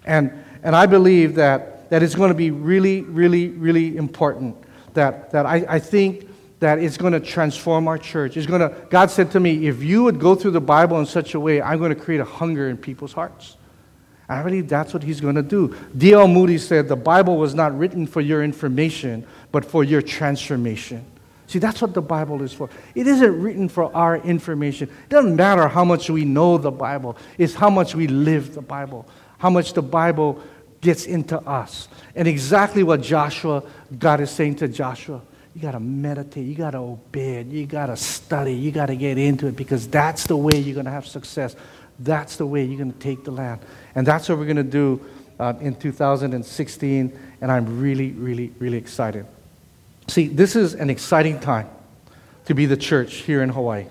And, 0.06 0.32
and 0.64 0.76
I 0.76 0.86
believe 0.86 1.36
that, 1.36 1.90
that 1.90 2.04
it's 2.04 2.16
going 2.16 2.30
to 2.30 2.36
be 2.36 2.52
really, 2.52 3.02
really, 3.02 3.50
really 3.50 3.98
important 3.98 4.56
that, 4.94 5.32
that 5.32 5.46
I, 5.46 5.66
I 5.68 5.80
think 5.80 6.28
that 6.60 6.80
it's 6.80 6.98
going 6.98 7.14
to 7.14 7.20
transform 7.20 7.88
our 7.88 7.98
church. 7.98 8.36
It's 8.36 8.48
going 8.48 8.62
to, 8.62 8.76
God 8.90 9.10
said 9.10 9.32
to 9.32 9.40
me, 9.40 9.68
if 9.68 9.82
you 9.82 10.04
would 10.04 10.20
go 10.20 10.36
through 10.36 10.52
the 10.52 10.62
Bible 10.62 11.00
in 11.00 11.06
such 11.06 11.34
a 11.34 11.40
way, 11.40 11.62
I'm 11.62 11.80
going 11.80 11.94
to 11.94 12.00
create 12.00 12.20
a 12.20 12.26
hunger 12.26 12.70
in 12.70 12.78
people's 12.78 13.14
hearts. 13.14 13.56
I 14.30 14.44
believe 14.44 14.70
that's 14.70 14.94
what 14.94 15.02
he's 15.02 15.20
going 15.20 15.36
to 15.36 15.42
do. 15.42 15.76
D.L. 15.98 16.28
Moody 16.28 16.60
said 16.60 16.88
the 16.88 16.96
Bible 16.96 17.38
was 17.38 17.56
not 17.56 17.78
written 17.78 18.06
for 18.06 18.22
your 18.22 18.44
information, 18.44 19.26
but 19.52 19.66
for 19.66 19.84
your 19.84 20.04
transformation. 20.04 21.04
See, 21.48 21.58
that's 21.58 21.82
what 21.82 21.96
the 21.96 22.02
Bible 22.02 22.44
is 22.44 22.54
for. 22.54 22.70
It 22.94 23.08
isn't 23.08 23.42
written 23.42 23.70
for 23.70 23.94
our 23.96 24.18
information. 24.18 24.88
It 24.88 25.10
doesn't 25.10 25.36
matter 25.36 25.68
how 25.68 25.84
much 25.84 26.08
we 26.08 26.24
know 26.26 26.60
the 26.60 26.70
Bible, 26.70 27.18
it's 27.40 27.56
how 27.56 27.72
much 27.72 27.96
we 27.96 28.06
live 28.06 28.54
the 28.54 28.62
Bible, 28.62 29.08
how 29.40 29.50
much 29.50 29.74
the 29.74 29.82
Bible 29.82 30.44
gets 30.80 31.08
into 31.08 31.40
us. 31.42 31.88
And 32.16 32.28
exactly 32.28 32.84
what 32.84 33.02
Joshua, 33.02 33.64
God 33.98 34.22
is 34.22 34.30
saying 34.30 34.58
to 34.58 34.68
Joshua. 34.68 35.22
You 35.56 35.62
got 35.62 35.72
to 35.72 35.80
meditate. 35.80 36.46
You 36.46 36.56
got 36.56 36.72
to 36.72 36.78
obey 36.78 37.38
it. 37.38 37.48
You 37.48 37.66
got 37.66 37.88
to 37.88 37.98
study. 37.98 38.54
You 38.54 38.72
got 38.72 38.86
to 38.86 38.96
get 38.96 39.18
into 39.18 39.48
it 39.48 39.56
because 39.56 39.88
that's 39.88 40.28
the 40.28 40.38
way 40.38 40.58
you're 40.60 40.76
going 40.76 40.86
to 40.86 40.92
have 40.92 41.08
success. 41.08 41.56
That's 42.00 42.38
the 42.38 42.46
way 42.46 42.64
you're 42.64 42.78
going 42.78 42.94
to 42.94 43.00
take 43.00 43.24
the 43.24 43.32
land. 43.32 43.62
And 43.96 44.06
that's 44.06 44.30
what 44.30 44.38
we're 44.38 44.46
going 44.46 44.58
to 44.58 44.64
do 44.64 45.06
uh, 45.40 45.54
in 45.60 45.76
2016. 45.76 47.20
And 47.42 47.52
I'm 47.52 47.80
really, 47.80 48.12
really, 48.12 48.54
really 48.60 48.78
excited. 48.78 49.26
See, 50.08 50.28
this 50.28 50.56
is 50.56 50.74
an 50.74 50.90
exciting 50.90 51.40
time 51.40 51.70
to 52.46 52.54
be 52.54 52.66
the 52.66 52.78
church 52.78 53.16
here 53.16 53.44
in 53.44 53.50
Hawaii. 53.50 53.86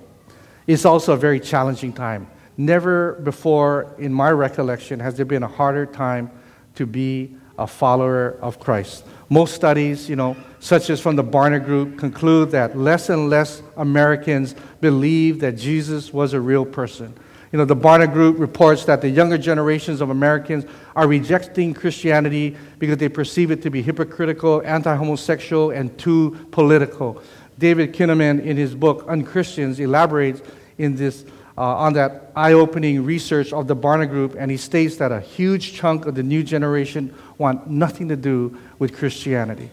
It's 0.66 0.84
also 0.84 1.12
a 1.14 1.16
very 1.16 1.40
challenging 1.40 1.92
time. 1.92 2.28
Never 2.56 3.12
before, 3.14 3.94
in 3.98 4.12
my 4.12 4.30
recollection, 4.30 5.00
has 5.00 5.16
there 5.16 5.24
been 5.24 5.44
a 5.44 5.48
harder 5.48 5.86
time 5.86 6.30
to 6.74 6.86
be 6.86 7.36
a 7.58 7.66
follower 7.66 8.38
of 8.40 8.60
Christ. 8.60 9.04
Most 9.28 9.54
studies, 9.54 10.08
you 10.08 10.16
know, 10.16 10.36
such 10.60 10.90
as 10.90 11.00
from 11.00 11.16
the 11.16 11.24
Barna 11.24 11.62
Group, 11.62 11.98
conclude 11.98 12.52
that 12.52 12.78
less 12.78 13.10
and 13.10 13.28
less 13.28 13.62
Americans 13.76 14.54
believe 14.80 15.40
that 15.40 15.56
Jesus 15.56 16.12
was 16.12 16.32
a 16.32 16.40
real 16.40 16.64
person. 16.64 17.14
You 17.52 17.58
know, 17.58 17.64
the 17.64 17.76
Barna 17.76 18.12
Group 18.12 18.38
reports 18.38 18.84
that 18.84 19.00
the 19.00 19.08
younger 19.08 19.38
generations 19.38 20.00
of 20.00 20.10
Americans 20.10 20.66
are 20.94 21.08
rejecting 21.08 21.72
Christianity 21.72 22.56
because 22.78 22.98
they 22.98 23.08
perceive 23.08 23.50
it 23.50 23.62
to 23.62 23.70
be 23.70 23.80
hypocritical, 23.80 24.62
anti 24.64 24.94
homosexual, 24.94 25.70
and 25.70 25.96
too 25.98 26.36
political. 26.50 27.22
David 27.58 27.94
Kinnaman, 27.94 28.44
in 28.44 28.56
his 28.56 28.74
book 28.74 29.04
Unchristians, 29.08 29.80
elaborates 29.80 30.42
in 30.76 30.94
this, 30.94 31.24
uh, 31.56 31.62
on 31.62 31.94
that 31.94 32.30
eye 32.36 32.52
opening 32.52 33.04
research 33.04 33.52
of 33.52 33.66
the 33.66 33.74
Barna 33.74 34.08
Group, 34.08 34.36
and 34.38 34.50
he 34.50 34.56
states 34.56 34.96
that 34.96 35.10
a 35.10 35.20
huge 35.20 35.72
chunk 35.72 36.04
of 36.06 36.14
the 36.14 36.22
new 36.22 36.42
generation 36.42 37.14
want 37.38 37.68
nothing 37.68 38.08
to 38.08 38.16
do 38.16 38.56
with 38.78 38.94
Christianity. 38.94 39.70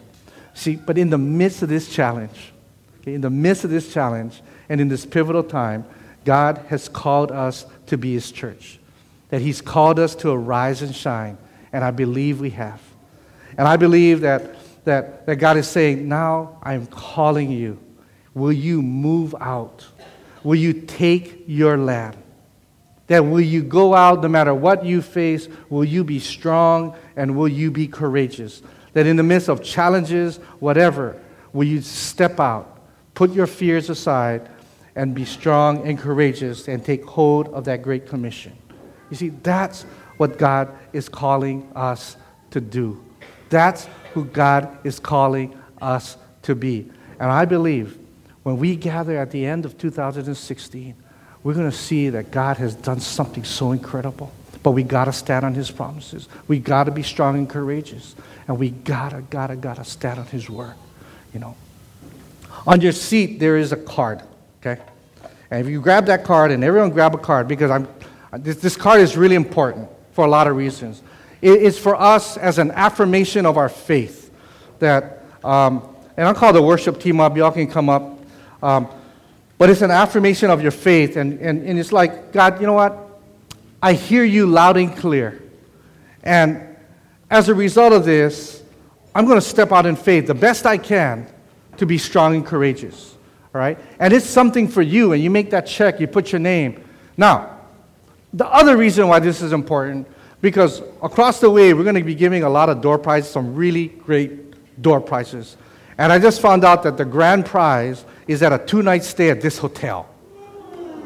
See, 0.53 0.77
but 0.77 0.97
in 0.97 1.09
the 1.09 1.17
midst 1.17 1.61
of 1.61 1.69
this 1.69 1.89
challenge, 1.89 2.53
okay, 3.01 3.13
in 3.13 3.21
the 3.21 3.29
midst 3.29 3.65
of 3.65 3.69
this 3.69 3.93
challenge, 3.93 4.41
and 4.69 4.79
in 4.79 4.87
this 4.87 5.05
pivotal 5.05 5.43
time, 5.43 5.85
God 6.25 6.65
has 6.67 6.89
called 6.89 7.31
us 7.31 7.65
to 7.85 7.97
be 7.97 8.13
His 8.13 8.31
church, 8.31 8.79
that 9.29 9.41
He's 9.41 9.61
called 9.61 9.99
us 9.99 10.15
to 10.15 10.31
arise 10.31 10.81
and 10.81 10.93
shine, 10.93 11.37
and 11.71 11.83
I 11.83 11.91
believe 11.91 12.41
we 12.41 12.49
have. 12.51 12.81
And 13.57 13.67
I 13.67 13.77
believe 13.77 14.21
that, 14.21 14.55
that, 14.85 15.25
that 15.27 15.35
God 15.37 15.55
is 15.57 15.67
saying, 15.67 16.07
Now 16.07 16.59
I'm 16.61 16.87
calling 16.87 17.51
you. 17.51 17.79
Will 18.33 18.51
you 18.51 18.81
move 18.81 19.33
out? 19.39 19.85
Will 20.43 20.55
you 20.55 20.73
take 20.73 21.45
your 21.47 21.77
land? 21.77 22.17
That 23.07 23.23
will 23.23 23.41
you 23.41 23.63
go 23.63 23.93
out 23.93 24.21
no 24.21 24.27
matter 24.27 24.53
what 24.53 24.85
you 24.85 25.01
face? 25.01 25.47
Will 25.69 25.85
you 25.85 26.03
be 26.03 26.19
strong 26.19 26.97
and 27.15 27.37
will 27.37 27.47
you 27.47 27.71
be 27.71 27.87
courageous? 27.87 28.61
That 28.93 29.05
in 29.05 29.15
the 29.15 29.23
midst 29.23 29.47
of 29.47 29.63
challenges, 29.63 30.37
whatever, 30.59 31.21
will 31.53 31.65
you 31.65 31.81
step 31.81 32.39
out, 32.39 32.79
put 33.13 33.31
your 33.31 33.47
fears 33.47 33.89
aside, 33.89 34.49
and 34.95 35.13
be 35.13 35.25
strong 35.25 35.87
and 35.87 35.99
courageous 35.99 36.67
and 36.67 36.83
take 36.83 37.03
hold 37.03 37.49
of 37.49 37.65
that 37.65 37.81
great 37.81 38.07
commission. 38.07 38.55
You 39.09 39.17
see, 39.17 39.29
that's 39.29 39.83
what 40.17 40.37
God 40.37 40.71
is 40.93 41.09
calling 41.09 41.69
us 41.75 42.17
to 42.51 42.61
do. 42.61 43.03
That's 43.49 43.87
who 44.13 44.25
God 44.25 44.77
is 44.85 44.99
calling 44.99 45.59
us 45.81 46.17
to 46.43 46.55
be. 46.55 46.89
And 47.19 47.31
I 47.31 47.45
believe 47.45 47.97
when 48.43 48.57
we 48.57 48.75
gather 48.75 49.17
at 49.17 49.31
the 49.31 49.45
end 49.45 49.65
of 49.65 49.77
2016, 49.77 50.95
we're 51.43 51.53
going 51.53 51.69
to 51.69 51.77
see 51.77 52.09
that 52.09 52.31
God 52.31 52.57
has 52.57 52.75
done 52.75 52.99
something 52.99 53.43
so 53.43 53.71
incredible. 53.71 54.31
But 54.63 54.71
we 54.71 54.83
got 54.83 55.05
to 55.05 55.13
stand 55.13 55.45
on 55.45 55.53
His 55.53 55.69
promises. 55.69 56.27
We 56.47 56.59
got 56.59 56.85
to 56.85 56.91
be 56.91 57.03
strong 57.03 57.37
and 57.37 57.49
courageous. 57.49 58.15
And 58.47 58.57
we 58.57 58.71
got 58.71 59.09
to, 59.09 59.21
got 59.21 59.47
to, 59.47 59.55
got 59.55 59.75
to 59.75 59.83
stand 59.83 60.19
on 60.19 60.25
His 60.25 60.49
word. 60.49 60.73
You 61.33 61.39
know. 61.39 61.55
On 62.65 62.81
your 62.81 62.93
seat, 62.93 63.39
there 63.39 63.57
is 63.57 63.71
a 63.71 63.77
card. 63.77 64.23
Okay? 64.65 64.81
And 65.51 65.61
if 65.61 65.71
you 65.71 65.79
grab 65.79 66.07
that 66.07 66.23
card, 66.23 66.51
and 66.51 66.63
everyone 66.63 66.89
grab 66.89 67.13
a 67.13 67.19
card, 67.19 67.47
because 67.47 67.69
I'm, 67.69 67.87
this, 68.33 68.57
this 68.57 68.75
card 68.75 69.01
is 69.01 69.15
really 69.15 69.35
important 69.35 69.87
for 70.13 70.25
a 70.25 70.27
lot 70.27 70.47
of 70.47 70.55
reasons. 70.55 71.03
It, 71.41 71.61
it's 71.61 71.77
for 71.77 71.95
us 71.95 72.37
as 72.37 72.57
an 72.57 72.71
affirmation 72.71 73.45
of 73.45 73.57
our 73.57 73.69
faith 73.69 74.33
that, 74.79 75.23
um, 75.43 75.95
and 76.17 76.27
I'll 76.27 76.33
call 76.33 76.51
the 76.51 76.61
worship 76.61 76.99
team 76.99 77.19
up, 77.19 77.37
y'all 77.37 77.51
can 77.51 77.69
come 77.69 77.89
up. 77.89 78.19
Um, 78.63 78.87
but 79.57 79.69
it's 79.69 79.81
an 79.81 79.91
affirmation 79.91 80.49
of 80.49 80.61
your 80.61 80.71
faith, 80.71 81.15
and, 81.15 81.39
and, 81.39 81.63
and 81.63 81.79
it's 81.79 81.91
like, 81.91 82.31
God, 82.31 82.59
you 82.59 82.65
know 82.65 82.73
what? 82.73 82.97
I 83.81 83.93
hear 83.93 84.23
you 84.23 84.47
loud 84.47 84.77
and 84.77 84.95
clear. 84.97 85.43
And 86.23 86.75
as 87.29 87.49
a 87.49 87.53
result 87.53 87.93
of 87.93 88.03
this, 88.03 88.63
I'm 89.13 89.25
going 89.25 89.37
to 89.37 89.45
step 89.45 89.71
out 89.71 89.85
in 89.85 89.95
faith 89.95 90.27
the 90.27 90.33
best 90.33 90.65
I 90.65 90.77
can 90.77 91.27
to 91.77 91.85
be 91.85 91.97
strong 91.97 92.35
and 92.35 92.45
courageous. 92.45 93.14
All 93.55 93.61
right? 93.61 93.79
And 93.99 94.11
it's 94.11 94.25
something 94.25 94.67
for 94.67 94.81
you, 94.81 95.13
and 95.13 95.23
you 95.23 95.29
make 95.29 95.49
that 95.51 95.65
check, 95.65 96.01
you 96.01 96.07
put 96.07 96.33
your 96.33 96.39
name. 96.39 96.83
Now, 97.15 97.57
the 98.33 98.45
other 98.47 98.75
reason 98.75 99.07
why 99.07 99.19
this 99.19 99.41
is 99.41 99.53
important, 99.53 100.09
because 100.41 100.81
across 101.01 101.39
the 101.39 101.49
way, 101.49 101.73
we're 101.73 101.85
going 101.85 101.95
to 101.95 102.03
be 102.03 102.15
giving 102.15 102.43
a 102.43 102.49
lot 102.49 102.67
of 102.67 102.81
door 102.81 102.99
prizes, 102.99 103.31
some 103.31 103.55
really 103.55 103.87
great 103.87 104.81
door 104.81 104.99
prizes. 104.99 105.55
And 105.97 106.11
I 106.11 106.19
just 106.19 106.41
found 106.41 106.65
out 106.65 106.83
that 106.83 106.97
the 106.97 107.05
grand 107.05 107.45
prize 107.45 108.03
is 108.27 108.43
at 108.43 108.51
a 108.51 108.57
two 108.57 108.83
night 108.83 109.05
stay 109.05 109.29
at 109.29 109.39
this 109.39 109.57
hotel. 109.57 110.09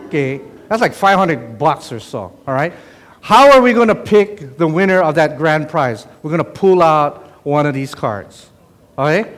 Okay? 0.08 0.42
That's 0.70 0.82
like 0.82 0.96
500 0.96 1.60
bucks 1.60 1.92
or 1.92 2.00
so, 2.00 2.20
all 2.20 2.54
right? 2.56 2.74
How 3.22 3.52
are 3.52 3.62
we 3.62 3.74
going 3.74 3.90
to 3.90 3.96
pick 3.96 4.58
the 4.58 4.68
winner 4.68 5.04
of 5.04 5.14
that 5.16 5.38
grand 5.38 5.70
prize? 5.70 6.08
We're 6.24 6.32
going 6.32 6.44
to 6.44 6.50
pull 6.50 6.82
out 6.82 7.46
one 7.46 7.68
of 7.68 7.76
these 7.76 7.94
cards. 7.94 8.50
Okay? 8.98 9.36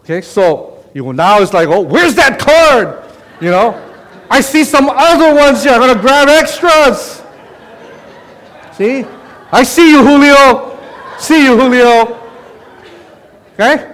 Okay, 0.00 0.22
so 0.22 0.73
you 0.94 1.12
now 1.12 1.42
it's 1.42 1.52
like, 1.52 1.68
oh, 1.68 1.80
where's 1.80 2.14
that 2.14 2.38
card? 2.38 3.02
You 3.40 3.50
know, 3.50 3.80
I 4.30 4.40
see 4.40 4.62
some 4.62 4.88
other 4.88 5.34
ones 5.34 5.64
here. 5.64 5.72
I'm 5.72 5.80
gonna 5.80 6.00
grab 6.00 6.28
extras. 6.28 7.20
See, 8.72 9.04
I 9.52 9.64
see 9.64 9.90
you, 9.90 10.04
Julio. 10.04 10.78
See 11.18 11.44
you, 11.44 11.58
Julio. 11.58 12.20
Okay. 13.54 13.92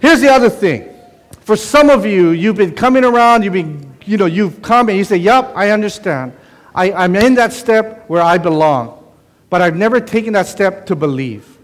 Here's 0.00 0.20
the 0.20 0.28
other 0.28 0.48
thing. 0.48 0.94
For 1.40 1.56
some 1.56 1.90
of 1.90 2.06
you, 2.06 2.30
you've 2.30 2.56
been 2.56 2.74
coming 2.74 3.04
around. 3.04 3.42
You've 3.42 3.52
been, 3.52 3.92
you 4.04 4.16
know, 4.16 4.26
you've 4.26 4.62
come 4.62 4.88
and 4.88 4.98
you 4.98 5.04
say, 5.04 5.16
"Yep, 5.16 5.52
I 5.56 5.70
understand. 5.70 6.32
I, 6.74 6.92
I'm 6.92 7.16
in 7.16 7.34
that 7.34 7.52
step 7.52 8.04
where 8.08 8.22
I 8.22 8.38
belong, 8.38 9.04
but 9.50 9.62
I've 9.62 9.76
never 9.76 10.00
taken 10.00 10.32
that 10.34 10.46
step 10.46 10.86
to 10.86 10.96
believe." 10.96 11.58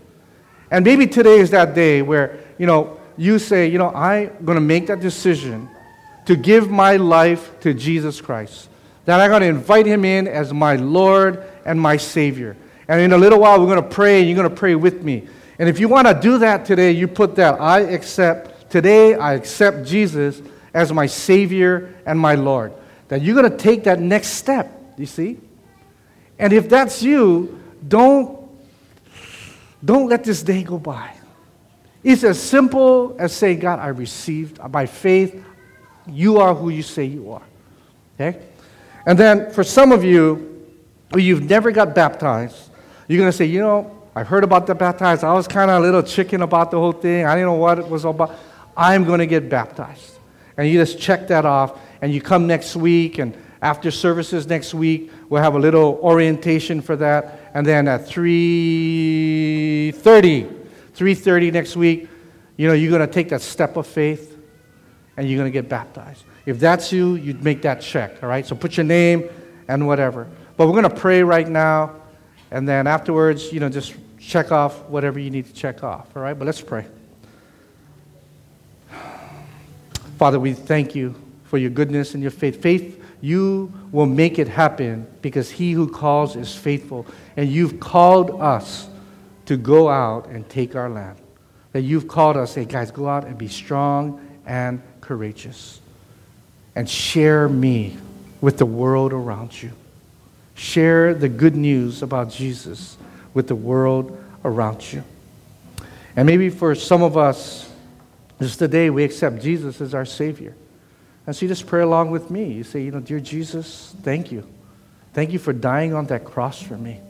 And 0.71 0.85
maybe 0.85 1.07
today 1.07 1.39
is 1.39 1.51
that 1.51 1.75
day 1.75 2.03
where 2.03 2.41
you 2.59 2.67
know 2.67 2.99
you 3.17 3.39
say, 3.39 3.69
you 3.69 3.79
know, 3.79 3.91
I'm 3.91 4.45
going 4.45 4.57
to 4.57 4.61
make 4.61 4.89
that 4.89 5.01
decision 5.01 5.69
to 6.27 6.37
give 6.37 6.71
my 6.71 6.97
life 6.97 7.59
to 7.61 7.75
Jesus 7.75 8.21
Christ. 8.21 8.69
That 9.05 9.21
I'm 9.21 9.31
going 9.31 9.43
to 9.43 9.49
invite 9.49 9.87
him 9.87 10.05
in 10.05 10.27
as 10.27 10.53
my 10.53 10.77
Lord 10.77 11.45
and 11.65 11.81
my 11.81 11.97
Savior. 11.97 12.57
And 12.89 13.01
in 13.01 13.13
a 13.13 13.19
little 13.19 13.39
while, 13.39 13.61
we're 13.61 13.67
going 13.67 13.83
to 13.83 13.95
pray, 13.95 14.21
and 14.21 14.29
you're 14.29 14.37
going 14.37 14.49
to 14.49 14.55
pray 14.55 14.75
with 14.75 15.03
me. 15.03 15.29
And 15.59 15.69
if 15.69 15.79
you 15.79 15.89
want 15.89 16.09
to 16.09 16.15
do 16.15 16.39
that 16.39 16.65
today, 16.65 16.93
you 16.93 17.07
put 17.07 17.37
that 17.37 17.61
I 17.61 17.81
accept, 17.81 18.71
today 18.71 19.15
I 19.15 19.35
accept 19.35 19.87
Jesus 19.87 20.43
as 20.73 20.93
my 20.93 21.07
Savior 21.07 21.95
and 22.07 22.19
my 22.19 22.35
Lord. 22.35 22.73
That 23.09 23.23
you're 23.23 23.37
going 23.37 23.51
to 23.51 23.57
take 23.57 23.85
that 23.85 24.01
next 24.01 24.29
step, 24.29 24.73
you 24.97 25.07
see? 25.07 25.39
And 26.39 26.53
if 26.53 26.69
that's 26.69 27.03
you, 27.03 27.61
don't, 27.87 28.49
don't 29.85 30.09
let 30.09 30.25
this 30.25 30.43
day 30.43 30.63
go 30.63 30.79
by. 30.79 31.15
It's 32.05 32.23
as 32.23 32.41
simple 32.41 33.17
as 33.19 33.35
saying, 33.35 33.61
God, 33.61 33.81
I 33.81 33.89
received 33.89 34.61
by 34.71 34.87
faith, 34.87 35.43
you 36.07 36.39
are 36.39 36.55
who 36.55 36.69
you 36.69 36.83
say 36.83 37.05
you 37.05 37.33
are. 37.33 37.43
Okay? 38.15 38.41
And 39.07 39.19
then 39.19 39.51
for 39.51 39.65
some 39.65 39.91
of 39.91 40.05
you 40.05 40.51
you've 41.17 41.49
never 41.49 41.71
got 41.71 41.95
baptized, 41.95 42.69
you're 43.09 43.19
going 43.19 43.31
to 43.31 43.37
say, 43.37 43.47
you 43.47 43.61
know, 43.61 43.91
I've 44.15 44.29
heard 44.29 44.45
about 44.45 44.67
the 44.67 44.75
baptized. 44.75 45.25
I 45.25 45.33
was 45.33 45.49
kind 45.49 45.71
of 45.71 45.79
a 45.79 45.81
little 45.81 46.03
chicken 46.03 46.43
about 46.43 46.71
the 46.71 46.79
whole 46.79 46.93
thing. 46.93 47.25
I 47.27 47.35
didn't 47.35 47.47
know 47.47 47.55
what 47.55 47.79
it 47.79 47.89
was 47.89 48.05
all 48.05 48.11
about. 48.13 48.35
I'm 48.77 49.05
going 49.05 49.21
to 49.21 49.27
get 49.27 49.49
baptized. 49.49 50.19
And 50.57 50.69
you 50.69 50.79
just 50.79 51.01
check 51.01 51.27
that 51.29 51.45
off, 51.45 51.81
and 52.01 52.15
you 52.15 52.21
come 52.21 52.47
next 52.47 52.77
week, 52.77 53.19
and 53.19 53.37
after 53.61 53.91
services 53.91 54.47
next 54.47 54.73
week, 54.73 55.11
we'll 55.29 55.43
have 55.43 55.57
a 55.57 55.59
little 55.59 55.99
orientation 56.03 56.81
for 56.81 56.95
that. 56.97 57.41
And 57.55 57.67
then 57.67 57.89
at 57.89 58.03
3.30, 58.03 60.64
3.30 60.97 61.53
next 61.53 61.77
week, 61.77 62.09
you 62.57 62.69
know, 62.69 62.75
you're 62.75 62.91
going 62.91 63.07
to 63.07 63.13
take 63.13 63.29
that 63.31 63.43
step 63.43 63.77
of 63.77 63.87
faith 63.87 64.39
and 65.17 65.29
you're 65.29 65.39
going 65.39 65.51
to 65.51 65.53
get 65.53 65.69
baptized. 65.69 66.25
If 66.47 66.61
that's 66.61 66.93
you, 66.93 67.15
you'd 67.15 67.43
make 67.43 67.63
that 67.63 67.81
check, 67.81 68.23
all 68.23 68.29
right? 68.29 68.47
So 68.47 68.55
put 68.55 68.77
your 68.77 68.85
name 68.85 69.29
and 69.69 69.87
whatever. 69.87 70.29
But 70.57 70.67
we're 70.67 70.81
going 70.81 70.95
to 70.95 71.01
pray 71.01 71.23
right 71.23 71.49
now, 71.49 71.97
and 72.51 72.69
then 72.69 72.87
afterwards, 72.87 73.53
you 73.53 73.61
know, 73.61 73.69
just 73.69 73.95
check 74.21 74.53
off 74.53 74.79
whatever 74.85 75.19
you 75.19 75.31
need 75.31 75.47
to 75.47 75.53
check 75.53 75.83
off, 75.83 76.15
all 76.15 76.23
right? 76.23 76.39
But 76.39 76.45
let's 76.47 76.61
pray. 76.61 76.87
Father, 80.19 80.39
we 80.39 80.53
thank 80.53 80.95
you 80.95 81.15
for 81.45 81.59
your 81.59 81.71
goodness 81.71 82.15
and 82.15 82.23
your 82.23 82.31
faith. 82.31 82.63
Faith, 82.63 83.03
you 83.21 83.73
will 83.91 84.07
make 84.07 84.39
it 84.39 84.49
happen 84.49 85.07
because 85.23 85.51
he 85.51 85.73
who 85.73 85.89
calls 85.89 86.37
is 86.37 86.55
faithful. 86.55 87.07
And 87.37 87.49
you've 87.51 87.81
called 87.81 88.41
us 88.41 88.89
to 89.47 89.57
go 89.57 89.89
out 89.89 90.27
and 90.27 90.49
take 90.49 90.75
our 90.75 90.89
land. 90.89 91.19
That 91.73 91.83
you've 91.83 92.09
called 92.09 92.37
us, 92.37 92.55
hey 92.55 92.65
guys, 92.65 92.91
go 92.91 93.09
out 93.09 93.25
and 93.25 93.37
be 93.37 93.49
strong 93.49 94.25
and 94.47 94.83
courageous. 95.01 95.81
And 96.75 96.89
share 96.89 97.49
me 97.49 97.97
with 98.41 98.59
the 98.59 98.67
world 98.67 99.13
around 99.13 99.63
you. 99.63 99.73
Share 100.55 101.15
the 101.15 101.29
good 101.29 101.57
news 101.57 102.03
about 102.03 102.31
Jesus 102.31 102.97
with 103.33 103.49
the 103.49 103.55
world 103.55 104.17
around 104.45 104.93
you. 104.93 105.03
And 106.17 106.27
maybe 106.27 106.49
for 106.49 106.75
some 106.75 107.03
of 107.03 107.17
us, 107.17 107.71
just 108.41 108.59
today 108.59 108.91
we 108.91 109.05
accept 109.05 109.43
Jesus 109.43 109.81
as 109.81 109.95
our 109.95 110.05
Savior. 110.05 110.55
And 111.27 111.35
so 111.35 111.45
you 111.45 111.49
just 111.49 111.67
pray 111.67 111.83
along 111.83 112.11
with 112.11 112.31
me. 112.31 112.53
You 112.53 112.65
say, 112.65 112.83
you 112.83 112.91
know, 112.91 113.01
dear 113.01 113.21
Jesus, 113.21 113.95
thank 114.03 114.31
you. 114.31 114.47
Thank 115.13 115.33
you 115.33 115.39
for 115.39 115.53
dying 115.53 115.95
on 115.95 116.07
that 116.07 116.25
cross 116.25 116.61
for 116.61 116.77
me. 116.77 117.01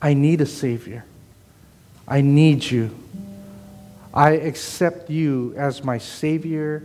I 0.00 0.14
need 0.14 0.40
a 0.40 0.46
Savior. 0.46 1.04
I 2.06 2.20
need 2.20 2.64
you. 2.64 2.90
I 4.14 4.32
accept 4.32 5.10
you 5.10 5.54
as 5.56 5.82
my 5.82 5.98
Savior, 5.98 6.82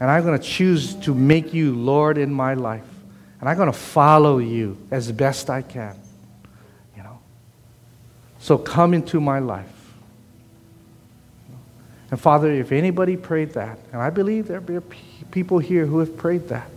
and 0.00 0.10
I'm 0.10 0.22
going 0.24 0.38
to 0.38 0.44
choose 0.44 0.94
to 0.96 1.14
make 1.14 1.54
you 1.54 1.74
Lord 1.74 2.18
in 2.18 2.32
my 2.32 2.54
life. 2.54 2.84
And 3.40 3.48
I'm 3.48 3.56
going 3.56 3.72
to 3.72 3.78
follow 3.78 4.38
you 4.38 4.76
as 4.90 5.10
best 5.12 5.48
I 5.48 5.62
can. 5.62 5.96
You 6.96 7.04
know. 7.04 7.18
So 8.40 8.58
come 8.58 8.94
into 8.94 9.20
my 9.20 9.38
life. 9.38 9.66
And 12.10 12.20
Father, 12.20 12.50
if 12.50 12.72
anybody 12.72 13.16
prayed 13.16 13.52
that, 13.52 13.78
and 13.92 14.00
I 14.00 14.10
believe 14.10 14.48
there 14.48 14.58
are 14.58 14.82
people 15.30 15.58
here 15.58 15.86
who 15.86 15.98
have 15.98 16.16
prayed 16.16 16.48
that, 16.48 16.70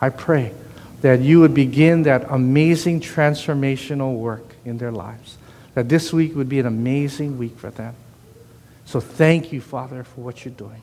I 0.00 0.10
pray 0.10 0.52
that 1.00 1.20
you 1.20 1.40
would 1.40 1.54
begin 1.54 2.02
that 2.04 2.26
amazing 2.30 3.00
transformational 3.00 4.16
work 4.16 4.56
in 4.64 4.78
their 4.78 4.90
lives. 4.90 5.38
That 5.74 5.88
this 5.88 6.12
week 6.12 6.34
would 6.36 6.48
be 6.48 6.60
an 6.60 6.66
amazing 6.66 7.38
week 7.38 7.58
for 7.58 7.70
them. 7.70 7.94
So 8.84 9.00
thank 9.00 9.52
you, 9.52 9.60
Father, 9.60 10.04
for 10.04 10.20
what 10.20 10.44
you're 10.44 10.54
doing. 10.54 10.82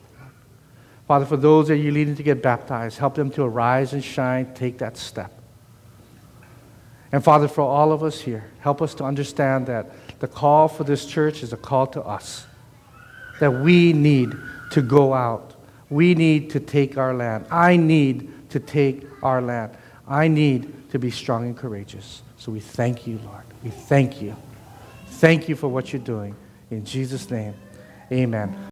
Father, 1.08 1.26
for 1.26 1.38
those 1.38 1.68
that 1.68 1.78
you're 1.78 1.92
leading 1.92 2.16
to 2.16 2.24
get 2.24 2.42
baptized, 2.42 2.98
help 2.98 3.16
them 3.16 3.30
to 3.32 3.44
arise 3.44 3.94
and 3.94 4.04
shine, 4.04 4.54
take 4.54 4.78
that 4.78 4.98
step. 4.98 5.32
And 7.12 7.24
Father, 7.24 7.48
for 7.48 7.62
all 7.62 7.92
of 7.92 8.04
us 8.04 8.22
here, 8.22 8.46
help 8.60 8.82
us 8.82 8.94
to 8.96 9.04
understand 9.04 9.68
that 9.68 9.92
the 10.20 10.28
call 10.28 10.68
for 10.68 10.84
this 10.84 11.06
church 11.06 11.44
is 11.44 11.52
a 11.52 11.58
call 11.58 11.88
to 11.88 12.02
us 12.02 12.46
that 13.42 13.52
we 13.52 13.92
need 13.92 14.34
to 14.72 14.82
go 14.82 15.14
out. 15.14 15.56
We 15.90 16.16
need 16.16 16.52
to 16.52 16.60
take 16.60 16.98
our 16.98 17.14
land. 17.14 17.46
I 17.52 17.76
need 17.76 18.50
to 18.52 18.60
take 18.60 19.06
our 19.22 19.42
land. 19.42 19.76
I 20.08 20.28
need 20.28 20.92
to 20.92 21.00
be 21.00 21.12
strong 21.12 21.46
and 21.46 21.58
courageous. 21.58 22.22
So 22.38 22.52
we 22.52 22.60
thank 22.60 23.06
you, 23.06 23.20
Lord. 23.26 23.44
We 23.64 23.72
thank 23.72 24.22
you. 24.22 24.36
Thank 25.22 25.48
you 25.48 25.56
for 25.56 25.68
what 25.68 25.94
you're 25.94 26.02
doing. 26.02 26.36
In 26.72 26.84
Jesus' 26.84 27.30
name, 27.30 27.54
amen. 28.12 28.58